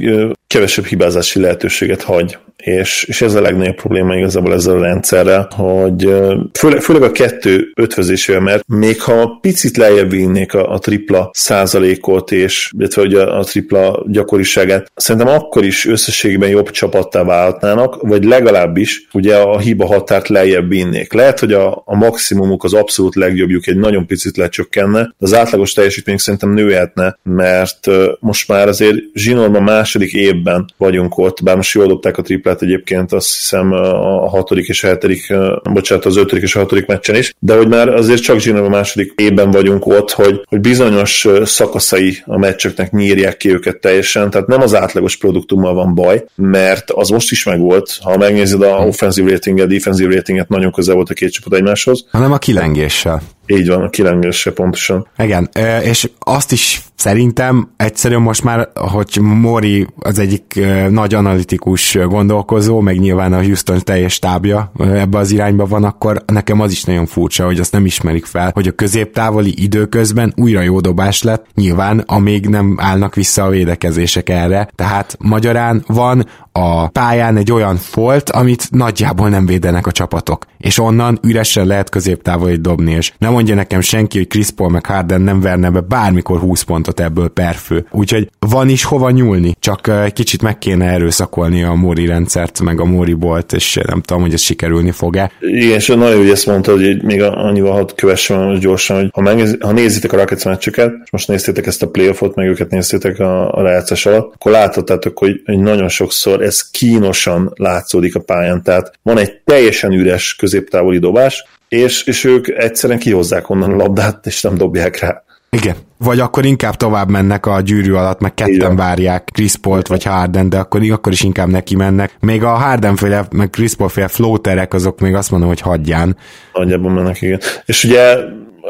kevesebb 0.47 0.85
hibázási 0.85 1.39
lehetőséget 1.39 2.01
hagy 2.01 2.37
és, 2.63 3.03
és 3.07 3.21
ez 3.21 3.33
a 3.33 3.41
legnagyobb 3.41 3.75
probléma 3.75 4.15
igazából 4.15 4.53
ezzel 4.53 4.75
a 4.75 4.81
rendszerrel, 4.81 5.49
hogy 5.55 6.13
főleg, 6.53 6.81
főleg 6.81 7.03
a 7.03 7.11
kettő 7.11 7.71
ötvözésével, 7.75 8.41
mert 8.41 8.63
még 8.67 9.01
ha 9.01 9.37
picit 9.41 9.77
lejjebb 9.77 10.09
vinnék 10.09 10.53
a, 10.53 10.71
a 10.71 10.79
tripla 10.79 11.29
százalékot, 11.33 12.31
és 12.31 12.71
illetve 12.77 13.01
hogy 13.01 13.13
a, 13.13 13.39
a 13.39 13.43
tripla 13.43 14.03
gyakoriságát, 14.07 14.91
szerintem 14.95 15.33
akkor 15.33 15.65
is 15.65 15.85
összességében 15.85 16.49
jobb 16.49 16.69
csapattá 16.69 17.23
válhatnának, 17.23 18.01
vagy 18.01 18.23
legalábbis 18.23 19.07
ugye 19.13 19.35
a 19.35 19.59
hiba 19.59 19.85
határt 19.85 20.27
lejjebb 20.27 20.69
vinnék. 20.69 21.13
Lehet, 21.13 21.39
hogy 21.39 21.53
a, 21.53 21.81
a 21.85 21.95
maximumuk, 21.95 22.63
az 22.63 22.73
abszolút 22.73 23.15
legjobbjuk 23.15 23.67
egy 23.67 23.77
nagyon 23.77 24.07
picit 24.07 24.37
lecsökkenne, 24.37 25.01
de 25.01 25.25
az 25.25 25.33
átlagos 25.33 25.73
teljesítmény 25.73 26.17
szerintem 26.17 26.53
nőhetne, 26.53 27.17
mert 27.23 27.87
most 28.19 28.47
már 28.47 28.67
azért 28.67 28.97
zsinórban 29.13 29.63
második 29.63 30.13
évben 30.13 30.69
vagyunk 30.77 31.17
ott, 31.17 31.43
bár 31.43 31.55
most 31.55 31.73
jól 31.73 31.87
dobták 31.87 32.17
a 32.17 32.21
tripla 32.21 32.48
triplát 32.49 32.61
egyébként 32.61 33.13
azt 33.13 33.35
hiszem 33.35 33.71
a 33.71 34.29
hatodik 34.29 34.67
és 34.67 34.83
a 34.83 34.87
hetedik, 34.87 35.33
bocsánat, 35.63 36.05
az 36.05 36.17
ötödik 36.17 36.43
és 36.43 36.55
a 36.55 36.59
hatodik 36.59 36.85
meccsen 36.85 37.15
is, 37.15 37.33
de 37.39 37.55
hogy 37.55 37.67
már 37.67 37.87
azért 37.87 38.21
csak 38.21 38.39
Zsinov 38.39 38.65
a 38.65 38.69
második 38.69 39.13
évben 39.15 39.51
vagyunk 39.51 39.85
ott, 39.85 40.11
hogy, 40.11 40.41
hogy 40.45 40.59
bizonyos 40.59 41.27
szakaszai 41.43 42.17
a 42.25 42.37
meccseknek 42.37 42.91
nyírják 42.91 43.37
ki 43.37 43.53
őket 43.53 43.77
teljesen, 43.77 44.29
tehát 44.29 44.47
nem 44.47 44.61
az 44.61 44.75
átlagos 44.75 45.17
produktummal 45.17 45.73
van 45.73 45.95
baj, 45.95 46.25
mert 46.35 46.91
az 46.91 47.09
most 47.09 47.31
is 47.31 47.43
megvolt, 47.43 47.97
ha 48.01 48.17
megnézed 48.17 48.61
a 48.61 48.85
offensive 48.87 49.31
ratinget, 49.31 49.67
defensive 49.67 50.15
ratinget, 50.15 50.49
nagyon 50.49 50.71
közel 50.71 50.95
volt 50.95 51.09
a 51.09 51.13
két 51.13 51.31
csapat 51.31 51.53
egymáshoz. 51.53 52.05
Hanem 52.11 52.31
a 52.31 52.37
kilengéssel. 52.37 53.21
Így 53.51 53.67
van, 53.67 53.81
a 53.81 53.89
kilengése 53.89 54.51
pontosan. 54.51 55.07
Igen, 55.17 55.49
és 55.83 56.09
azt 56.19 56.51
is 56.51 56.81
szerintem 56.95 57.69
egyszerűen 57.77 58.21
most 58.21 58.43
már, 58.43 58.69
hogy 58.75 59.19
Mori 59.21 59.87
az 59.99 60.19
egyik 60.19 60.59
nagy 60.89 61.13
analitikus 61.13 61.97
gondolkozó, 62.07 62.79
meg 62.79 62.99
nyilván 62.99 63.33
a 63.33 63.43
Houston 63.43 63.79
teljes 63.83 64.19
tábja 64.19 64.71
ebbe 64.79 65.17
az 65.17 65.31
irányba 65.31 65.65
van, 65.65 65.83
akkor 65.83 66.23
nekem 66.25 66.59
az 66.59 66.71
is 66.71 66.83
nagyon 66.83 67.05
furcsa, 67.05 67.45
hogy 67.45 67.59
azt 67.59 67.71
nem 67.71 67.85
ismerik 67.85 68.25
fel, 68.25 68.51
hogy 68.53 68.67
a 68.67 68.71
középtávoli 68.71 69.63
időközben 69.63 70.33
újra 70.35 70.61
jó 70.61 70.79
dobás 70.79 71.23
lett, 71.23 71.45
nyilván 71.55 72.03
amíg 72.05 72.47
nem 72.47 72.77
állnak 72.79 73.15
vissza 73.15 73.43
a 73.43 73.49
védekezések 73.49 74.29
erre. 74.29 74.69
Tehát 74.75 75.15
magyarán 75.19 75.83
van 75.87 76.25
a 76.51 76.87
pályán 76.87 77.37
egy 77.37 77.51
olyan 77.51 77.75
folt, 77.75 78.29
amit 78.29 78.71
nagyjából 78.71 79.29
nem 79.29 79.45
védenek 79.45 79.87
a 79.87 79.91
csapatok. 79.91 80.45
És 80.57 80.79
onnan 80.79 81.19
üresen 81.21 81.65
lehet 81.65 81.89
középtávolit 81.89 82.61
dobni, 82.61 82.91
és 82.91 83.13
nem 83.17 83.35
mondja 83.39 83.57
nekem 83.57 83.81
senki, 83.81 84.17
hogy 84.17 84.27
Chris 84.27 84.49
Paul 84.49 84.69
meg 84.69 84.85
Harden 84.85 85.21
nem 85.21 85.41
verne 85.41 85.69
be 85.69 85.79
bármikor 85.79 86.39
20 86.39 86.61
pontot 86.61 86.99
ebből 86.99 87.27
perfő. 87.27 87.85
Úgyhogy 87.91 88.29
van 88.39 88.69
is 88.69 88.83
hova 88.83 89.09
nyúlni, 89.09 89.55
csak 89.59 89.87
egy 89.87 90.13
kicsit 90.13 90.41
meg 90.41 90.57
kéne 90.57 90.85
erőszakolni 90.85 91.63
a 91.63 91.73
Mori 91.73 92.05
rendszert, 92.05 92.61
meg 92.61 92.79
a 92.79 92.85
Mori 92.85 93.13
bolt, 93.13 93.53
és 93.53 93.79
nem 93.87 94.01
tudom, 94.01 94.21
hogy 94.21 94.33
ez 94.33 94.41
sikerülni 94.41 94.91
fog-e. 94.91 95.31
Igen, 95.39 95.69
és 95.69 95.87
nagyon 95.87 96.17
hogy 96.17 96.29
ezt 96.29 96.45
mondtad, 96.45 96.81
hogy 96.81 97.03
még 97.03 97.21
annyival 97.21 97.71
hadd 97.71 97.95
kövessem 97.95 98.41
most 98.41 98.61
gyorsan, 98.61 98.97
hogy 98.97 99.09
ha, 99.13 99.21
megnéz, 99.21 99.57
ha 99.59 99.71
nézitek 99.71 100.13
a 100.13 100.17
Rockets 100.17 100.45
meccseket, 100.45 100.93
és 101.03 101.11
most 101.11 101.27
néztétek 101.27 101.65
ezt 101.65 101.83
a 101.83 101.89
playoffot, 101.89 102.35
meg 102.35 102.47
őket 102.47 102.69
néztétek 102.69 103.19
a, 103.19 103.53
a 103.53 103.61
rájátszás 103.61 104.05
alatt, 104.05 104.33
akkor 104.33 104.51
láthattátok, 104.51 105.17
hogy, 105.17 105.41
hogy 105.45 105.59
nagyon 105.59 105.89
sokszor 105.89 106.41
ez 106.41 106.69
kínosan 106.71 107.53
látszódik 107.55 108.15
a 108.15 108.19
pályán. 108.19 108.63
Tehát 108.63 108.91
van 109.01 109.17
egy 109.17 109.41
teljesen 109.45 109.91
üres 109.91 110.35
középtávoli 110.35 110.99
dobás, 110.99 111.43
és, 111.69 112.03
és 112.03 112.23
ők 112.23 112.47
egyszerűen 112.47 112.99
kihozzák 112.99 113.49
onnan 113.49 113.71
a 113.71 113.75
labdát, 113.75 114.25
és 114.25 114.41
nem 114.41 114.57
dobják 114.57 114.99
rá. 114.99 115.23
Igen. 115.49 115.75
Vagy 115.97 116.19
akkor 116.19 116.45
inkább 116.45 116.75
tovább 116.75 117.09
mennek 117.09 117.45
a 117.45 117.61
gyűrű 117.61 117.93
alatt, 117.93 118.19
meg 118.19 118.33
ketten 118.33 118.53
Igen. 118.53 118.75
várják 118.75 119.29
Chris 119.33 119.55
Paul-t 119.55 119.87
vagy 119.87 120.03
Harden, 120.03 120.49
de 120.49 120.57
akkor, 120.57 120.81
akkor 120.91 121.11
is 121.11 121.21
inkább 121.21 121.47
neki 121.47 121.75
mennek. 121.75 122.17
Még 122.19 122.43
a 122.43 122.49
Harden 122.49 122.95
féle, 122.95 123.27
meg 123.31 123.49
Chris 123.49 123.75
Paul 123.75 123.89
féle 123.89 124.07
floaterek, 124.07 124.73
azok 124.73 124.99
még 124.99 125.15
azt 125.15 125.31
mondom, 125.31 125.49
hogy 125.49 125.61
hagyján. 125.61 126.17
Nagyjából 126.53 126.91
mennek, 126.91 127.21
igen. 127.21 127.39
És 127.65 127.83
ugye 127.83 128.15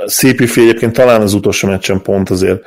CP 0.08 0.42
egyébként 0.42 0.94
talán 0.94 1.22
az 1.22 1.34
utolsó 1.34 1.68
meccsen 1.68 2.02
pont 2.02 2.30
azért 2.30 2.62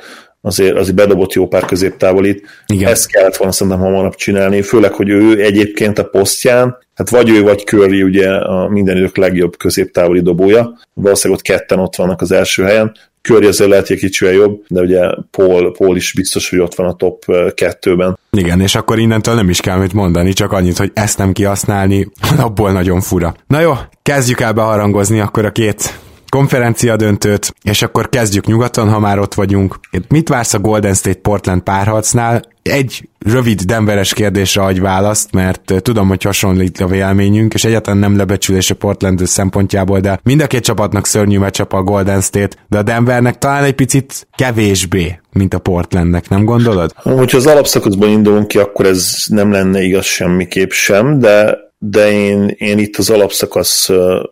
azért, 0.45 0.77
azért 0.77 0.95
bedobott 0.95 1.33
jó 1.33 1.47
pár 1.47 1.65
középtávolit. 1.65 2.47
Igen. 2.67 2.91
Ezt 2.91 3.11
kellett 3.11 3.35
volna 3.35 3.53
szerintem 3.53 3.81
hamarabb 3.81 4.15
csinálni, 4.15 4.61
főleg, 4.61 4.93
hogy 4.93 5.09
ő 5.09 5.41
egyébként 5.43 5.99
a 5.99 6.03
posztján, 6.03 6.77
hát 6.95 7.09
vagy 7.09 7.29
ő, 7.29 7.41
vagy 7.41 7.65
Curry 7.65 8.03
ugye 8.03 8.29
a 8.29 8.69
minden 8.69 8.97
idők 8.97 9.17
legjobb 9.17 9.57
középtávoli 9.57 10.21
dobója, 10.21 10.79
valószínűleg 10.93 11.39
ott 11.39 11.47
ketten 11.47 11.79
ott 11.79 11.95
vannak 11.95 12.21
az 12.21 12.31
első 12.31 12.63
helyen, 12.63 12.91
Curry 13.21 13.45
azért 13.45 13.69
lehet, 13.69 13.87
hogy 13.87 13.97
kicsivel 13.97 14.33
jobb, 14.33 14.63
de 14.67 14.81
ugye 14.81 15.01
Paul, 15.31 15.71
Paul 15.71 15.95
is 15.95 16.13
biztos, 16.13 16.49
hogy 16.49 16.59
ott 16.59 16.75
van 16.75 16.87
a 16.87 16.93
top 16.93 17.25
kettőben. 17.53 18.17
Igen, 18.31 18.61
és 18.61 18.75
akkor 18.75 18.99
innentől 18.99 19.35
nem 19.35 19.49
is 19.49 19.59
kell 19.59 19.77
mit 19.77 19.93
mondani, 19.93 20.33
csak 20.33 20.51
annyit, 20.51 20.77
hogy 20.77 20.91
ezt 20.93 21.17
nem 21.17 21.31
kihasználni, 21.31 22.11
abból 22.37 22.71
nagyon 22.71 23.01
fura. 23.01 23.35
Na 23.47 23.59
jó, 23.59 23.73
kezdjük 24.01 24.39
el 24.39 24.53
beharangozni 24.53 25.19
akkor 25.19 25.45
a 25.45 25.51
két 25.51 25.99
konferencia 26.33 26.95
döntőt, 26.95 27.55
és 27.63 27.81
akkor 27.81 28.09
kezdjük 28.09 28.45
nyugaton, 28.45 28.89
ha 28.89 28.99
már 28.99 29.19
ott 29.19 29.33
vagyunk. 29.33 29.79
Mit 30.07 30.29
vársz 30.29 30.53
a 30.53 30.59
Golden 30.59 30.93
State 30.93 31.19
Portland 31.19 31.61
párharcnál? 31.61 32.41
Egy 32.61 33.09
rövid 33.25 33.61
Denveres 33.61 34.13
kérdésre 34.13 34.61
adj 34.61 34.79
választ, 34.79 35.31
mert 35.31 35.73
tudom, 35.81 36.07
hogy 36.07 36.23
hasonlít 36.23 36.79
a 36.79 36.87
véleményünk, 36.87 37.53
és 37.53 37.63
egyáltalán 37.63 37.99
nem 37.99 38.17
lebecsülés 38.17 38.71
a 38.71 38.75
Portland 38.75 39.25
szempontjából, 39.25 39.99
de 39.99 40.19
mind 40.23 40.41
a 40.41 40.47
két 40.47 40.63
csapatnak 40.63 41.05
szörnyű 41.05 41.37
meccsap 41.37 41.73
a 41.73 41.83
Golden 41.83 42.21
State, 42.21 42.55
de 42.69 42.77
a 42.77 42.83
Denvernek 42.83 43.37
talán 43.37 43.63
egy 43.63 43.75
picit 43.75 44.27
kevésbé, 44.35 45.19
mint 45.31 45.53
a 45.53 45.59
Portlandnek, 45.59 46.29
nem 46.29 46.45
gondolod? 46.45 46.91
Hogyha 46.95 47.37
az 47.37 47.47
alapszakaszban 47.47 48.09
indulunk 48.09 48.47
ki, 48.47 48.57
akkor 48.57 48.85
ez 48.85 49.15
nem 49.27 49.51
lenne 49.51 49.81
igaz 49.81 50.05
semmiképp 50.05 50.69
sem, 50.69 51.19
de 51.19 51.57
de 51.85 52.11
én, 52.11 52.55
én 52.57 52.77
itt 52.77 52.97
az 52.97 53.09
alapszakasz 53.09 53.89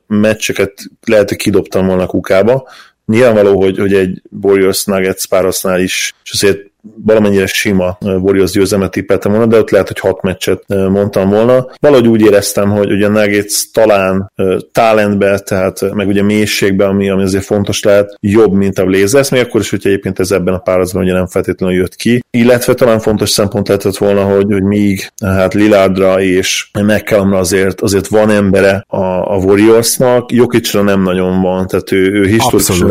meccseket 0.07 0.73
lehet, 1.05 1.29
hogy 1.29 1.37
kidobtam 1.37 1.87
volna 1.87 2.05
kukába. 2.05 2.69
Nyilvánvaló, 3.05 3.61
hogy, 3.61 3.77
hogy 3.77 3.93
egy 3.93 4.21
Warriors 4.41 4.85
Nuggets 4.85 5.27
párosznál 5.27 5.79
is, 5.79 6.13
és 6.23 6.31
azért 6.31 6.70
valamennyire 7.05 7.45
sima 7.45 7.97
Warriors 8.01 8.51
győzelmet 8.51 8.91
tippeltem 8.91 9.31
volna, 9.31 9.47
de 9.47 9.57
ott 9.57 9.69
lehet, 9.69 9.87
hogy 9.87 9.99
hat 9.99 10.21
meccset 10.21 10.63
mondtam 10.67 11.29
volna. 11.29 11.67
Valahogy 11.79 12.07
úgy 12.07 12.21
éreztem, 12.21 12.69
hogy 12.69 12.91
ugye 12.91 13.07
Nuggets 13.07 13.71
talán 13.73 14.31
talentbe, 14.71 15.39
tehát 15.39 15.93
meg 15.93 16.07
ugye 16.07 16.23
mélységbe, 16.23 16.85
ami, 16.85 17.09
ami 17.09 17.23
azért 17.23 17.43
fontos 17.43 17.83
lehet, 17.83 18.17
jobb, 18.19 18.53
mint 18.53 18.79
a 18.79 18.85
Blazers, 18.85 19.29
még 19.29 19.41
akkor 19.41 19.61
is, 19.61 19.69
hogy 19.69 19.81
egyébként 19.83 20.19
ez 20.19 20.31
ebben 20.31 20.53
a 20.53 20.57
párazban 20.59 21.03
ugye 21.03 21.13
nem 21.13 21.27
feltétlenül 21.27 21.75
jött 21.75 21.95
ki. 21.95 22.23
Illetve 22.31 22.73
talán 22.73 22.99
fontos 22.99 23.29
szempont 23.29 23.67
lehetett 23.67 23.97
volna, 23.97 24.23
hogy, 24.23 24.45
hogy 24.51 24.63
míg 24.63 25.11
hát 25.25 25.53
Lilardra 25.53 26.21
és 26.21 26.69
McCallumra 26.81 27.37
azért, 27.37 27.81
azért 27.81 28.07
van 28.07 28.29
embere 28.29 28.83
a, 28.87 29.33
a 29.33 29.37
Warriorsnak, 29.37 30.31
Jokicra 30.31 30.81
nem 30.81 31.01
nagyon 31.01 31.41
van, 31.41 31.67
tehát 31.67 31.91
ő, 31.91 32.11
ő 32.11 32.27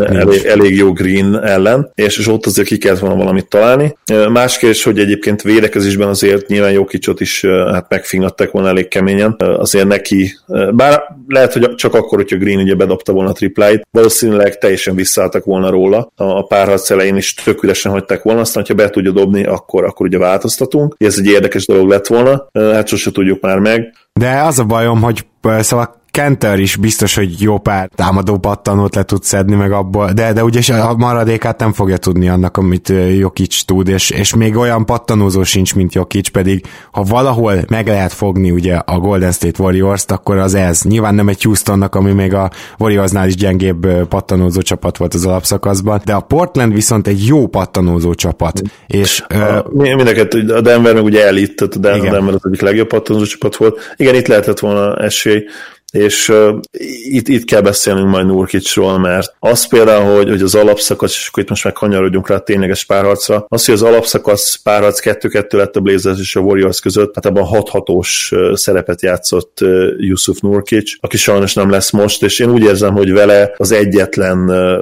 elég, 0.05 0.45
elég, 0.45 0.75
jó 0.75 0.91
Green 0.93 1.43
ellen, 1.43 1.91
és, 1.95 2.17
és 2.17 2.27
ott 2.27 2.45
azért 2.45 2.67
ki 2.67 2.77
kellett 2.77 2.99
volna 2.99 3.15
valamit 3.15 3.47
találni. 3.49 3.80
Más 4.29 4.57
kérdés, 4.57 4.83
hogy 4.83 4.99
egyébként 4.99 5.41
védekezésben 5.41 6.07
azért 6.07 6.47
nyilván 6.47 6.71
Jokicsot 6.71 7.19
is 7.19 7.45
hát 7.45 7.85
megfingatták 7.89 8.51
volna 8.51 8.67
elég 8.67 8.87
keményen, 8.87 9.35
azért 9.37 9.87
neki, 9.87 10.37
bár 10.71 11.03
lehet, 11.27 11.53
hogy 11.53 11.75
csak 11.75 11.93
akkor, 11.93 12.17
hogyha 12.17 12.37
Green 12.37 12.59
ugye 12.59 12.75
bedobta 12.75 13.13
volna 13.13 13.29
a 13.29 13.33
tripláit, 13.33 13.87
valószínűleg 13.91 14.57
teljesen 14.57 14.95
visszaálltak 14.95 15.43
volna 15.43 15.69
róla 15.69 16.11
a 16.15 16.45
párharc 16.45 16.89
elején 16.89 17.15
is 17.15 17.33
tök 17.33 17.63
üresen 17.63 17.91
hagyták 17.91 18.21
volna, 18.23 18.39
aztán, 18.39 18.63
ha 18.67 18.73
be 18.73 18.89
tudja 18.89 19.11
dobni, 19.11 19.43
akkor, 19.43 19.83
akkor 19.83 20.05
ugye 20.05 20.17
változtatunk. 20.17 20.95
Ez 20.97 21.17
egy 21.17 21.27
érdekes 21.27 21.65
dolog 21.65 21.89
lett 21.89 22.07
volna, 22.07 22.49
hát 22.53 22.87
sose 22.87 23.11
tudjuk 23.11 23.41
már 23.41 23.59
meg. 23.59 23.93
De 24.13 24.41
az 24.41 24.59
a 24.59 24.63
bajom, 24.63 25.01
hogy 25.01 25.25
szóval 25.59 26.00
Kenter 26.11 26.59
is 26.59 26.75
biztos, 26.75 27.15
hogy 27.15 27.41
jó 27.41 27.57
pár 27.57 27.89
támadó 27.95 28.37
pattanót 28.37 28.95
le 28.95 29.03
tud 29.03 29.23
szedni 29.23 29.55
meg 29.55 29.71
abból, 29.71 30.11
de, 30.11 30.33
de 30.33 30.43
ugye 30.43 30.73
a 30.73 30.95
maradékát 30.95 31.59
nem 31.59 31.73
fogja 31.73 31.97
tudni 31.97 32.29
annak, 32.29 32.57
amit 32.57 32.93
Jokic 33.17 33.61
tud, 33.61 33.87
és, 33.87 34.09
és 34.09 34.35
még 34.35 34.55
olyan 34.55 34.85
pattanózó 34.85 35.43
sincs, 35.43 35.75
mint 35.75 35.93
Jokic, 35.93 36.27
pedig 36.27 36.65
ha 36.91 37.03
valahol 37.03 37.53
meg 37.69 37.87
lehet 37.87 38.13
fogni 38.13 38.51
ugye 38.51 38.75
a 38.75 38.99
Golden 38.99 39.31
State 39.31 39.63
Warriors-t, 39.63 40.11
akkor 40.11 40.37
az 40.37 40.53
ez. 40.53 40.81
Nyilván 40.81 41.15
nem 41.15 41.27
egy 41.27 41.43
Houstonnak, 41.43 41.95
ami 41.95 42.11
még 42.11 42.33
a 42.33 42.49
Warriorsnál 42.77 43.27
is 43.27 43.35
gyengébb 43.35 43.87
pattanózó 44.07 44.61
csapat 44.61 44.97
volt 44.97 45.13
az 45.13 45.25
alapszakaszban, 45.25 46.01
de 46.05 46.13
a 46.13 46.19
Portland 46.19 46.73
viszont 46.73 47.07
egy 47.07 47.25
jó 47.25 47.47
pattanózó 47.47 48.13
csapat. 48.13 48.61
És, 48.87 49.23
a, 49.27 49.35
uh, 49.73 49.95
mindeket, 49.95 50.33
a 50.33 50.61
Denver 50.61 50.93
meg 50.93 51.03
ugye 51.03 51.25
elit, 51.25 51.55
tehát 51.55 51.75
a 51.75 51.79
Denver 51.79 52.33
az 52.33 52.41
egyik 52.43 52.61
legjobb 52.61 52.87
pattanózó 52.87 53.25
csapat 53.25 53.55
volt. 53.55 53.93
Igen, 53.95 54.15
itt 54.15 54.27
lehetett 54.27 54.59
volna 54.59 54.95
esély, 54.95 55.43
és 55.91 56.29
uh, 56.29 56.59
itt, 57.03 57.27
itt 57.27 57.45
kell 57.45 57.61
beszélnünk 57.61 58.09
majd 58.09 58.25
Nurkicsról, 58.25 58.99
mert 58.99 59.35
az 59.39 59.67
például, 59.67 60.15
hogy, 60.15 60.29
hogy 60.29 60.41
az 60.41 60.55
alapszakasz, 60.55 61.15
és 61.15 61.27
akkor 61.27 61.43
itt 61.43 61.49
most 61.49 61.63
meg 61.63 61.73
kanyarodjunk 61.73 62.27
rá 62.27 62.35
a 62.35 62.39
tényleges 62.39 62.85
párharcra, 62.85 63.45
az, 63.47 63.65
hogy 63.65 63.73
az 63.73 63.81
alapszakasz 63.81 64.55
párharc 64.55 64.99
2-2 65.03 65.51
lett 65.51 65.75
a 65.75 65.79
Blazers 65.79 66.19
és 66.19 66.35
a 66.35 66.39
Warriors 66.39 66.79
között, 66.79 67.15
hát 67.15 67.25
ebben 67.25 67.43
a 67.43 67.45
6 67.45 67.69
hatós 67.69 68.33
szerepet 68.53 69.01
játszott 69.01 69.57
Yusuf 69.97 70.39
Nurkic, 70.39 70.91
aki 70.99 71.17
sajnos 71.17 71.53
nem 71.53 71.69
lesz 71.69 71.91
most, 71.91 72.23
és 72.23 72.39
én 72.39 72.51
úgy 72.51 72.63
érzem, 72.63 72.93
hogy 72.93 73.11
vele 73.11 73.53
az 73.57 73.71
egyetlen 73.71 74.37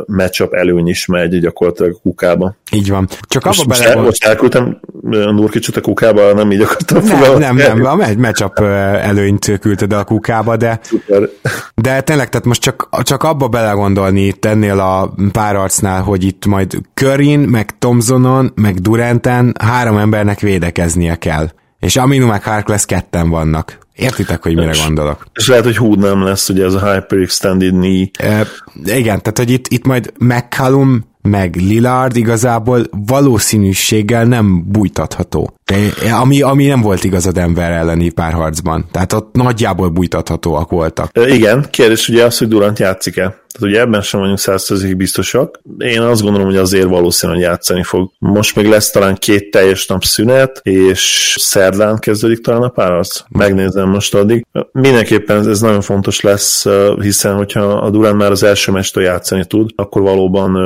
matchup 0.07 0.53
előny 0.53 0.87
is 0.87 1.05
megy 1.05 1.39
gyakorlatilag 1.39 1.91
a 1.95 1.99
kukába. 2.01 2.55
Így 2.71 2.89
van. 2.89 3.07
Csak 3.27 3.45
abba 3.45 3.63
most, 3.67 3.83
bele... 3.83 4.01
Most 4.01 4.23
elküldtem 4.23 4.79
Nurkicsot 5.01 5.75
a 5.75 5.81
kukába, 5.81 6.33
nem 6.33 6.51
így 6.51 6.61
akartam 6.61 7.03
Nem, 7.03 7.39
nem, 7.39 7.55
nem, 7.55 7.85
a 7.85 7.95
matchup 8.17 8.59
előnyt 8.59 9.59
küldted 9.59 9.93
a 9.93 10.03
kukába, 10.03 10.57
de 10.57 10.79
Szuper. 11.05 11.29
De 11.75 12.01
tényleg, 12.01 12.29
tehát 12.29 12.45
most 12.45 12.61
csak, 12.61 12.89
csak 13.03 13.23
abba 13.23 13.47
belegondolni 13.47 14.21
itt 14.21 14.45
ennél 14.45 14.79
a 14.79 15.13
párarcnál, 15.31 16.01
hogy 16.01 16.23
itt 16.23 16.45
majd 16.45 16.77
Körin, 16.93 17.39
meg 17.39 17.77
Tomzonon, 17.79 18.51
meg 18.55 18.79
Duranten 18.79 19.55
három 19.59 19.97
embernek 19.97 20.39
védekeznie 20.39 21.15
kell. 21.15 21.49
És 21.79 21.95
Aminu 21.95 22.27
meg 22.27 22.43
Harkless 22.43 22.85
ketten 22.85 23.29
vannak. 23.29 23.77
Értitek, 23.95 24.43
hogy 24.43 24.55
mire 24.55 24.69
és, 24.69 24.83
gondolok? 24.83 25.25
És 25.33 25.47
lehet, 25.47 25.63
hogy 25.63 25.77
húd 25.77 25.99
nem 25.99 26.23
lesz, 26.23 26.49
ugye 26.49 26.65
ez 26.65 26.73
a 26.73 26.93
hyperextended 26.93 27.71
knee. 27.71 28.05
E, 28.19 28.47
igen, 28.83 29.21
tehát 29.21 29.37
hogy 29.37 29.49
itt, 29.49 29.67
itt 29.67 29.85
majd 29.85 30.13
McCallum 30.17 31.08
meg 31.21 31.55
Lillard 31.55 32.15
igazából 32.15 32.85
valószínűséggel 33.07 34.25
nem 34.25 34.63
bújtatható. 34.71 35.53
De, 35.65 36.11
ami, 36.13 36.41
ami 36.41 36.65
nem 36.65 36.81
volt 36.81 37.03
igaz 37.03 37.25
a 37.25 37.31
Denver 37.31 37.71
elleni 37.71 38.09
párharcban. 38.09 38.85
Tehát 38.91 39.13
ott 39.13 39.35
nagyjából 39.35 39.89
bújtathatóak 39.89 40.69
voltak. 40.69 41.09
E, 41.13 41.27
igen, 41.27 41.65
kérdés 41.69 42.09
ugye 42.09 42.25
az, 42.25 42.37
hogy 42.37 42.47
Durant 42.47 42.79
játszik-e. 42.79 43.21
Tehát 43.21 43.75
ugye 43.75 43.79
ebben 43.79 44.01
sem 44.01 44.19
vagyunk 44.19 44.39
százszerzékig 44.39 44.95
biztosak. 44.95 45.61
Én 45.77 46.01
azt 46.01 46.21
gondolom, 46.21 46.47
hogy 46.47 46.57
azért 46.57 46.87
valószínűleg 46.87 47.41
játszani 47.41 47.83
fog. 47.83 48.11
Most 48.19 48.55
még 48.55 48.65
lesz 48.65 48.89
talán 48.89 49.15
két 49.15 49.51
teljes 49.51 49.87
nap 49.87 50.03
szünet, 50.03 50.59
és 50.63 51.35
szerdán 51.39 51.99
kezdődik 51.99 52.41
talán 52.41 52.61
a 52.61 52.69
párharc. 52.69 53.21
Megnézem 53.29 53.89
most 53.89 54.15
addig. 54.15 54.45
Mindenképpen 54.71 55.49
ez 55.49 55.61
nagyon 55.61 55.81
fontos 55.81 56.21
lesz, 56.21 56.65
hiszen 56.99 57.35
hogyha 57.35 57.61
a 57.61 57.89
Durant 57.89 58.17
már 58.17 58.31
az 58.31 58.43
első 58.43 58.71
mestől 58.71 59.03
játszani 59.03 59.45
tud, 59.45 59.69
akkor 59.75 60.01
valóban 60.01 60.57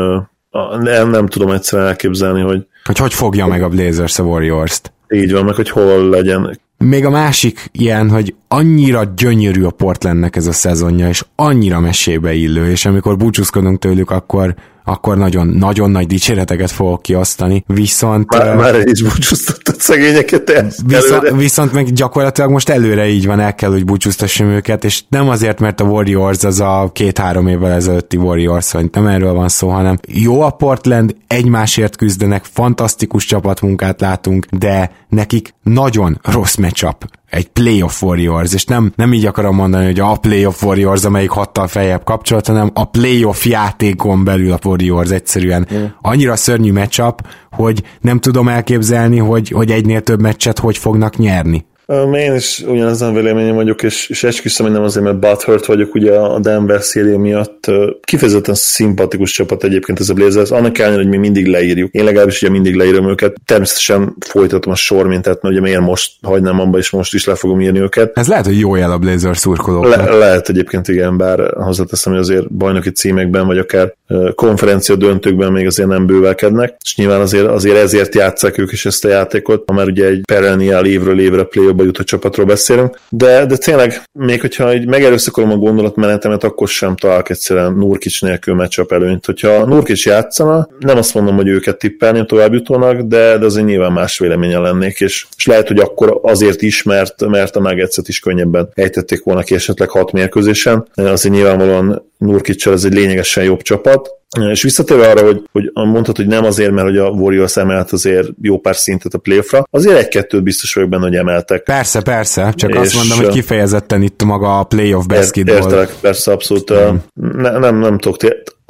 nem, 0.80 1.10
nem 1.10 1.28
tudom 1.28 1.50
egyszerűen 1.50 1.88
elképzelni, 1.88 2.42
hogy... 2.42 2.66
Hogy 2.84 2.98
hogy 2.98 3.14
fogja 3.14 3.48
meg 3.48 3.62
a 3.62 3.70
Blazers 3.70 4.20
a 4.20 4.24
Warriors-t. 4.24 4.94
Így 5.10 5.32
van, 5.32 5.46
meg 5.46 5.56
hogy 5.56 5.70
hol 5.70 6.10
legyen. 6.10 6.60
Még 6.78 7.06
a 7.06 7.10
másik 7.10 7.70
ilyen, 7.72 8.10
hogy 8.10 8.36
annyira 8.48 9.04
gyönyörű 9.16 9.64
a 9.64 9.70
Portlandnek 9.72 10.36
ez 10.36 10.48
a 10.48 10.52
szezonja, 10.52 11.08
és 11.08 11.24
annyira 11.36 11.80
mesébe 11.80 12.34
illő, 12.34 12.70
és 12.70 12.86
amikor 12.86 13.18
búcsúzkodunk 13.18 13.80
tőlük, 13.80 14.10
akkor 14.10 14.56
akkor 14.84 15.18
nagyon, 15.18 15.48
nagyon 15.48 15.92
nagy 15.92 16.08
dicséreteket 16.08 16.72
fogok 16.72 17.02
kiosztani, 17.02 17.64
viszont... 17.68 18.38
Már, 18.38 18.56
már 18.56 18.76
el 18.76 18.88
is 18.88 19.02
búcsúztattad 19.02 19.80
szegényeket 19.80 20.64
viszont, 20.86 21.30
viszont 21.30 21.74
meg 21.74 21.86
gyakorlatilag 21.86 22.50
most 22.50 22.70
előre 22.70 23.08
így 23.08 23.26
van, 23.26 23.40
el 23.40 23.56
kell, 23.56 23.70
hogy 23.70 23.86
búcsúztassam 23.86 24.48
őket, 24.48 24.84
és 24.84 25.04
nem 25.10 25.30
azért, 25.30 25.60
mert 25.60 25.82
a 25.82 25.84
Warriors 25.84 26.44
az 26.44 26.60
a 26.60 26.90
két-három 26.94 27.48
évvel 27.48 27.72
ezelőtti 27.72 28.18
Warriors, 28.18 28.72
vagy 28.72 28.90
nem 28.92 29.08
erről 29.08 29.34
van 29.34 29.50
szó, 29.50 29.70
hanem 29.70 30.00
jó 30.08 30.42
a 30.42 30.50
Portland, 30.50 31.16
egymásért 31.28 31.96
küzdenek, 31.96 32.44
fantasztikus 32.54 33.26
csapatmunkát 33.26 34.02
látunk, 34.02 34.46
de 34.46 34.92
nekik 35.14 35.54
nagyon 35.64 36.20
rossz 36.24 36.56
matchup 36.56 37.06
egy 37.30 37.48
playoff 37.48 38.02
Warriors, 38.02 38.54
és 38.54 38.66
nem, 38.66 38.94
nem 38.96 39.14
így 39.14 39.26
akarom 39.26 39.56
mondani, 39.56 39.86
hogy 39.86 40.00
a 40.00 40.16
playoff 40.16 40.64
Warriors, 40.64 41.04
amelyik 41.04 41.30
hattal 41.30 41.68
feljebb 41.68 42.04
kapcsolat, 42.04 42.48
hanem 42.48 42.72
a 42.74 42.86
playoff 42.86 43.46
játékon 43.46 44.24
belül 44.24 44.52
a 44.52 44.60
Warriors 44.64 45.10
egyszerűen 45.10 45.68
mm. 45.74 45.84
annyira 46.02 46.36
szörnyű 46.36 46.72
matchup, 46.72 47.28
hogy 47.52 47.84
nem 48.02 48.20
tudom 48.20 48.48
elképzelni, 48.48 49.18
hogy, 49.18 49.50
hogy 49.50 49.72
egynél 49.72 50.02
több 50.02 50.22
meccset 50.22 50.60
hogy 50.60 50.78
fognak 50.78 51.18
nyerni. 51.18 51.66
Én 52.14 52.34
is 52.36 52.64
ugyanezen 52.68 53.14
véleményem 53.14 53.56
vagyok, 53.56 53.84
és, 53.84 54.10
és 54.10 54.24
esküszöm, 54.24 54.66
hogy 54.66 54.76
nem 54.76 54.84
azért, 54.84 55.06
mert 55.06 55.20
Butthurt 55.20 55.66
vagyok 55.66 55.96
ugye 55.96 56.12
a 56.12 56.40
Denver 56.40 56.82
széria 56.82 57.18
miatt. 57.18 57.72
Kifejezetten 58.02 58.56
szimpatikus 58.56 59.32
csapat 59.32 59.64
egyébként 59.64 60.00
ez 60.00 60.10
a 60.10 60.14
Blazers, 60.14 60.52
annak 60.52 60.78
ellenére, 60.78 61.02
hogy 61.02 61.12
mi 61.12 61.18
mindig 61.18 61.48
leírjuk. 61.48 61.92
Én 61.92 62.04
legalábbis 62.04 62.42
ugye 62.42 62.52
mindig 62.52 62.76
leírom 62.76 63.10
őket. 63.10 63.36
Természetesen 63.46 64.16
folytatom 64.20 64.72
a 64.72 64.76
sor 64.76 65.08
mintet, 65.08 65.42
mert 65.42 65.56
ugye 65.56 65.64
miért 65.64 65.82
most 65.82 66.12
hagynám 66.22 66.60
abba, 66.60 66.78
és 66.78 66.90
most 66.90 67.14
is 67.14 67.26
le 67.26 67.36
fogom 67.36 67.62
írni 67.62 67.80
őket. 67.80 68.18
Ez 68.18 68.28
lehet, 68.28 68.46
hogy 68.46 68.60
jó 68.60 68.76
jel 68.76 68.92
a 68.92 68.98
Blazers 68.98 69.38
szurkolók. 69.38 69.88
Le, 69.88 70.18
lehet 70.18 70.50
egyébként 70.50 70.88
igen, 70.88 71.18
bár 71.18 71.54
hozzáteszem, 71.54 72.14
hogy 72.14 72.22
azért 72.22 72.54
bajnoki 72.54 72.90
címekben, 72.90 73.46
vagy 73.46 73.58
akár 73.58 73.94
konferencia 74.36 74.96
döntőkben 74.96 75.52
még 75.52 75.66
azért 75.66 75.90
nem 75.90 76.06
bővelkednek, 76.06 76.76
és 76.84 76.96
nyilván 76.96 77.22
azért, 77.22 77.46
azért 77.48 77.78
ezért 77.78 78.16
játszák 78.16 78.58
ők 78.58 78.72
is 78.72 78.86
ezt 78.86 79.06
a 79.06 79.10
játékot, 79.10 79.72
már 79.72 79.88
ugye 79.88 80.06
egy 80.06 80.22
perennial 80.26 80.86
évről 80.86 81.20
évre 81.20 81.44
play 81.44 81.74
jutó 81.78 82.04
csapatról 82.04 82.46
beszélünk, 82.46 83.00
de, 83.10 83.46
de 83.46 83.58
tényleg, 83.58 84.04
még 84.12 84.42
hogyha 84.42 84.74
így 84.74 84.88
megerőszakolom 84.88 85.52
a 85.52 85.56
gondolatmenetemet, 85.56 86.44
akkor 86.44 86.68
sem 86.68 86.96
találok 86.96 87.30
egyszerűen 87.30 87.74
Nurkic 87.74 88.22
nélkül 88.22 88.56
meccsap 88.56 88.92
előnyt. 88.92 89.26
Hogyha 89.26 89.66
Nurkic 89.66 90.06
játszana, 90.06 90.68
nem 90.80 90.98
azt 90.98 91.14
mondom, 91.14 91.36
hogy 91.36 91.48
őket 91.48 91.78
tippelni 91.78 92.20
a 92.20 92.24
továbbjutónak, 92.24 93.02
de, 93.02 93.38
de 93.38 93.46
azért 93.46 93.66
nyilván 93.66 93.92
más 93.92 94.20
véleményen 94.20 94.62
lennék, 94.62 95.00
és, 95.00 95.26
és 95.38 95.46
lehet, 95.46 95.68
hogy 95.68 95.80
akkor 95.80 96.20
azért 96.22 96.62
is, 96.62 96.84
mert, 96.84 97.26
mert 97.26 97.56
a 97.56 97.60
nuggets 97.60 97.98
is 98.06 98.20
könnyebben 98.20 98.70
ejtették 98.74 99.24
volna 99.24 99.42
ki 99.42 99.56
esetleg 99.56 99.90
hat 99.90 100.12
mérkőzésen. 100.12 100.88
Azért 100.94 101.36
nyilvánvalóan 101.36 102.12
Nurkicsal 102.18 102.74
ez 102.74 102.84
egy 102.84 102.94
lényegesen 102.94 103.44
jobb 103.44 103.62
csapat, 103.62 104.03
és 104.42 104.62
visszatérve 104.64 105.10
arra, 105.10 105.26
hogy, 105.26 105.42
hogy 105.52 105.72
mondhatod, 105.74 106.16
hogy 106.16 106.28
nem 106.28 106.44
azért, 106.44 106.72
mert 106.72 106.88
hogy 106.88 106.98
a 106.98 107.10
Warriors 107.10 107.58
emelt 107.58 107.92
azért 107.92 108.28
jó 108.42 108.60
pár 108.60 108.76
szintet 108.76 109.14
a 109.14 109.18
playoffra, 109.18 109.68
azért 109.72 109.98
egy-kettőt 109.98 110.44
biztos 110.44 110.74
vagyok 110.74 110.90
benne, 110.90 111.04
hogy 111.04 111.16
emeltek. 111.16 111.64
Persze, 111.64 112.02
persze, 112.02 112.54
csak 112.56 112.70
és 112.70 112.76
azt 112.76 112.96
mondom, 112.96 113.18
hogy 113.18 113.34
kifejezetten 113.34 114.02
itt 114.02 114.24
maga 114.24 114.60
a 114.60 114.64
playoff 114.64 115.06
basketball. 115.06 115.56
Értelek, 115.56 115.94
persze, 116.02 116.32
abszolút. 116.32 116.74
Mm. 116.74 116.96
Ne, 117.16 117.58
nem, 117.58 117.80
nem 117.80 117.98
tudok. 117.98 118.18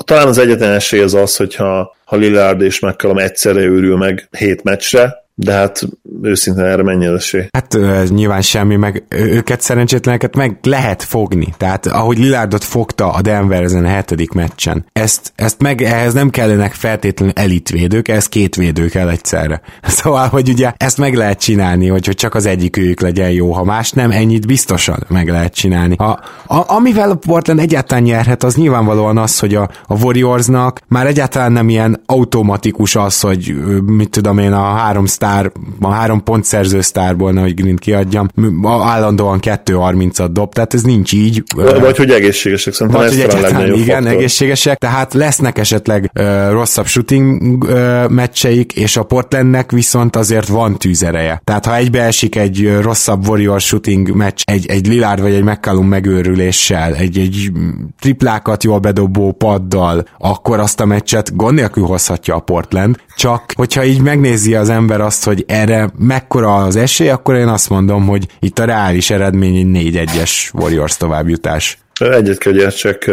Talán 0.05 0.27
az 0.27 0.37
egyetlen 0.37 0.71
esély 0.71 1.01
az 1.01 1.13
az, 1.13 1.35
hogyha 1.35 1.95
ha 2.05 2.15
Lillard 2.15 2.61
és 2.61 2.79
McCallum 2.79 3.17
egyszerre 3.17 3.61
őrül 3.61 3.97
meg 3.97 4.27
hét 4.37 4.63
meccsre, 4.63 5.22
de 5.35 5.53
hát 5.53 5.87
őszintén 6.21 6.63
erre 6.63 6.83
mennyi 6.83 7.05
az 7.05 7.15
esély? 7.15 7.47
Hát 7.51 7.73
uh, 7.73 8.03
nyilván 8.07 8.41
semmi, 8.41 8.75
meg 8.75 9.03
őket 9.09 9.61
szerencsétleneket 9.61 10.35
meg 10.35 10.57
lehet 10.61 11.03
fogni. 11.03 11.53
Tehát 11.57 11.85
ahogy 11.85 12.17
Lilardot 12.17 12.63
fogta 12.63 13.11
a 13.11 13.21
Denver 13.21 13.63
ezen 13.63 13.85
a 13.85 13.87
hetedik 13.87 14.31
meccsen, 14.31 14.85
ezt, 14.91 15.33
ezt 15.35 15.61
meg 15.61 15.81
ehhez 15.81 16.13
nem 16.13 16.29
kellenek 16.29 16.73
feltétlenül 16.73 17.33
elitvédők, 17.35 18.07
ez 18.07 18.29
két 18.29 18.55
védő 18.55 18.87
kell 18.87 19.09
egyszerre. 19.09 19.61
Szóval, 20.03 20.27
hogy 20.27 20.49
ugye 20.49 20.73
ezt 20.77 20.97
meg 20.97 21.15
lehet 21.15 21.39
csinálni, 21.39 21.87
hogy, 21.87 22.05
hogy 22.05 22.15
csak 22.15 22.35
az 22.35 22.45
egyik 22.45 22.77
ők 22.77 23.01
legyen 23.01 23.31
jó, 23.31 23.51
ha 23.51 23.63
más 23.63 23.91
nem, 23.91 24.11
ennyit 24.11 24.47
biztosan 24.47 25.05
meg 25.07 25.29
lehet 25.29 25.53
csinálni. 25.53 25.95
A, 25.95 26.09
a, 26.45 26.63
amivel 26.67 27.09
a 27.09 27.15
Portland 27.15 27.59
egyáltalán 27.59 28.03
nyerhet, 28.03 28.43
az 28.43 28.55
nyilvánvalóan 28.55 29.17
az, 29.17 29.39
hogy 29.39 29.55
a, 29.55 29.69
a 29.87 30.03
Warriorsnak 30.03 30.79
már 30.87 31.07
egyáltalán 31.07 31.51
nem 31.51 31.69
ilyen 31.69 32.01
automatikus 32.13 32.95
az, 32.95 33.19
hogy 33.19 33.55
mit 33.85 34.09
tudom 34.09 34.37
én, 34.37 34.51
a 34.51 34.61
három 34.61 35.05
sztár, 35.05 35.51
a 35.79 35.91
három 35.91 36.23
pontszerző 36.23 36.81
sztárból, 36.81 37.33
hogy 37.33 37.53
Green 37.53 37.75
kiadjam, 37.75 38.27
állandóan 38.63 39.39
2-30-at 39.41 40.29
dob, 40.31 40.53
tehát 40.53 40.73
ez 40.73 40.81
nincs 40.81 41.13
így. 41.13 41.43
Vagy 41.55 41.97
hogy 41.97 42.09
egészségesek, 42.11 42.73
szerintem 42.73 43.01
Vagy, 43.01 43.19
ez 43.19 43.33
hogy 43.33 43.41
talán 43.41 43.73
igen, 43.73 44.01
faktor. 44.01 44.17
egészségesek, 44.17 44.77
tehát 44.77 45.13
lesznek 45.13 45.57
esetleg 45.57 46.11
uh, 46.19 46.51
rosszabb 46.51 46.85
shooting 46.85 47.63
uh, 47.63 48.09
meccseik, 48.09 48.71
és 48.71 48.97
a 48.97 49.03
Portlandnek 49.03 49.71
viszont 49.71 50.15
azért 50.15 50.47
van 50.47 50.77
tűzereje. 50.77 51.41
Tehát 51.43 51.65
ha 51.65 51.75
egybeesik 51.75 52.35
egy 52.35 52.77
rosszabb 52.81 53.27
Warrior 53.27 53.61
shooting 53.61 54.15
meccs, 54.15 54.41
egy, 54.43 54.65
egy 54.65 54.87
Lillard 54.87 55.21
vagy 55.21 55.33
egy 55.33 55.43
McCallum 55.43 55.87
megőrüléssel, 55.87 56.95
egy, 56.95 57.17
egy 57.17 57.51
triplákat 57.99 58.63
jól 58.63 58.79
bedobó 58.79 59.31
paddal, 59.31 60.07
akkor 60.17 60.59
azt 60.59 60.79
a 60.79 60.85
meccset 60.85 61.35
gond 61.35 61.55
nélkül 61.55 61.83
hozhatja 62.07 62.35
a 62.35 62.39
Portland, 62.39 62.97
csak 63.15 63.53
hogyha 63.55 63.83
így 63.83 64.01
megnézi 64.01 64.55
az 64.55 64.69
ember 64.69 65.01
azt, 65.01 65.23
hogy 65.23 65.43
erre 65.47 65.89
mekkora 65.97 66.55
az 66.55 66.75
esély, 66.75 67.09
akkor 67.09 67.35
én 67.35 67.47
azt 67.47 67.69
mondom, 67.69 68.07
hogy 68.07 68.27
itt 68.39 68.59
a 68.59 68.65
reális 68.65 69.09
eredmény 69.09 69.77
egy 69.77 69.93
4-1-es 69.93 70.53
Warriors 70.53 70.97
továbbjutás. 70.97 71.82
Egyet 71.99 72.37
kell 72.37 72.55
értsek, 72.55 73.11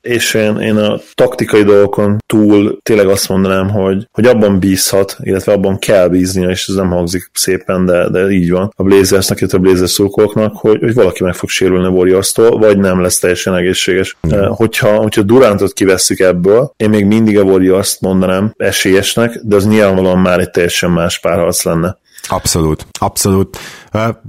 és 0.00 0.34
én, 0.34 0.56
én 0.56 0.76
a 0.76 1.00
taktikai 1.14 1.62
dolgokon 1.62 2.18
túl 2.26 2.78
tényleg 2.82 3.08
azt 3.08 3.28
mondanám, 3.28 3.70
hogy, 3.70 4.08
hogy 4.12 4.26
abban 4.26 4.58
bízhat, 4.58 5.16
illetve 5.22 5.52
abban 5.52 5.78
kell 5.78 6.08
bíznia, 6.08 6.48
és 6.48 6.66
ez 6.68 6.74
nem 6.74 6.90
hangzik 6.90 7.30
szépen, 7.32 7.86
de, 7.86 8.08
de 8.10 8.30
így 8.30 8.50
van. 8.50 8.72
A 8.76 8.82
Blazersnek, 8.82 9.38
illetve 9.38 9.58
a 9.58 9.60
Blazers 9.60 9.90
szurkolóknak, 9.90 10.56
hogy, 10.56 10.78
hogy 10.80 10.94
valaki 10.94 11.22
meg 11.22 11.34
fog 11.34 11.48
sérülni 11.48 11.86
a 11.86 11.90
warriors 11.90 12.32
vagy 12.34 12.78
nem 12.78 13.00
lesz 13.00 13.18
teljesen 13.18 13.54
egészséges. 13.54 14.16
Mm. 14.26 14.42
Hogyha, 14.44 14.96
hogyha 14.96 15.22
Durantot 15.22 15.72
kivesszük 15.72 16.18
ebből, 16.18 16.72
én 16.76 16.90
még 16.90 17.06
mindig 17.06 17.38
a 17.38 17.42
warriors 17.42 17.96
mondanám 18.00 18.54
esélyesnek, 18.56 19.40
de 19.42 19.56
az 19.56 19.66
nyilvánvalóan 19.66 20.18
már 20.18 20.40
egy 20.40 20.50
teljesen 20.50 20.90
más 20.90 21.20
párharc 21.20 21.64
lenne. 21.64 21.98
Abszolút, 22.28 22.86
abszolút. 23.00 23.58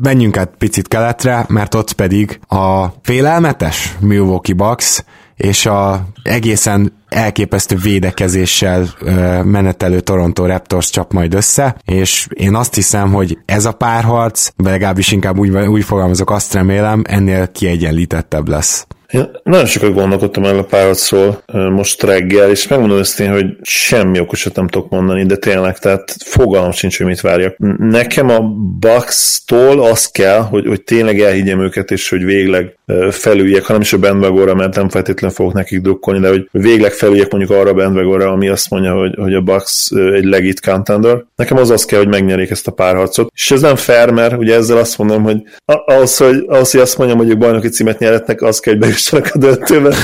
Menjünk 0.02 0.38
át 0.38 0.52
picit 0.58 0.88
keletre, 0.88 1.46
mert 1.50 1.76
ott 1.76 1.93
pedig 1.93 2.39
a 2.48 2.86
félelmetes 3.04 3.96
Milwaukee 4.00 4.56
Bucks 4.56 5.04
és 5.36 5.66
a 5.66 6.08
egészen 6.24 6.93
elképesztő 7.10 7.76
védekezéssel 7.76 8.88
menetelő 9.43 10.00
Toronto 10.00 10.46
Raptors 10.46 10.89
csap 10.89 11.14
majd 11.14 11.34
össze, 11.34 11.76
és 11.86 12.28
én 12.34 12.56
azt 12.56 12.76
hiszem, 12.76 13.14
hogy 13.14 13.38
ez 13.46 13.66
a 13.66 13.72
párharc, 13.72 14.50
legalábbis 14.56 15.12
inkább 15.12 15.38
úgy, 15.38 15.50
úgy 15.50 15.84
fogalmazok, 15.84 16.30
azt 16.30 16.54
remélem, 16.54 17.02
ennél 17.08 17.52
kiegyenlítettebb 17.52 18.48
lesz. 18.48 18.88
Én 19.16 19.30
nagyon 19.43 19.66
sokat 19.66 19.93
gondolkodtam 19.93 20.45
el 20.45 20.57
a 20.57 20.63
párharcról 20.63 21.43
most 21.70 22.03
reggel, 22.03 22.49
és 22.49 22.68
megmondom 22.68 23.01
én, 23.20 23.32
hogy 23.32 23.45
semmi 23.61 24.20
okosat 24.20 24.55
nem 24.55 24.68
tudok 24.68 24.89
mondani, 24.89 25.26
de 25.26 25.36
tényleg, 25.36 25.78
tehát 25.80 26.16
fogalmam 26.20 26.72
sincs, 26.72 26.97
hogy 26.97 27.05
mit 27.05 27.22
várjak. 27.22 27.55
Nekem 27.78 28.30
a 28.30 28.39
Bucks-tól 28.80 29.84
az 29.84 30.05
kell, 30.05 30.39
hogy, 30.39 30.68
hogy 30.68 30.82
tényleg 30.82 31.20
elhiggyem 31.20 31.61
őket, 31.61 31.91
és 31.91 32.09
hogy 32.09 32.24
végleg 32.24 32.78
felüljek, 33.09 33.63
hanem 33.63 33.82
is 33.82 33.93
a 33.93 33.97
bandwagonra, 33.97 34.55
mert 34.55 34.76
nem 34.76 34.89
feltétlenül 34.89 35.36
fogok 35.36 35.53
nekik 35.53 35.82
drukkolni, 35.82 36.20
de 36.20 36.28
hogy 36.28 36.47
végleg 36.51 36.91
felüljek 36.91 37.32
mondjuk 37.32 37.59
arra 37.59 37.70
a 37.70 37.74
bandwagonra, 37.74 38.32
ami 38.32 38.47
azt 38.47 38.70
mondja, 38.70 38.93
hogy, 38.93 39.16
hogy 39.18 39.34
a 39.34 39.41
Bucks 39.41 39.91
egy 39.91 40.24
legit 40.24 40.59
contender. 40.59 41.24
Nekem 41.36 41.57
az 41.57 41.70
az 41.70 41.86
kell, 41.86 41.99
hogy 41.99 42.07
megnyerik 42.07 42.49
ezt 42.49 42.68
a 42.68 42.72
párharcot. 42.72 43.32
És 43.36 43.51
ez 43.51 43.61
nem 43.61 43.76
fair, 43.76 44.09
mert 44.09 44.38
ugye 44.38 44.55
ezzel 44.55 44.78
azt 44.78 44.97
mondom, 44.97 45.24
hogy 45.24 45.38
ahhoz, 45.66 46.18
hogy, 46.18 46.43
ahhoz, 46.47 46.72
hogy 46.72 46.82
azt 46.82 46.97
mondjam, 46.97 47.20
hogy 47.20 47.30
ők 47.30 47.38
bajnoki 47.38 47.68
címet 47.68 47.99
nyeretnek, 47.99 48.41
az 48.41 48.59
kell, 48.59 48.74
hogy 48.74 48.82
bejussanak 49.12 49.36
a 49.36 49.38
döntőbe 49.38 49.95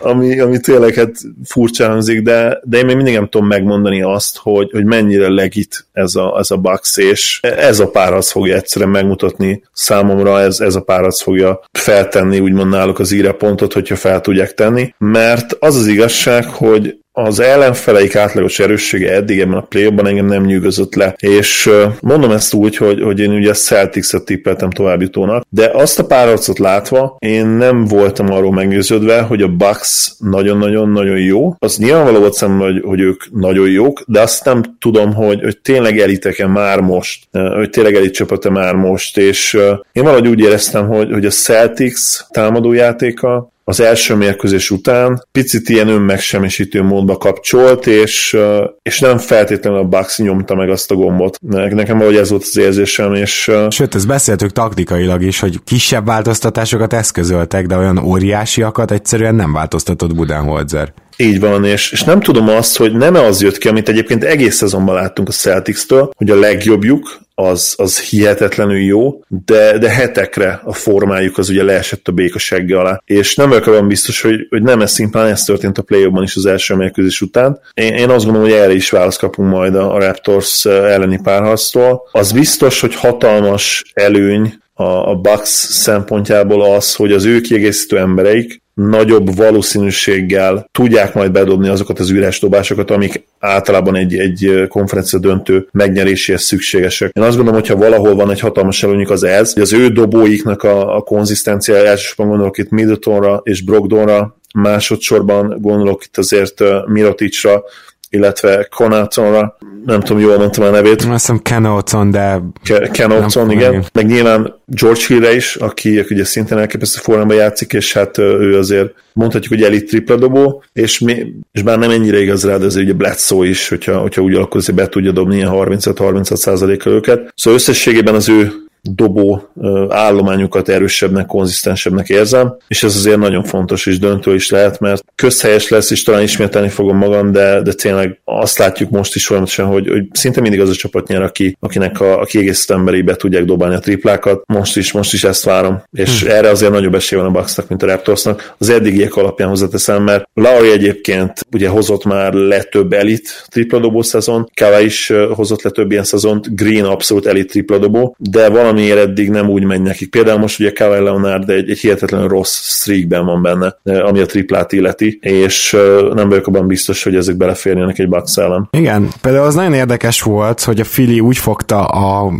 ami, 0.00 0.40
ami 0.40 0.60
tényleg 0.60 0.94
hát 0.94 1.12
furcsa 1.44 1.88
hangzik, 1.88 2.22
de, 2.22 2.60
de 2.64 2.78
én 2.78 2.84
még 2.84 2.96
mindig 2.96 3.14
nem 3.14 3.28
tudom 3.28 3.46
megmondani 3.46 4.02
azt, 4.02 4.36
hogy, 4.36 4.70
hogy 4.70 4.84
mennyire 4.84 5.28
legit 5.28 5.86
ez 5.92 6.14
a, 6.14 6.36
ez 6.38 6.50
a 6.50 6.56
Bucks, 6.56 6.96
és 6.96 7.40
ez 7.40 7.80
a 7.80 7.90
párharc 7.90 8.30
fogja 8.30 8.56
egyszerűen 8.56 8.90
megmutatni 8.90 9.62
számomra, 9.72 10.40
ez, 10.40 10.60
ez 10.60 10.74
a 10.74 10.80
párharc 10.80 11.22
fogja 11.22 11.60
feltenni 11.72 12.40
úgymond 12.40 12.70
náluk 12.70 12.98
az 12.98 13.12
írepontot, 13.12 13.72
hogyha 13.72 13.96
fel 13.96 14.20
tudják 14.20 14.54
tenni, 14.54 14.94
mert 14.98 15.56
az 15.58 15.76
az 15.76 15.86
igazság, 15.86 16.44
hogy 16.44 16.98
az 17.18 17.40
ellenfeleik 17.40 18.16
átlagos 18.16 18.58
erőssége 18.58 19.12
eddig 19.12 19.40
ebben 19.40 19.56
a 19.56 19.60
play 19.60 19.92
engem 20.04 20.26
nem 20.26 20.44
nyűgözött 20.44 20.94
le, 20.94 21.14
és 21.18 21.70
mondom 22.00 22.30
ezt 22.30 22.54
úgy, 22.54 22.76
hogy, 22.76 23.02
hogy 23.02 23.20
én 23.20 23.30
ugye 23.30 23.52
Celtics-et 23.52 24.24
tippeltem 24.24 24.70
továbbjutónak, 24.70 25.44
de 25.48 25.70
azt 25.72 25.98
a 25.98 26.06
párharcot 26.06 26.58
látva 26.58 27.16
én 27.18 27.46
nem 27.46 27.84
voltam 27.84 28.32
arról 28.32 28.52
meggyőződve, 28.52 29.20
hogy 29.20 29.42
a 29.42 29.48
Bucks 29.48 30.12
nagyon-nagyon-nagyon 30.18 31.18
jó. 31.18 31.54
Az 31.58 31.76
nyilvánvaló 31.76 32.18
volt 32.18 32.34
szemben, 32.34 32.72
hogy, 32.72 32.82
hogy 32.84 33.00
ők 33.00 33.22
nagyon 33.32 33.70
jók, 33.70 34.02
de 34.06 34.20
azt 34.20 34.44
nem 34.44 34.76
tudom, 34.80 35.14
hogy, 35.14 35.42
hogy 35.42 35.58
tényleg 35.58 35.98
elitek-e 35.98 36.46
már 36.46 36.80
most, 36.80 37.28
hogy 37.30 37.70
tényleg 37.70 37.94
elit 37.94 38.14
csapata 38.14 38.50
már 38.50 38.74
most, 38.74 39.18
és 39.18 39.54
én 39.92 40.02
valahogy 40.02 40.28
úgy 40.28 40.40
éreztem, 40.40 40.86
hogy, 40.86 41.12
hogy 41.12 41.26
a 41.26 41.30
Celtics 41.30 42.00
támadójátéka 42.30 43.50
az 43.68 43.80
első 43.80 44.14
mérkőzés 44.14 44.70
után 44.70 45.26
picit 45.32 45.68
ilyen 45.68 45.88
önmegsemmisítő 45.88 46.82
módba 46.82 47.16
kapcsolt, 47.16 47.86
és, 47.86 48.36
és 48.82 49.00
nem 49.00 49.18
feltétlenül 49.18 49.78
a 49.78 49.84
Bucks 49.84 50.18
nyomta 50.18 50.54
meg 50.54 50.70
azt 50.70 50.90
a 50.90 50.94
gombot. 50.94 51.38
Nekem 51.40 51.98
valahogy 51.98 52.16
ez 52.16 52.30
volt 52.30 52.42
az 52.42 52.56
érzésem, 52.56 53.14
és... 53.14 53.50
Sőt, 53.70 53.94
ezt 53.94 54.06
beszéltük 54.06 54.52
taktikailag 54.52 55.22
is, 55.22 55.40
hogy 55.40 55.60
kisebb 55.64 56.06
változtatásokat 56.06 56.92
eszközöltek, 56.92 57.66
de 57.66 57.76
olyan 57.76 57.98
óriásiakat 57.98 58.90
egyszerűen 58.90 59.34
nem 59.34 59.52
változtatott 59.52 60.14
Budenholzer. 60.14 60.92
Így 61.16 61.40
van, 61.40 61.64
és, 61.64 61.92
és 61.92 62.02
nem 62.02 62.20
tudom 62.20 62.48
azt, 62.48 62.76
hogy 62.76 62.92
nem 62.92 63.14
az 63.14 63.42
jött 63.42 63.58
ki, 63.58 63.68
amit 63.68 63.88
egyébként 63.88 64.24
egész 64.24 64.56
szezonban 64.56 64.94
láttunk 64.94 65.28
a 65.28 65.32
Celtics-től, 65.32 66.10
hogy 66.16 66.30
a 66.30 66.38
legjobbjuk 66.38 67.24
az, 67.38 67.74
az 67.76 68.00
hihetetlenül 68.00 68.78
jó, 68.78 69.24
de, 69.44 69.78
de 69.78 69.90
hetekre 69.90 70.60
a 70.64 70.72
formájuk 70.72 71.38
az 71.38 71.48
ugye 71.48 71.62
leesett 71.62 72.08
a 72.08 72.12
béka 72.12 72.38
segge 72.38 72.78
alá. 72.78 73.02
És 73.04 73.34
nem 73.34 73.48
vagyok 73.48 73.66
abban 73.66 73.88
biztos, 73.88 74.20
hogy, 74.20 74.46
hogy 74.48 74.62
nem 74.62 74.80
ez 74.80 74.92
szimplán 74.92 75.26
ez 75.26 75.44
történt 75.44 75.78
a 75.78 75.82
play 75.82 76.10
is 76.22 76.36
az 76.36 76.46
első 76.46 76.74
mérkőzés 76.74 77.20
után. 77.20 77.60
Én, 77.74 77.94
én 77.94 78.10
azt 78.10 78.24
gondolom, 78.24 78.48
hogy 78.48 78.58
erre 78.58 78.72
is 78.72 78.90
választ 78.90 79.18
kapunk 79.18 79.50
majd 79.50 79.74
a 79.74 79.98
Raptors 79.98 80.64
elleni 80.64 81.20
párharctól. 81.22 82.08
Az 82.12 82.32
biztos, 82.32 82.80
hogy 82.80 82.94
hatalmas 82.94 83.84
előny 83.94 84.54
a, 84.74 85.10
a 85.10 85.14
Bucks 85.14 85.48
szempontjából 85.70 86.74
az, 86.74 86.94
hogy 86.94 87.12
az 87.12 87.24
ő 87.24 87.40
kiegészítő 87.40 87.98
embereik 87.98 88.64
nagyobb 88.80 89.36
valószínűséggel 89.36 90.68
tudják 90.72 91.14
majd 91.14 91.32
bedobni 91.32 91.68
azokat 91.68 91.98
az 91.98 92.10
üres 92.10 92.40
dobásokat, 92.40 92.90
amik 92.90 93.26
általában 93.38 93.96
egy, 93.96 94.14
egy 94.14 94.66
konferencia 94.68 95.18
döntő 95.18 95.68
megnyeréséhez 95.72 96.42
szükségesek. 96.42 97.10
Én 97.12 97.22
azt 97.22 97.36
gondolom, 97.36 97.60
hogyha 97.60 97.76
valahol 97.76 98.14
van 98.14 98.30
egy 98.30 98.40
hatalmas 98.40 98.82
előnyük 98.82 99.10
az 99.10 99.22
ez, 99.22 99.52
hogy 99.52 99.62
az 99.62 99.72
ő 99.72 99.88
dobóiknak 99.88 100.62
a, 100.62 100.96
a 100.96 101.00
konzisztencia, 101.00 101.76
elsősorban 101.76 102.28
gondolok 102.28 102.58
itt 102.58 102.70
Middletonra 102.70 103.40
és 103.44 103.64
Brogdonra, 103.64 104.36
másodszorban 104.54 105.56
gondolok 105.60 106.04
itt 106.04 106.18
azért 106.18 106.62
Miroticsra, 106.86 107.64
illetve 108.10 108.68
Conatonra, 108.76 109.56
nem 109.84 110.00
tudom, 110.00 110.22
jól 110.22 110.38
mondtam 110.38 110.64
a 110.64 110.70
nevét. 110.70 111.00
Azt 111.00 111.10
hiszem 111.10 111.42
Kenauton, 111.42 112.10
de... 112.10 112.42
Kenauton, 112.90 113.50
igen. 113.50 113.72
Meg. 113.72 113.84
meg 113.92 114.06
nyilván 114.06 114.54
George 114.66 115.00
Hillre 115.06 115.34
is, 115.34 115.56
aki, 115.56 115.98
aki 115.98 116.14
ugye 116.14 116.24
szintén 116.24 116.58
elképesztő 116.58 117.00
formában 117.02 117.36
játszik, 117.36 117.72
és 117.72 117.92
hát 117.92 118.18
ő 118.18 118.58
azért 118.58 118.94
mondhatjuk, 119.12 119.52
hogy 119.52 119.62
elit 119.62 119.88
tripla 119.88 120.16
dobó, 120.16 120.64
és, 120.72 120.98
mi, 120.98 121.34
és 121.52 121.62
bár 121.62 121.78
nem 121.78 121.90
ennyire 121.90 122.20
igaz 122.20 122.44
rá, 122.44 122.56
de 122.56 122.64
azért 122.64 122.84
ugye 122.84 122.94
Bledsoe 122.94 123.48
is, 123.48 123.68
hogyha, 123.68 123.98
hogyha 123.98 124.22
úgy 124.22 124.34
alakul, 124.34 124.60
azért 124.60 124.76
be 124.76 124.88
tudja 124.88 125.12
dobni 125.12 125.36
ilyen 125.36 125.50
35-36 125.52 126.34
százalékkal 126.34 126.92
őket. 126.92 127.32
Szóval 127.34 127.58
összességében 127.58 128.14
az 128.14 128.28
ő 128.28 128.52
dobó 128.90 129.48
állományukat 129.88 130.68
erősebbnek, 130.68 131.26
konzisztensebbnek 131.26 132.08
érzem, 132.08 132.56
és 132.68 132.82
ez 132.82 132.96
azért 132.96 133.18
nagyon 133.18 133.44
fontos 133.44 133.86
és 133.86 133.98
döntő 133.98 134.34
is 134.34 134.50
lehet, 134.50 134.80
mert 134.80 135.04
közhelyes 135.14 135.68
lesz, 135.68 135.90
és 135.90 136.02
talán 136.02 136.22
ismételni 136.22 136.68
fogom 136.68 136.96
magam, 136.96 137.32
de, 137.32 137.62
de 137.62 137.72
tényleg 137.72 138.20
azt 138.24 138.58
látjuk 138.58 138.90
most 138.90 139.14
is 139.14 139.26
folyamatosan, 139.26 139.66
hogy, 139.66 139.88
hogy 139.88 140.04
szinte 140.12 140.40
mindig 140.40 140.60
az 140.60 140.68
a 140.68 140.74
csapat 140.74 141.08
nyer, 141.08 141.22
aki, 141.22 141.56
akinek 141.60 142.00
a, 142.00 142.20
a 142.20 142.24
kiegészítő 142.24 142.74
emberi 142.74 143.02
be 143.02 143.14
tudják 143.14 143.44
dobálni 143.44 143.74
a 143.74 143.78
triplákat. 143.78 144.42
Most 144.46 144.76
is, 144.76 144.92
most 144.92 145.12
is 145.12 145.24
ezt 145.24 145.44
várom, 145.44 145.82
és 145.92 146.22
hm. 146.22 146.30
erre 146.30 146.48
azért 146.48 146.72
nagyobb 146.72 146.94
esély 146.94 147.18
van 147.18 147.28
a 147.28 147.30
Bucksnak, 147.30 147.68
mint 147.68 147.82
a 147.82 147.86
Raptorsnak. 147.86 148.54
Az 148.58 148.68
eddigiek 148.68 149.16
alapján 149.16 149.48
hozzáteszem, 149.48 150.02
mert 150.02 150.28
Lauri 150.34 150.70
egyébként 150.70 151.46
ugye 151.52 151.68
hozott 151.68 152.04
már 152.04 152.32
le 152.32 152.62
több 152.62 152.92
elit 152.92 153.46
tripladobó 153.48 154.02
szezon, 154.02 154.50
Kava 154.54 154.80
is 154.80 155.12
hozott 155.34 155.62
le 155.62 155.70
több 155.70 155.90
ilyen 155.90 156.04
szezont, 156.04 156.56
Green 156.56 156.84
abszolút 156.84 157.26
elit 157.26 157.50
tripladobó, 157.50 158.16
de 158.18 158.48
valamiért 158.76 159.08
eddig 159.08 159.30
nem 159.30 159.48
úgy 159.48 159.64
megy 159.64 159.82
nekik. 159.82 160.10
Például 160.10 160.38
most 160.38 160.60
ugye 160.60 160.72
Kawhi 160.72 161.02
Leonard 161.02 161.50
egy, 161.50 161.70
egy 161.70 161.78
hihetetlen 161.78 162.28
rossz 162.28 162.60
streakben 162.60 163.24
van 163.24 163.42
benne, 163.42 163.76
ami 164.00 164.20
a 164.20 164.26
triplát 164.26 164.72
illeti, 164.72 165.18
és 165.22 165.76
nem 166.14 166.28
vagyok 166.28 166.46
abban 166.46 166.66
biztos, 166.66 167.02
hogy 167.02 167.14
ezek 167.14 167.36
beleférjenek 167.36 167.98
egy 167.98 168.08
Bucks 168.08 168.36
ellen. 168.36 168.68
Igen, 168.70 169.08
például 169.20 169.46
az 169.46 169.54
nagyon 169.54 169.74
érdekes 169.74 170.22
volt, 170.22 170.62
hogy 170.62 170.80
a 170.80 170.84
Fili 170.84 171.20
úgy 171.20 171.38
fogta 171.38 171.84
a 171.84 172.32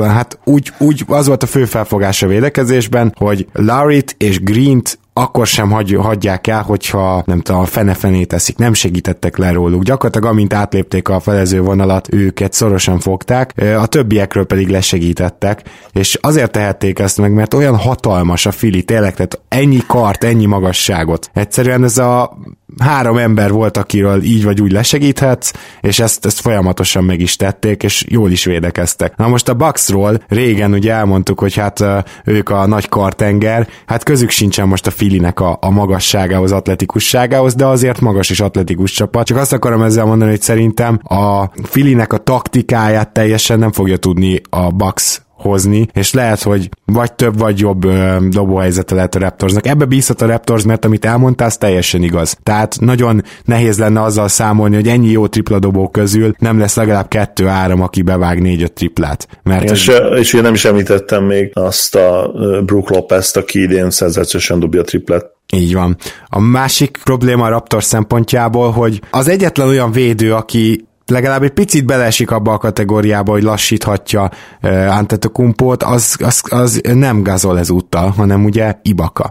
hát 0.00 0.38
úgy, 0.44 0.72
úgy 0.78 1.04
az 1.06 1.26
volt 1.26 1.42
a 1.42 1.46
fő 1.46 1.64
felfogás 1.64 2.22
a 2.22 2.26
védekezésben, 2.26 3.14
hogy 3.16 3.46
Larit 3.52 4.14
és 4.18 4.40
Green-t 4.40 4.98
akkor 5.12 5.46
sem 5.46 5.70
hagy, 5.70 5.96
hagyják 6.00 6.46
el, 6.46 6.62
hogyha 6.62 7.22
nem 7.26 7.40
tudom, 7.40 7.60
a 7.60 7.64
fene-fené 7.64 8.24
teszik, 8.24 8.56
nem 8.56 8.72
segítettek 8.72 9.36
le 9.36 9.52
róluk. 9.52 9.82
Gyakorlatilag 9.82 10.32
amint 10.32 10.54
átlépték 10.54 11.08
a 11.08 11.20
felező 11.20 11.60
vonalat, 11.60 12.14
őket 12.14 12.52
szorosan 12.52 12.98
fogták, 12.98 13.54
a 13.78 13.86
többiekről 13.86 14.46
pedig 14.46 14.68
lesegítettek, 14.68 15.62
és 15.92 16.18
azért 16.20 16.52
tehették 16.52 16.98
ezt 16.98 17.18
meg, 17.18 17.32
mert 17.32 17.54
olyan 17.54 17.76
hatalmas 17.76 18.46
a 18.46 18.50
fili, 18.50 18.82
tényleg, 18.82 19.14
tehát 19.14 19.40
ennyi 19.48 19.82
kart, 19.86 20.24
ennyi 20.24 20.46
magasságot. 20.46 21.30
Egyszerűen 21.32 21.84
ez 21.84 21.98
a 21.98 22.38
három 22.78 23.16
ember 23.16 23.50
volt, 23.50 23.76
akiről 23.76 24.22
így 24.22 24.44
vagy 24.44 24.60
úgy 24.60 24.72
lesegíthetsz, 24.72 25.52
és 25.80 25.98
ezt, 25.98 26.26
ezt 26.26 26.40
folyamatosan 26.40 27.04
meg 27.04 27.20
is 27.20 27.36
tették, 27.36 27.82
és 27.82 28.04
jól 28.08 28.30
is 28.30 28.44
védekeztek. 28.44 29.16
Na 29.16 29.28
most 29.28 29.48
a 29.48 29.54
Bucksról 29.54 30.22
régen 30.28 30.72
ugye 30.72 30.92
elmondtuk, 30.92 31.40
hogy 31.40 31.54
hát 31.54 31.84
ők 32.24 32.48
a 32.48 32.66
nagy 32.66 32.88
kartenger, 32.88 33.68
hát 33.86 34.02
közük 34.02 34.30
sincsen 34.30 34.68
most 34.68 34.86
a 34.86 34.90
Filinek 34.90 35.40
a, 35.40 35.58
a 35.60 35.70
magasságához, 35.70 36.52
atletikusságához, 36.52 37.54
de 37.54 37.66
azért 37.66 38.00
magas 38.00 38.30
és 38.30 38.40
atletikus 38.40 38.90
csapat. 38.90 39.26
Csak 39.26 39.36
azt 39.36 39.52
akarom 39.52 39.82
ezzel 39.82 40.04
mondani, 40.04 40.30
hogy 40.30 40.42
szerintem 40.42 41.00
a 41.02 41.50
Filinek 41.62 42.12
a 42.12 42.18
taktikáját 42.18 43.12
teljesen 43.12 43.58
nem 43.58 43.72
fogja 43.72 43.96
tudni 43.96 44.40
a 44.50 44.70
Bucks 44.70 45.22
hozni, 45.42 45.86
és 45.92 46.12
lehet, 46.12 46.42
hogy 46.42 46.68
vagy 46.86 47.12
több, 47.12 47.38
vagy 47.38 47.58
jobb 47.58 47.84
ö, 47.84 48.16
dobóhelyzete 48.28 48.94
lehet 48.94 49.14
a 49.14 49.18
Raptorsnak. 49.18 49.66
Ebbe 49.66 49.84
bízhat 49.84 50.22
a 50.22 50.26
Raptors, 50.26 50.64
mert 50.64 50.84
amit 50.84 51.04
elmondtál, 51.04 51.46
az 51.46 51.56
teljesen 51.56 52.02
igaz. 52.02 52.36
Tehát 52.42 52.76
nagyon 52.80 53.22
nehéz 53.44 53.78
lenne 53.78 54.02
azzal 54.02 54.28
számolni, 54.28 54.74
hogy 54.74 54.88
ennyi 54.88 55.10
jó 55.10 55.26
tripla 55.26 55.58
dobó 55.58 55.88
közül 55.88 56.34
nem 56.38 56.58
lesz 56.58 56.76
legalább 56.76 57.08
kettő-három, 57.08 57.82
aki 57.82 58.02
bevág 58.02 58.40
négy-öt 58.42 58.72
triplát. 58.72 59.28
Mert 59.42 59.70
és, 59.70 59.88
ez... 59.88 60.18
és 60.18 60.32
ugye 60.32 60.42
nem 60.42 60.54
is 60.54 60.64
említettem 60.64 61.24
még 61.24 61.50
azt 61.54 61.94
a 61.94 62.32
Brook 62.64 62.90
Lopez-t, 62.90 63.36
aki 63.36 63.62
idén 63.62 63.90
szenzációsan 63.90 64.58
dobja 64.58 64.80
a 64.80 64.84
triplet. 64.84 65.26
Így 65.52 65.74
van. 65.74 65.96
A 66.26 66.40
másik 66.40 66.98
probléma 67.04 67.44
a 67.44 67.48
Raptors 67.48 67.84
szempontjából, 67.84 68.70
hogy 68.70 69.00
az 69.10 69.28
egyetlen 69.28 69.68
olyan 69.68 69.92
védő, 69.92 70.34
aki 70.34 70.86
legalább 71.12 71.42
egy 71.42 71.50
picit 71.50 71.84
belesik 71.84 72.30
abba 72.30 72.52
a 72.52 72.58
kategóriába, 72.58 73.32
hogy 73.32 73.42
lassíthatja 73.42 74.30
uh, 74.62 74.96
Antetokumpót, 74.96 75.82
az, 75.82 76.16
az, 76.18 76.42
az 76.48 76.80
nem 76.94 77.22
gazol 77.22 77.58
ezúttal, 77.58 78.10
hanem 78.10 78.44
ugye 78.44 78.74
Ibaka 78.82 79.30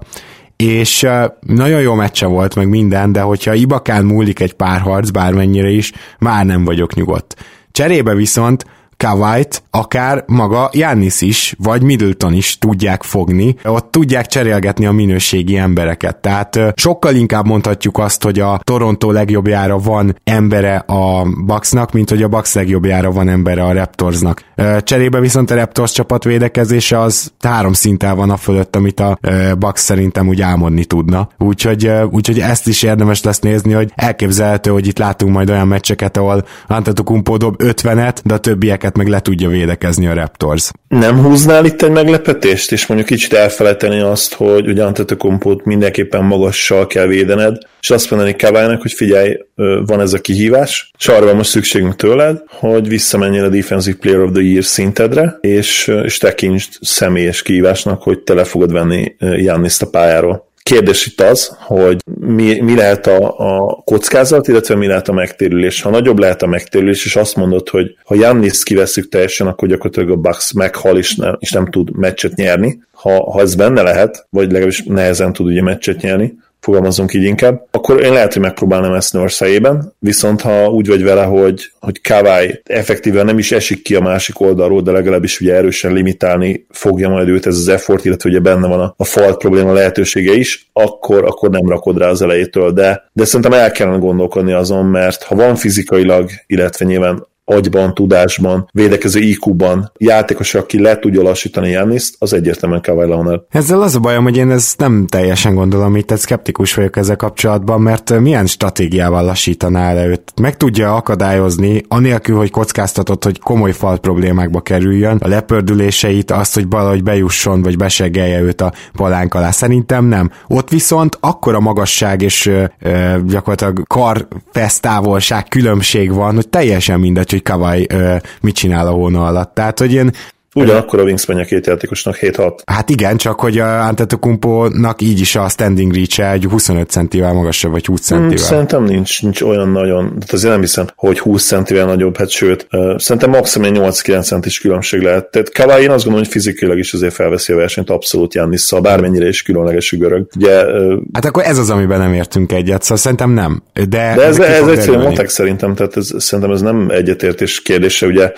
és 0.62 1.08
nagyon 1.40 1.82
jó 1.82 1.94
meccse 1.94 2.26
volt 2.26 2.56
meg 2.56 2.70
minden, 2.70 3.12
de 3.12 3.22
hogyha 3.22 3.54
Ibakán 3.54 4.06
múlik 4.06 4.40
egy 4.40 4.54
pár 4.54 4.80
harc, 4.80 5.10
bármennyire 5.10 5.70
is, 5.70 5.92
már 6.20 6.46
nem 6.46 6.66
vagyok 6.66 6.94
nyugodt. 6.94 7.36
Cserébe 7.72 8.16
viszont 8.16 8.66
Kawait, 9.02 9.64
akár 9.70 10.24
maga 10.28 10.70
Jannis 10.74 11.22
is, 11.22 11.56
vagy 11.58 11.82
Middleton 11.84 12.34
is 12.34 12.58
tudják 12.58 13.04
fogni, 13.04 13.56
ott 13.64 13.92
tudják 13.92 14.26
cserélgetni 14.26 14.86
a 14.86 14.92
minőségi 14.92 15.58
embereket. 15.58 16.18
Tehát 16.18 16.60
sokkal 16.76 17.16
inkább 17.16 17.46
mondhatjuk 17.46 17.98
azt, 17.98 18.24
hogy 18.24 18.40
a 18.40 18.60
Toronto 18.64 19.12
legjobbjára 19.12 19.78
van 19.78 20.16
embere 20.24 20.76
a 20.76 21.26
Bucksnak, 21.46 21.92
mint 21.92 22.10
hogy 22.10 22.24
a 22.24 22.28
Bucks 22.28 22.54
legjobbjára 22.54 23.12
van 23.12 23.30
embere 23.30 23.64
a 23.64 23.74
Raptorsnak. 23.74 24.44
Cserébe 24.80 25.20
viszont 25.20 25.52
a 25.52 25.56
Raptors 25.56 25.92
csapat 25.92 26.24
védekezése 26.24 27.00
az 27.00 27.32
három 27.40 27.74
szinten 27.74 28.16
van 28.16 28.30
a 28.30 28.38
fölött, 28.38 28.76
amit 28.76 29.00
a 29.00 29.18
Bucks 29.60 29.82
szerintem 29.82 30.28
úgy 30.28 30.42
álmodni 30.42 30.86
tudna. 30.86 31.30
Úgyhogy, 31.38 31.92
úgyhogy 32.12 32.40
ezt 32.40 32.68
is 32.68 32.84
érdemes 32.84 33.24
lesz 33.24 33.40
nézni, 33.40 33.74
hogy 33.74 33.92
elképzelhető, 33.96 34.72
hogy 34.72 34.88
itt 34.88 34.98
látunk 34.98 35.34
majd 35.34 35.50
olyan 35.50 35.68
meccseket, 35.68 36.18
ahol 36.18 36.46
Antetokumpo 36.68 37.38
dob 37.38 37.56
50-et, 37.64 38.18
de 38.24 38.34
a 38.34 38.38
többieket 38.38 38.91
meg 38.96 39.08
le 39.08 39.20
tudja 39.20 39.50
védekezni 39.50 40.08
a 40.08 40.14
Raptors. 40.14 40.72
Nem 40.88 41.24
húznál 41.24 41.66
itt 41.66 41.82
egy 41.82 41.92
meglepetést, 41.92 42.72
és 42.72 42.86
mondjuk 42.86 43.10
kicsit 43.10 43.34
elfelejteni 43.34 44.00
azt, 44.00 44.34
hogy 44.34 44.68
ugye 44.68 44.84
Antetokompót 44.84 45.66
mindenképpen 45.66 46.24
magassal 46.24 46.88
kell 46.88 47.06
védened, 47.06 47.58
és 47.82 47.90
azt 47.90 48.10
mondani 48.10 48.36
Kaválynak, 48.36 48.82
hogy 48.82 48.92
figyelj, 48.92 49.38
van 49.86 50.00
ez 50.00 50.14
a 50.14 50.20
kihívás, 50.20 50.92
és 50.98 51.08
arra 51.08 51.26
van 51.26 51.36
most 51.36 51.50
szükségünk 51.50 51.96
tőled, 51.96 52.42
hogy 52.48 52.88
visszamenjél 52.88 53.44
a 53.44 53.50
Defensive 53.50 53.98
Player 54.00 54.20
of 54.20 54.32
the 54.32 54.42
Year 54.42 54.64
szintedre, 54.64 55.38
és, 55.42 55.92
és 56.04 56.18
tekintsd 56.18 56.70
személyes 56.82 57.42
kihívásnak, 57.42 58.04
hogy 58.04 58.20
te 58.20 58.34
le 58.34 58.44
fogod 58.44 58.72
venni 58.72 59.16
Janniszt 59.20 59.82
a 59.82 59.90
pályáról 59.90 60.50
kérdés 60.72 61.06
itt 61.06 61.22
az, 61.22 61.58
hogy 61.60 61.98
mi, 62.20 62.60
mi 62.62 62.76
lehet 62.76 63.08
a, 63.08 63.34
a 63.38 63.82
kockázat, 63.86 64.48
illetve 64.48 64.76
mi 64.76 64.88
lehet 64.88 65.08
a 65.08 65.14
megtérülés. 65.14 65.82
Ha 65.82 65.90
nagyobb 65.90 66.20
lehet 66.20 66.42
a 66.42 66.48
megtérülés, 66.48 67.06
és 67.06 67.16
azt 67.16 67.36
mondod, 67.36 67.70
hogy 67.70 67.96
ha 68.04 68.16
Jannis 68.16 68.64
kiveszük 68.64 69.10
teljesen, 69.10 69.48
akkor 69.48 69.68
gyakorlatilag 69.68 70.10
a 70.10 70.16
Bucks 70.16 70.54
meghal, 70.54 70.98
és 70.98 71.16
nem, 71.16 71.36
és 71.40 71.52
nem 71.52 71.66
tud 71.66 71.98
meccset 71.98 72.36
nyerni. 72.36 72.84
Ha, 72.92 73.32
ha 73.32 73.42
ez 73.42 73.56
benne 73.56 73.82
lehet, 73.82 74.26
vagy 74.30 74.46
legalábbis 74.46 74.84
nehezen 74.84 75.34
tud 75.34 75.46
ugye 75.46 75.62
meccset 75.62 76.02
nyerni, 76.02 76.34
fogalmazunk 76.62 77.14
így 77.14 77.24
inkább, 77.24 77.68
akkor 77.72 78.04
én 78.04 78.14
lehet, 78.14 78.34
hogy 78.34 78.42
megpróbálnám 78.42 78.94
ezt 78.94 79.18
fejében, 79.28 79.94
viszont 80.00 80.42
ha 80.42 80.70
úgy 80.70 80.88
vagy 80.88 81.04
vele, 81.04 81.24
hogy, 81.24 81.72
hogy 81.80 82.02
Kawai 82.02 82.62
effektíven 82.64 83.26
nem 83.26 83.38
is 83.38 83.52
esik 83.52 83.82
ki 83.82 83.96
a 83.96 84.02
másik 84.02 84.40
oldalról, 84.40 84.82
de 84.82 84.92
legalábbis 84.92 85.40
ugye 85.40 85.56
erősen 85.56 85.94
limitálni 85.94 86.66
fogja 86.70 87.10
majd 87.10 87.28
őt 87.28 87.46
ez 87.46 87.58
az 87.58 87.68
effort, 87.68 88.06
illetve 88.06 88.30
ugye 88.30 88.40
benne 88.40 88.68
van 88.68 88.80
a, 88.80 88.94
a 88.98 89.04
falt 89.04 89.38
probléma 89.38 89.74
lehetősége 89.74 90.34
is, 90.34 90.70
akkor, 90.74 91.26
akkor 91.26 91.50
nem 91.50 91.70
rakod 91.70 91.98
rá 91.98 92.08
az 92.08 92.22
elejétől, 92.22 92.72
de, 92.72 93.10
de 93.14 93.26
szerintem 93.26 93.60
el 93.60 93.72
kellene 93.72 93.98
gondolkodni 93.98 94.54
azon, 94.54 94.86
mert 94.86 95.24
ha 95.24 95.36
van 95.36 95.56
fizikailag, 95.56 96.30
illetve 96.48 96.86
nyilván 96.86 97.30
agyban, 97.52 97.94
tudásban, 97.94 98.70
védekező 98.74 99.20
IQ-ban 99.20 99.92
játékos, 99.98 100.56
aki 100.56 100.82
le 100.82 101.00
tudja 101.00 101.22
lassítani 101.22 101.70
Janniszt, 101.70 102.16
az 102.20 102.34
egyértelműen 102.34 102.82
Kawhi 102.82 103.10
Leonard. 103.10 103.42
Ezzel 103.50 103.82
az 103.82 103.96
a 103.96 104.00
bajom, 104.00 104.24
hogy 104.24 104.38
én 104.38 104.52
ezt 104.52 104.80
nem 104.80 105.06
teljesen 105.08 105.56
gondolom, 105.56 105.96
itt 105.96 106.18
szkeptikus 106.18 106.74
vagyok 106.74 106.98
ezzel 106.98 107.16
kapcsolatban, 107.16 107.82
mert 107.82 108.20
milyen 108.20 108.46
stratégiával 108.46 109.26
lassítaná 109.26 109.94
le 109.94 110.06
őt? 110.08 110.34
Meg 110.42 110.58
tudja 110.58 110.96
akadályozni, 110.96 111.84
anélkül, 111.88 112.38
hogy 112.38 112.52
kockáztatott, 112.52 113.24
hogy 113.24 113.40
komoly 113.40 113.72
fal 113.72 113.98
problémákba 113.98 114.62
kerüljön, 114.62 115.18
a 115.22 115.28
lepördüléseit, 115.28 116.32
azt, 116.32 116.54
hogy 116.54 116.66
valahogy 116.70 117.04
bejusson, 117.04 117.62
vagy 117.62 117.78
beseggelje 117.78 118.42
őt 118.42 118.62
a 118.62 118.74
palánk 118.94 119.34
alá. 119.34 119.52
Szerintem 119.52 120.06
nem. 120.06 120.32
Ott 120.48 120.70
viszont 120.70 121.18
akkora 121.20 121.60
magasság 121.60 122.22
és 122.22 122.46
ö, 122.46 122.64
ö, 122.80 123.16
gyakorlatilag 123.26 123.88
karfesztávolság 123.88 125.48
különbség 125.48 126.14
van, 126.14 126.36
hogy 126.36 126.50
teljesen 126.50 127.00
mindegy, 127.00 127.32
hogy 127.32 127.41
Kawai 127.42 127.86
ö, 127.90 128.16
mit 128.42 128.56
csinál 128.56 128.88
a 128.88 128.92
hóna 128.92 129.26
alatt. 129.26 129.54
Tehát, 129.54 129.80
hogy 129.80 129.94
én 129.94 130.12
Ugyanakkor 130.56 131.00
a 131.00 131.04
wingspan 131.04 131.38
a 131.38 131.44
két 131.44 131.68
játékosnak 131.68 132.18
7-6. 132.22 132.58
Hát 132.66 132.90
igen, 132.90 133.18
csak 133.18 133.40
hogy 133.40 133.60
a 133.60 133.86
Antetokumpo-nak 133.86 135.02
így 135.02 135.20
is 135.20 135.36
a 135.36 135.50
standing 135.50 135.94
reach 135.94 136.20
egy 136.20 136.46
25 136.50 136.90
centivel 136.90 137.34
magasabb, 137.34 137.72
vagy 137.72 137.86
20 137.86 138.02
centivel. 138.02 138.30
Hmm, 138.30 138.38
szerintem 138.38 138.84
nincs, 138.84 139.22
nincs 139.22 139.42
olyan 139.42 139.70
nagyon, 139.70 140.06
tehát 140.08 140.32
azért 140.32 140.52
nem 140.52 140.62
hiszem, 140.62 140.88
hogy 140.96 141.20
20 141.20 141.46
centivel 141.46 141.86
nagyobb, 141.86 142.18
hát 142.18 142.30
sőt, 142.30 142.68
uh, 142.72 142.98
szerintem 142.98 143.30
maximum 143.30 143.72
8-9 143.74 144.24
centis 144.24 144.60
különbség 144.60 145.02
lehet. 145.02 145.32
Tehát 145.32 145.54
Kawai 145.54 145.82
én 145.82 145.90
azt 145.90 146.04
gondolom, 146.04 146.24
hogy 146.24 146.34
fizikailag 146.34 146.78
is 146.78 146.94
azért 146.94 147.14
felveszi 147.14 147.54
a 147.54 147.56
versenyt 147.56 147.90
abszolút 147.90 148.34
Jannisszal, 148.34 148.82
bármennyire 148.82 149.28
is 149.28 149.42
különleges 149.42 149.92
görög. 149.98 150.28
Ugye, 150.36 150.66
uh, 150.66 151.02
hát 151.14 151.26
akkor 151.26 151.44
ez 151.44 151.58
az, 151.58 151.70
amiben 151.70 152.00
nem 152.00 152.14
értünk 152.14 152.52
egyet, 152.52 152.82
szóval 152.82 152.98
szerintem 152.98 153.32
nem. 153.32 153.64
De, 153.74 153.84
de 153.88 154.22
ez, 154.22 154.40
ez 154.40 154.68
egyszerűen 154.68 155.04
matek 155.04 155.30
szerintem, 155.30 155.76
tehát 155.76 155.98
ez, 155.98 156.10
szerintem 156.18 156.54
ez 156.54 156.62
nem 156.62 156.90
egyetértés 156.90 157.62
kérdése, 157.62 158.06
ugye 158.06 158.32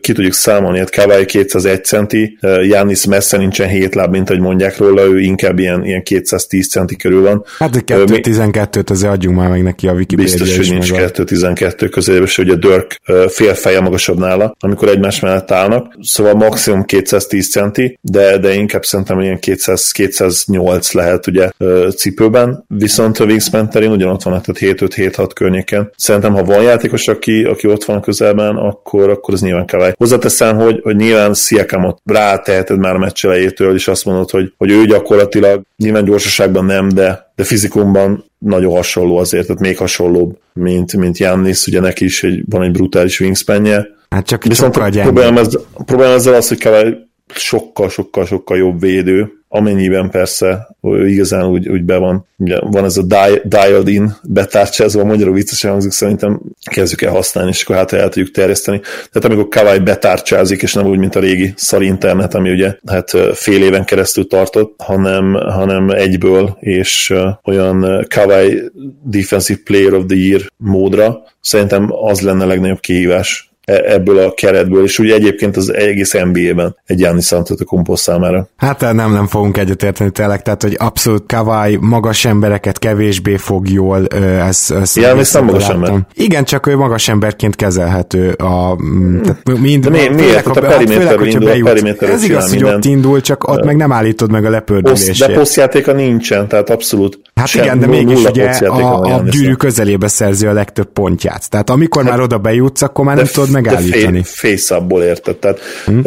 ki 0.00 0.12
tudjuk 0.12 0.32
számolni, 0.32 0.78
hát 0.78 0.90
Kawai 0.90 1.24
201 1.36 1.84
centi, 1.84 2.38
Jánisz 2.62 3.04
messze 3.04 3.36
nincsen 3.36 3.68
7 3.68 3.94
láb, 3.94 4.10
mint 4.10 4.30
ahogy 4.30 4.42
mondják 4.42 4.78
róla, 4.78 5.02
ő 5.02 5.20
inkább 5.20 5.58
ilyen, 5.58 5.84
ilyen 5.84 6.02
210 6.02 6.68
centi 6.68 6.96
körül 6.96 7.22
van. 7.22 7.44
Hát 7.58 7.84
212-t 7.86 8.90
azért 8.90 9.12
adjunk 9.12 9.36
már 9.36 9.48
meg 9.48 9.62
neki 9.62 9.88
a 9.88 9.92
Wikipedia 9.92 10.32
Biztos, 10.32 10.56
hogy 10.56 10.70
nincs 10.70 10.92
212 10.92 11.88
közében, 11.88 12.22
és 12.22 12.38
ugye 12.38 12.54
Dirk 12.54 13.00
fél 13.28 13.54
feje 13.54 13.80
magasabb 13.80 14.18
nála, 14.18 14.56
amikor 14.60 14.88
egymás 14.88 15.20
mellett 15.20 15.50
állnak. 15.50 15.94
Szóval 16.00 16.34
maximum 16.34 16.84
210 16.84 17.50
centi, 17.50 17.98
de, 18.00 18.38
de 18.38 18.54
inkább 18.54 18.84
szerintem 18.84 19.20
ilyen 19.20 19.38
200, 19.38 19.92
208 19.92 20.92
lehet 20.92 21.26
ugye 21.26 21.50
cipőben, 21.96 22.64
viszont 22.68 23.18
a 23.18 23.24
Wingspan 23.24 23.70
terén 23.70 23.90
ugyanott 23.90 24.22
van, 24.22 24.42
tehát 24.42 24.78
7-5-7-6 24.80 25.30
környéken. 25.34 25.92
Szerintem, 25.96 26.32
ha 26.32 26.44
van 26.44 26.62
játékos, 26.62 27.08
aki, 27.08 27.44
aki 27.44 27.68
ott 27.68 27.84
van 27.84 27.96
a 27.96 28.00
közelben, 28.00 28.56
akkor, 28.56 29.10
akkor 29.10 29.34
ez 29.34 29.40
nyilván 29.40 29.66
Kawai. 29.66 29.92
Hozzáteszem, 29.96 30.56
hogy, 30.56 30.80
hogy 30.82 30.96
nyilván 30.96 31.25
Sziakamot 31.34 32.00
ráteheted 32.04 32.78
már 32.78 32.94
a 32.94 32.98
meccs 32.98 33.24
elejétől, 33.24 33.74
és 33.74 33.88
azt 33.88 34.04
mondod, 34.04 34.30
hogy, 34.30 34.52
hogy 34.56 34.70
ő 34.70 34.84
gyakorlatilag 34.84 35.62
nyilván 35.76 36.04
gyorsaságban 36.04 36.64
nem, 36.64 36.88
de, 36.88 37.32
de 37.34 37.44
fizikumban 37.44 38.24
nagyon 38.38 38.72
hasonló 38.72 39.16
azért, 39.16 39.46
tehát 39.46 39.62
még 39.62 39.76
hasonlóbb, 39.76 40.38
mint, 40.52 40.96
mint 40.96 41.18
Jannis, 41.18 41.66
ugye 41.66 41.80
neki 41.80 42.04
is 42.04 42.22
egy, 42.22 42.42
van 42.48 42.62
egy 42.62 42.70
brutális 42.70 43.20
wingspanje. 43.20 43.86
Hát 44.10 44.26
csak 44.26 44.44
Viszont 44.44 44.76
a 44.76 44.88
problémám, 44.90 45.36
ez, 45.36 45.54
a 45.72 45.82
problémám 45.82 46.14
ezzel 46.14 46.34
az, 46.34 46.48
hogy 46.48 46.60
Kawai 46.60 46.96
sokkal, 47.34 47.88
sokkal, 47.88 48.26
sokkal 48.26 48.56
jobb 48.56 48.80
védő, 48.80 49.44
amennyiben 49.56 50.10
persze 50.10 50.76
igazán 51.06 51.46
úgy, 51.46 51.68
úgy 51.68 51.82
be 51.82 51.96
van, 51.96 52.26
ugye 52.36 52.58
van 52.60 52.84
ez 52.84 52.96
a 52.96 53.02
dialed 53.44 53.88
in 53.88 54.16
betárcsázva, 54.22 55.04
magyarul 55.04 55.34
viccesen 55.34 55.70
hangzik, 55.70 55.92
szerintem 55.92 56.40
kezdjük 56.70 57.02
el 57.02 57.12
használni, 57.12 57.50
és 57.50 57.62
akkor 57.62 57.76
hát 57.76 57.92
el 57.92 58.08
tudjuk 58.08 58.34
terjeszteni. 58.34 58.80
Tehát 58.80 59.24
amikor 59.24 59.48
Kawai 59.48 59.78
betárcsázik, 59.78 60.62
és 60.62 60.74
nem 60.74 60.86
úgy, 60.86 60.98
mint 60.98 61.14
a 61.14 61.20
régi 61.20 61.52
szar 61.56 61.82
internet, 61.82 62.34
ami 62.34 62.50
ugye 62.50 62.76
hát 62.86 63.10
fél 63.34 63.62
éven 63.62 63.84
keresztül 63.84 64.26
tartott, 64.26 64.74
hanem, 64.78 65.32
hanem 65.32 65.90
egyből, 65.90 66.56
és 66.60 67.14
olyan 67.44 68.06
Kawai 68.08 68.62
Defensive 69.02 69.60
Player 69.64 69.94
of 69.94 70.04
the 70.06 70.16
Year 70.16 70.40
módra, 70.56 71.22
szerintem 71.40 71.88
az 71.90 72.20
lenne 72.20 72.44
a 72.44 72.46
legnagyobb 72.46 72.80
kihívás 72.80 73.50
ebből 73.66 74.18
a 74.18 74.34
keretből, 74.34 74.84
és 74.84 74.98
ugye 74.98 75.14
egyébként 75.14 75.56
az 75.56 75.74
egész 75.74 76.12
NBA-ben 76.12 76.76
egy 76.86 76.96
Giannis 76.96 77.32
Antetokounmpo 77.32 77.96
számára. 77.96 78.48
Hát 78.56 78.80
nem, 78.80 79.12
nem 79.12 79.26
fogunk 79.26 79.56
egyetérteni 79.56 80.10
tényleg, 80.10 80.42
tehát 80.42 80.62
hogy 80.62 80.76
abszolút 80.78 81.24
Kawai 81.26 81.78
magas 81.80 82.24
embereket 82.24 82.78
kevésbé 82.78 83.36
fog 83.36 83.70
jól, 83.70 84.06
ez, 84.06 84.70
ez 84.80 84.92
Giannis 84.94 85.32
nem 85.32 85.44
magas 85.44 85.68
ember. 85.68 86.06
Igen, 86.14 86.44
csak 86.44 86.66
ő 86.66 86.76
magas 86.76 87.08
emberként 87.08 87.56
kezelhető 87.56 88.30
a, 88.30 88.76
tehát 89.22 89.60
mind, 89.60 89.84
De 89.84 89.90
mi, 89.90 90.08
miért? 90.14 90.46
Hát 90.46 90.56
a 90.56 90.60
periméterről 90.60 91.26
indul, 91.26 91.50
a 91.50 91.62
periméterről 91.62 92.14
Ez 92.14 92.24
igaz, 92.24 92.50
hogy 92.50 92.64
ott 92.64 92.84
indul, 92.84 93.20
csak 93.20 93.48
ott 93.48 93.64
meg 93.64 93.76
nem 93.76 93.92
állítod 93.92 94.30
meg 94.30 94.44
a 94.44 94.50
lepördülését. 94.50 95.26
De 95.26 95.34
posztjátéka 95.34 95.92
nincsen, 95.92 96.48
tehát 96.48 96.70
abszolút 96.70 97.18
Hát 97.40 97.46
sem, 97.46 97.64
igen, 97.64 97.78
de 97.78 97.86
mégis 97.86 98.24
ugye 98.24 98.48
a, 98.48 99.14
a 99.14 99.22
gyűrű 99.30 99.52
közelébe 99.52 100.08
szerzi 100.08 100.46
a 100.46 100.52
legtöbb 100.52 100.88
pontját. 100.92 101.50
Tehát 101.50 101.70
amikor 101.70 102.02
hát, 102.02 102.10
már 102.10 102.20
oda 102.20 102.38
bejutsz, 102.38 102.82
akkor 102.82 103.04
már 103.04 103.16
nem 103.16 103.26
tudod 103.32 103.50
megállítani. 103.62 104.22
Face-upból 104.22 105.02
érted. 105.02 105.36
Tehát 105.36 105.60
hmm. 105.84 106.02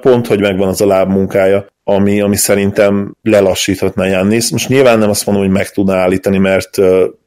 Pont, 0.00 0.26
hogy 0.26 0.40
megvan 0.40 0.68
az 0.68 0.80
a 0.80 0.86
lábmunkája, 0.86 1.66
ami, 1.90 2.20
ami 2.20 2.36
szerintem 2.36 3.14
lelassíthatna 3.22 4.04
Jannis. 4.04 4.50
Most 4.50 4.68
nyilván 4.68 4.98
nem 4.98 5.10
azt 5.10 5.26
mondom, 5.26 5.44
hogy 5.44 5.52
meg 5.52 5.70
tudná 5.70 5.96
állítani, 5.96 6.38
mert 6.38 6.76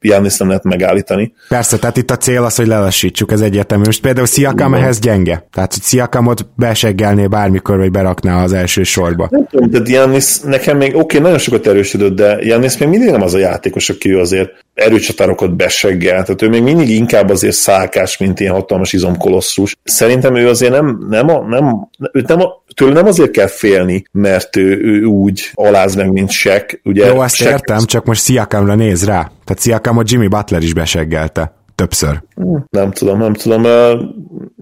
Jannis 0.01 0.37
nem 0.37 0.47
lehet 0.47 0.63
megállítani. 0.63 1.33
Persze, 1.47 1.77
tehát 1.77 1.97
itt 1.97 2.11
a 2.11 2.17
cél 2.17 2.43
az, 2.43 2.55
hogy 2.55 2.67
lelassítsuk, 2.67 3.31
ez 3.31 3.41
egyértelmű. 3.41 3.85
Most 3.85 4.01
például 4.01 4.25
Sziakam 4.25 4.73
ehhez 4.73 4.99
gyenge. 4.99 5.47
Tehát, 5.51 5.73
hogy 5.73 5.81
Sziakamot 5.81 6.45
beseggelné 6.55 7.27
bármikor, 7.27 7.77
vagy 7.77 7.91
berakná 7.91 8.43
az 8.43 8.53
első 8.53 8.83
sorba. 8.83 9.27
Nem 9.31 9.47
tudom, 9.47 9.69
de 9.69 9.79
Jannis 9.85 10.39
nekem 10.39 10.77
még, 10.77 10.89
oké, 10.89 10.99
okay, 10.99 11.19
nagyon 11.19 11.37
sokat 11.37 11.67
erősödött, 11.67 12.15
de 12.15 12.37
Jannis 12.41 12.77
még 12.77 12.89
mindig 12.89 13.09
nem 13.09 13.21
az 13.21 13.33
a 13.33 13.37
játékos, 13.37 13.89
aki 13.89 14.11
ő 14.13 14.19
azért 14.19 14.51
erőcsatárokat 14.73 15.55
beseggel, 15.55 16.23
tehát 16.23 16.41
ő 16.41 16.49
még 16.49 16.63
mindig 16.63 16.89
inkább 16.89 17.29
azért 17.29 17.55
szálkás, 17.55 18.17
mint 18.17 18.39
ilyen 18.39 18.53
hatalmas 18.53 18.93
izomkolosszus. 18.93 19.77
Szerintem 19.83 20.35
ő 20.35 20.49
azért 20.49 20.71
nem, 20.71 21.05
nem, 21.09 21.29
a, 21.29 21.45
nem, 21.47 21.89
őt 22.11 22.27
nem 22.27 22.41
a, 22.41 22.63
tőle 22.75 22.93
nem 22.93 23.05
azért 23.05 23.31
kell 23.31 23.47
félni, 23.47 24.03
mert 24.11 24.50
ő, 24.55 24.81
ő 24.81 25.03
úgy 25.03 25.51
aláz 25.53 25.95
meg, 25.95 26.11
mint 26.11 26.31
Shaq. 26.31 26.79
Ugye 26.83 27.05
Jó, 27.05 27.19
azt 27.19 27.35
Shaq 27.35 27.51
értem, 27.51 27.85
csak 27.85 28.05
most 28.05 28.21
Sziakamra 28.21 28.75
néz 28.75 29.05
rá. 29.05 29.19
Tehát 29.19 29.59
Sziakamot 29.61 30.11
Jimmy 30.11 30.27
Butler 30.27 30.61
is 30.61 30.73
beseggelte 30.73 31.60
többször. 31.75 32.21
Nem 32.69 32.91
tudom, 32.91 33.19
nem 33.19 33.33
tudom. 33.33 33.65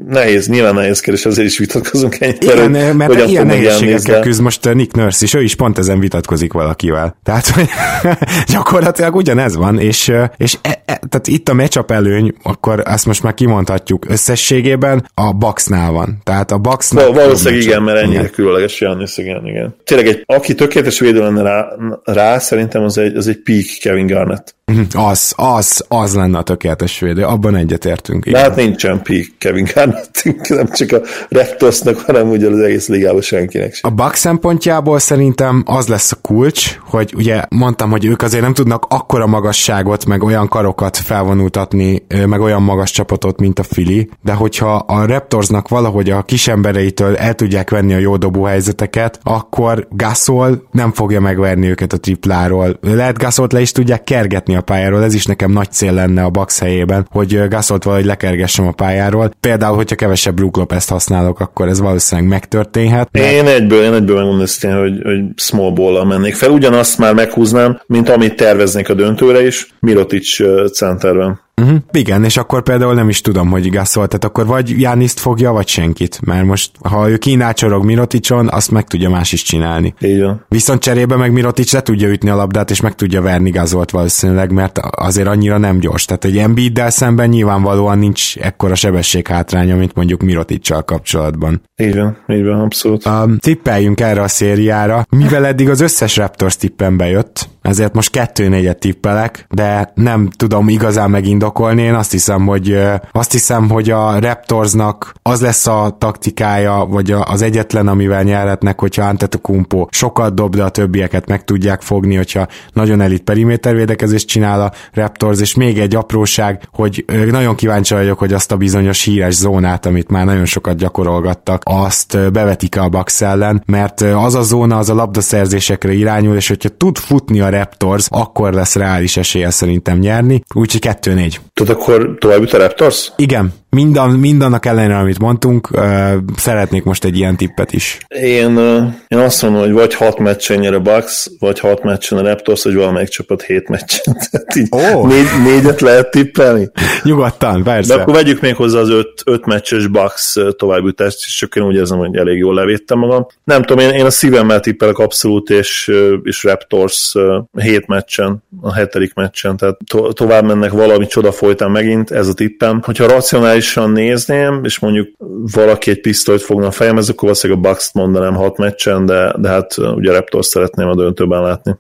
Nehéz, 0.08 0.48
nyilván 0.48 0.74
nehéz 0.74 1.00
kérdés, 1.00 1.26
azért 1.26 1.48
is 1.48 1.58
vitatkozunk 1.58 2.20
ennyit. 2.20 2.44
Igen, 2.44 2.72
mert, 2.72 2.98
mert 2.98 3.30
ilyen 3.30 3.46
nehézségekkel 3.46 4.22
küzd 4.22 4.42
most 4.42 4.74
Nick 4.74 4.96
Nurse 4.96 5.26
is, 5.26 5.34
ő 5.34 5.42
is 5.42 5.56
pont 5.56 5.78
ezen 5.78 6.00
vitatkozik 6.00 6.54
valakivel. 6.54 7.18
Tehát, 7.24 7.48
hogy 7.48 7.70
gyakorlatilag 8.54 9.16
ugyanez 9.16 9.56
van, 9.56 9.80
és, 9.80 10.12
és 10.38 10.58
e, 10.62 10.70
e, 10.70 11.00
tehát 11.10 11.28
itt 11.28 11.50
a 11.50 11.54
matchup 11.54 11.92
előny, 11.92 12.34
akkor 12.44 12.84
ezt 12.86 13.06
most 13.06 13.24
már 13.24 13.34
kimondhatjuk 13.34 14.06
összességében, 14.10 15.10
a 15.14 15.34
Bucksnál 15.34 15.92
van. 15.92 16.18
Tehát 16.24 16.52
a 16.52 16.58
Bucksnál... 16.58 17.12
Valószínűleg 17.12 17.64
igen, 17.64 17.84
mert 17.84 17.98
ennyire 17.98 18.20
igen. 18.20 18.32
különleges 18.32 18.82
Jannis, 18.82 19.18
igen, 19.18 19.46
igen. 19.46 19.76
Tényleg 19.84 20.08
egy, 20.08 20.24
aki 20.26 20.56
tökéletes 20.56 21.00
védő 21.00 21.20
lenne 21.20 21.42
rá, 21.42 21.68
rá, 22.04 22.38
szerintem 22.38 22.84
az 22.84 22.98
egy, 22.98 23.16
az 23.16 23.28
egy 23.28 23.42
peak 23.44 23.66
Kevin 23.82 24.08
Garnett. 24.08 24.56
Mhm, 24.66 24.82
az, 24.94 25.34
az, 25.36 25.86
az 25.88 26.16
lenne 26.16 26.38
a 26.38 26.42
tökéletes 26.42 27.00
védő, 27.00 27.09
abban 27.18 27.56
egyetértünk. 27.56 28.26
De 28.26 28.40
hát 28.40 28.56
nincsen 28.56 29.02
peak 29.02 29.26
Kevin 29.38 29.68
Garnett, 29.74 30.24
nem 30.48 30.70
csak 30.72 30.92
a 30.92 31.02
Raptorsnak, 31.30 32.00
hanem 32.00 32.30
ugye 32.30 32.50
az 32.50 32.60
egész 32.60 32.88
ligában 32.88 33.22
senkinek 33.22 33.74
sem. 33.74 33.92
A 33.92 33.96
Bucks 33.96 34.20
szempontjából 34.20 35.00
szerintem 35.00 35.64
az 35.66 35.88
lesz 35.88 36.12
a 36.12 36.18
kulcs, 36.22 36.80
hogy 36.84 37.14
ugye 37.16 37.44
mondtam, 37.50 37.90
hogy 37.90 38.06
ők 38.06 38.22
azért 38.22 38.44
nem 38.44 38.54
tudnak 38.54 38.86
akkora 38.90 39.28
magasságot, 39.28 40.06
meg 40.06 40.24
olyan 40.24 40.48
karokat 40.48 40.98
felvonultatni, 40.98 42.06
meg 42.26 42.40
olyan 42.40 42.62
magas 42.62 42.92
csapatot, 42.92 43.40
mint 43.40 43.60
a 43.60 43.64
Fili, 43.64 44.10
de 44.22 44.34
hogyha 44.34 44.76
a 44.76 45.06
Raptorsnak 45.06 45.68
valahogy 45.68 46.10
a 46.10 46.22
kisembereitől 46.22 47.16
el 47.16 47.34
tudják 47.34 47.70
venni 47.70 47.94
a 47.94 47.98
jó 47.98 48.18
dobó 48.18 48.44
helyzeteket, 48.44 49.20
akkor 49.24 49.88
Gasol 49.90 50.68
nem 50.72 50.92
fogja 50.92 51.20
megverni 51.20 51.68
őket 51.68 51.94
a 51.94 51.98
tripláról. 51.98 52.80
Lehet 52.82 53.18
Gasolt 53.18 53.52
le 53.52 53.62
is 53.62 53.72
tudják 53.72 54.04
kergetni 54.04 54.56
a 54.56 54.62
pályáról, 54.62 55.04
ez 55.04 55.14
is 55.14 55.26
nekem 55.26 55.52
nagy 55.52 55.72
cél 55.72 55.94
lenne 55.94 56.24
a 56.24 56.30
Bucks 56.30 56.60
helyében, 56.60 56.89
hogy 57.10 57.48
Gasolt 57.48 57.84
valahogy 57.84 58.06
lekergessem 58.06 58.68
a 58.68 58.72
pályáról. 58.72 59.32
Például, 59.40 59.76
hogyha 59.76 59.96
kevesebb 59.96 60.36
Brook 60.36 60.58
Lopez-t 60.58 60.90
használok, 60.90 61.40
akkor 61.40 61.68
ez 61.68 61.80
valószínűleg 61.80 62.30
megtörténhet. 62.30 63.10
Mert... 63.12 63.32
Én 63.32 63.48
egyből, 63.48 63.84
én 63.84 63.94
egyből 63.94 64.16
megmondom 64.16 64.46
hogy, 64.80 65.02
hogy 65.04 65.22
small 65.36 65.72
ball 65.72 66.06
mennék 66.06 66.36
fel. 66.36 66.50
Ugyanazt 66.50 66.98
már 66.98 67.14
meghúznám, 67.14 67.82
mint 67.88 68.10
amit 68.10 68.36
terveznék 68.36 68.90
a 68.90 68.94
döntőre 68.94 69.46
is, 69.46 69.74
Mirotic 69.80 70.38
centerben. 70.72 71.40
Uh-huh. 71.62 71.78
Igen, 71.92 72.24
és 72.24 72.38
akkor 72.38 72.64
például 72.64 72.94
nem 72.94 73.10
is 73.10 73.22
tudom, 73.22 73.50
hogy 73.50 73.70
Gasol, 73.70 74.08
tehát 74.08 74.24
akkor 74.24 74.46
vagy 74.46 74.80
Jániszt 74.80 75.20
fogja, 75.20 75.52
vagy 75.52 75.68
senkit, 75.68 76.20
mert 76.26 76.46
most 76.46 76.72
ha 76.84 77.10
ő 77.10 77.18
kínácsorog 77.18 77.86
Miroticson, 77.86 78.48
azt 78.48 78.72
meg 78.72 78.84
tudja 78.84 79.10
más 79.10 79.32
is 79.32 79.42
csinálni. 79.42 79.94
Igen. 80.00 80.46
Viszont 80.48 80.82
cserébe 80.82 81.16
meg 81.16 81.32
Mirotic 81.32 81.74
le 81.74 81.82
tudja 81.82 82.10
ütni 82.10 82.30
a 82.30 82.36
labdát, 82.36 82.72
és 82.72 82.82
meg 82.82 82.96
tudja 82.96 83.22
verni 83.22 83.50
Gazolt 83.50 83.92
valószínűleg, 83.92 84.52
mert 84.52 84.78
azért 84.78 85.28
annyira 85.28 85.58
nem 85.58 85.80
gyors. 85.80 86.06
Tehát 86.06 86.26
egy 86.26 86.38
Embiiddel 86.38 86.90
szemben 86.90 87.30
nyilvánvalóan 87.30 87.98
nincs 87.98 88.38
ekkora 88.38 88.76
sebesség 88.76 89.28
hátránya, 89.28 89.76
mint 89.76 89.94
mondjuk 89.94 90.22
Miroticsal 90.22 90.84
kapcsolatban. 90.84 91.62
Így 91.78 91.96
van, 91.96 92.18
így 92.28 92.44
van, 92.44 92.60
abszolút. 92.60 93.06
Um, 93.06 93.38
tippeljünk 93.38 94.00
erre 94.00 94.22
a 94.22 94.28
szériára. 94.28 95.06
Mivel 95.10 95.46
eddig 95.46 95.70
az 95.70 95.82
összes 95.82 96.18
Raptors 96.18 96.58
tippen 96.58 96.98
bejött, 96.98 97.50
ezért 97.70 97.94
most 97.94 98.12
kettő 98.12 98.48
négyet 98.48 98.80
tippelek, 98.80 99.46
de 99.50 99.92
nem 99.96 100.30
tudom 100.30 100.70
igazán 100.70 101.10
megindokolni. 101.10 101.82
Én 101.82 101.94
azt 101.94 102.12
hiszem, 102.12 102.46
hogy 102.46 102.78
azt 103.12 103.32
hiszem, 103.32 103.70
hogy 103.70 103.90
a 103.90 104.20
Raptorsnak 104.20 105.14
az 105.22 105.42
lesz 105.42 105.68
a 105.68 105.96
taktikája, 105.98 106.88
vagy 106.90 107.12
az 107.12 107.42
egyetlen, 107.42 107.88
amivel 107.88 108.24
nyerhetnek, 108.24 108.80
hogyha 108.80 109.04
Antetokumpo 109.04 109.88
sokat 109.92 110.34
dob, 110.34 110.56
de 110.56 110.64
a 110.64 110.70
többieket 110.70 111.28
meg 111.28 111.44
tudják 111.44 111.82
fogni, 111.82 112.16
hogyha 112.16 112.48
nagyon 112.74 113.02
elit 113.02 113.24
perimétervédekezést 113.24 114.28
csinál 114.28 114.62
a 114.62 114.72
Raptors, 114.94 115.40
és 115.42 115.56
még 115.56 115.80
egy 115.80 115.96
apróság, 115.96 116.68
hogy 116.72 117.06
nagyon 117.32 117.56
kíváncsi 117.56 117.94
vagyok, 117.94 118.20
hogy 118.20 118.34
azt 118.34 118.52
a 118.52 118.58
bizonyos 118.58 119.04
híres 119.04 119.34
zónát, 119.34 119.86
amit 119.86 120.10
már 120.10 120.26
nagyon 120.26 120.46
sokat 120.46 120.78
gyakorolgattak, 120.78 121.62
azt 121.66 122.32
bevetik 122.32 122.78
a 122.80 122.90
Bucks 122.90 123.22
ellen, 123.22 123.64
mert 123.66 124.02
az 124.02 124.36
a 124.36 124.42
zóna 124.42 124.78
az 124.78 124.90
a 124.90 124.94
labdaszerzésekre 124.94 125.94
irányul, 125.94 126.36
és 126.36 126.48
hogyha 126.48 126.70
tud 126.70 126.98
futni 126.98 127.40
a 127.40 127.50
Raptors, 127.60 128.08
akkor 128.10 128.54
lesz 128.54 128.76
reális 128.76 129.18
esélye 129.18 129.50
szerintem 129.50 129.98
nyerni, 129.98 130.42
úgyhogy 130.56 130.98
2-4. 131.02 131.36
Tehát 131.60 131.82
akkor 131.82 132.16
tovább 132.20 132.40
jut 132.40 132.54
a 132.54 132.58
Raptors? 132.58 133.12
Igen, 133.16 133.54
Mindan, 133.72 134.10
mindannak 134.10 134.66
ellenére, 134.66 134.98
amit 134.98 135.20
mondtunk, 135.20 135.70
uh, 135.72 136.14
szeretnék 136.38 136.84
most 136.84 137.04
egy 137.04 137.18
ilyen 137.18 137.38
tippet 137.38 137.74
is. 137.74 137.98
Én, 138.08 138.58
uh, 138.58 138.84
én 139.08 139.20
azt 139.20 139.42
mondom, 139.42 139.62
hogy 139.62 139.72
vagy 139.72 139.94
hat 139.94 140.20
meccsen 140.20 140.60
nyer 140.60 140.74
a 140.74 140.80
Bucks, 140.80 141.28
vagy 141.40 141.60
hat 141.60 141.84
meccsen 141.84 142.18
a 142.18 142.22
Raptors, 142.22 142.64
vagy 142.64 142.76
valamelyik 142.76 143.10
csapat 143.10 143.42
hét 143.42 143.68
meccsen. 143.68 144.16
Tehát 144.32 144.56
így 144.56 144.68
oh. 144.70 145.08
négy, 145.08 145.28
négyet 145.44 145.82
lehet 145.82 146.12
tippelni. 146.12 146.70
Nyugodtan, 147.04 147.64
persze. 147.64 147.96
De 147.96 148.02
akkor 148.02 148.14
vegyük 148.14 148.42
még 148.42 148.56
hozzá 148.56 148.80
az 148.80 148.90
öt, 148.90 149.22
öt 149.26 149.46
meccses 149.46 149.88
Bucks 149.88 150.36
továbbjutást, 150.58 151.18
és 151.26 151.36
csak 151.36 151.56
én 151.56 151.64
úgy 151.64 151.76
érzem, 151.76 151.98
hogy 151.98 152.16
elég 152.16 152.38
jól 152.38 152.54
levédtem 152.54 153.00
magam. 153.00 153.28
Nem 153.44 153.62
tudom, 153.64 153.86
én, 153.86 153.94
én 153.94 154.06
a 154.06 154.10
szívemmel 154.10 154.60
tippelek 154.60 154.98
abszolút, 154.98 155.50
és, 155.50 155.92
és 156.24 156.44
Raptors 156.44 157.14
hét 157.52 157.88
meccsen, 157.88 158.44
a 158.62 158.74
hetedik 158.74 159.14
meccsen, 159.14 159.58
tehát 159.58 159.78
to- 159.86 160.16
tovább 160.16 160.46
mennek 160.46 160.72
valami 160.72 161.08
csoda 161.08 161.32
folytán 161.50 161.72
megint, 161.72 162.12
ez 162.12 162.28
a 162.28 162.34
tippem. 162.34 162.82
Hogyha 162.84 163.08
racionális 163.08 163.76
racionálisan 163.76 163.92
nézném, 163.92 164.64
és 164.64 164.80
mondjuk 164.80 165.08
valaki 165.52 165.90
egy 165.90 166.02
pisztolyt 166.02 166.42
fogna 166.42 166.68
a 166.68 166.72
fejem, 166.72 166.98
ez 166.98 167.10
akkor 167.10 167.24
valószínűleg 167.24 167.64
a 167.64 167.70
Bucks-t 167.70 167.94
mondanám 167.94 168.34
hat 168.34 168.58
meccsen, 168.58 169.06
de, 169.06 169.34
de 169.38 169.50
hát 169.50 169.78
ugye 169.78 170.12
Raptors 170.12 170.48
szeretném 170.48 170.88
a 170.88 170.96
döntőben 170.96 171.42
látni. 171.42 171.76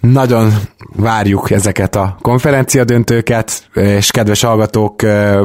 Nagyon 0.00 0.52
várjuk 0.96 1.50
ezeket 1.50 1.96
a 1.96 2.16
konferencia 2.22 2.84
döntőket, 2.84 3.68
és 3.74 4.10
kedves 4.10 4.42
hallgatók, 4.42 5.02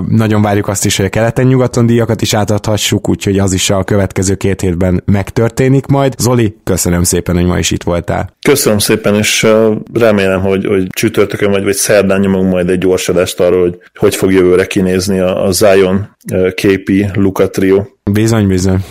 nagyon 0.10 0.42
várjuk 0.42 0.68
azt 0.68 0.86
is, 0.86 0.98
hogy 0.98 1.06
a 1.06 1.10
keleten-nyugaton 1.10 1.86
díjakat 1.86 2.22
is 2.22 2.34
átadhassuk, 2.34 3.10
úgyhogy 3.10 3.40
az 3.40 3.54
is 3.54 3.70
a 3.70 3.84
következő 3.84 4.36
két 4.36 4.62
hétben 4.62 5.04
megtörténik 5.06 5.86
majd. 5.86 6.14
Zoli, 6.18 6.56
köszönöm 6.64 7.04
szépen, 7.04 7.36
hogy 7.36 7.46
ma 7.46 7.58
is 7.58 7.72
itt 7.72 7.84
voltál. 7.84 8.34
Köszönöm 8.48 8.80
szépen, 8.80 9.16
és 9.16 9.48
remélem, 9.94 10.42
hogy, 10.42 10.66
hogy 10.66 10.88
csütörtökön 10.90 11.52
vagy, 11.52 11.64
vagy 11.64 11.74
szerdán 11.74 12.20
nyomunk 12.20 12.52
majd 12.52 12.70
egy 12.70 12.80
gyorsadást 12.80 13.40
arról, 13.40 13.62
hogy 13.62 13.80
hogy 14.06 14.16
fog 14.16 14.32
jövőre 14.32 14.66
kinézni 14.66 15.20
a, 15.20 15.46
a 15.46 15.52
Zion 15.52 16.16
KP 16.56 16.92
Luka 17.14 17.50
trio. 17.50 17.84
Bizony, 18.12 18.48
bizony. 18.48 18.84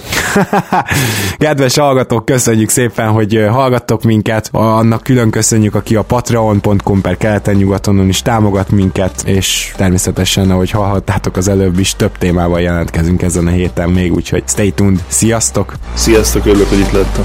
Kedves 1.39 1.77
hallgatók, 1.77 2.25
köszönjük 2.25 2.69
szépen, 2.69 3.09
hogy 3.09 3.47
hallgattok 3.51 4.03
minket. 4.03 4.49
Annak 4.53 5.03
külön 5.03 5.31
köszönjük, 5.31 5.75
aki 5.75 5.97
a 5.97 6.03
patreon.com 6.35 7.01
per 7.01 7.17
keleten 7.17 7.55
nyugatonon 7.55 8.09
is 8.09 8.23
támogat 8.23 8.71
minket, 8.71 9.23
és 9.27 9.73
természetesen, 9.77 10.51
ahogy 10.51 10.71
hallhattátok 10.71 11.37
az 11.37 11.49
előbb 11.49 11.79
is, 11.79 11.95
több 11.95 12.19
témával 12.19 12.61
jelentkezünk 12.61 13.23
ezen 13.23 13.47
a 13.47 13.51
héten 13.51 13.91
még, 13.91 14.13
úgyhogy 14.13 14.43
stay 14.47 14.71
tuned. 14.73 15.05
Sziasztok! 15.09 15.75
Sziasztok, 15.95 16.47
örülök, 16.47 16.69
hogy 16.69 16.79
itt 16.79 16.93
lettem. 16.93 17.25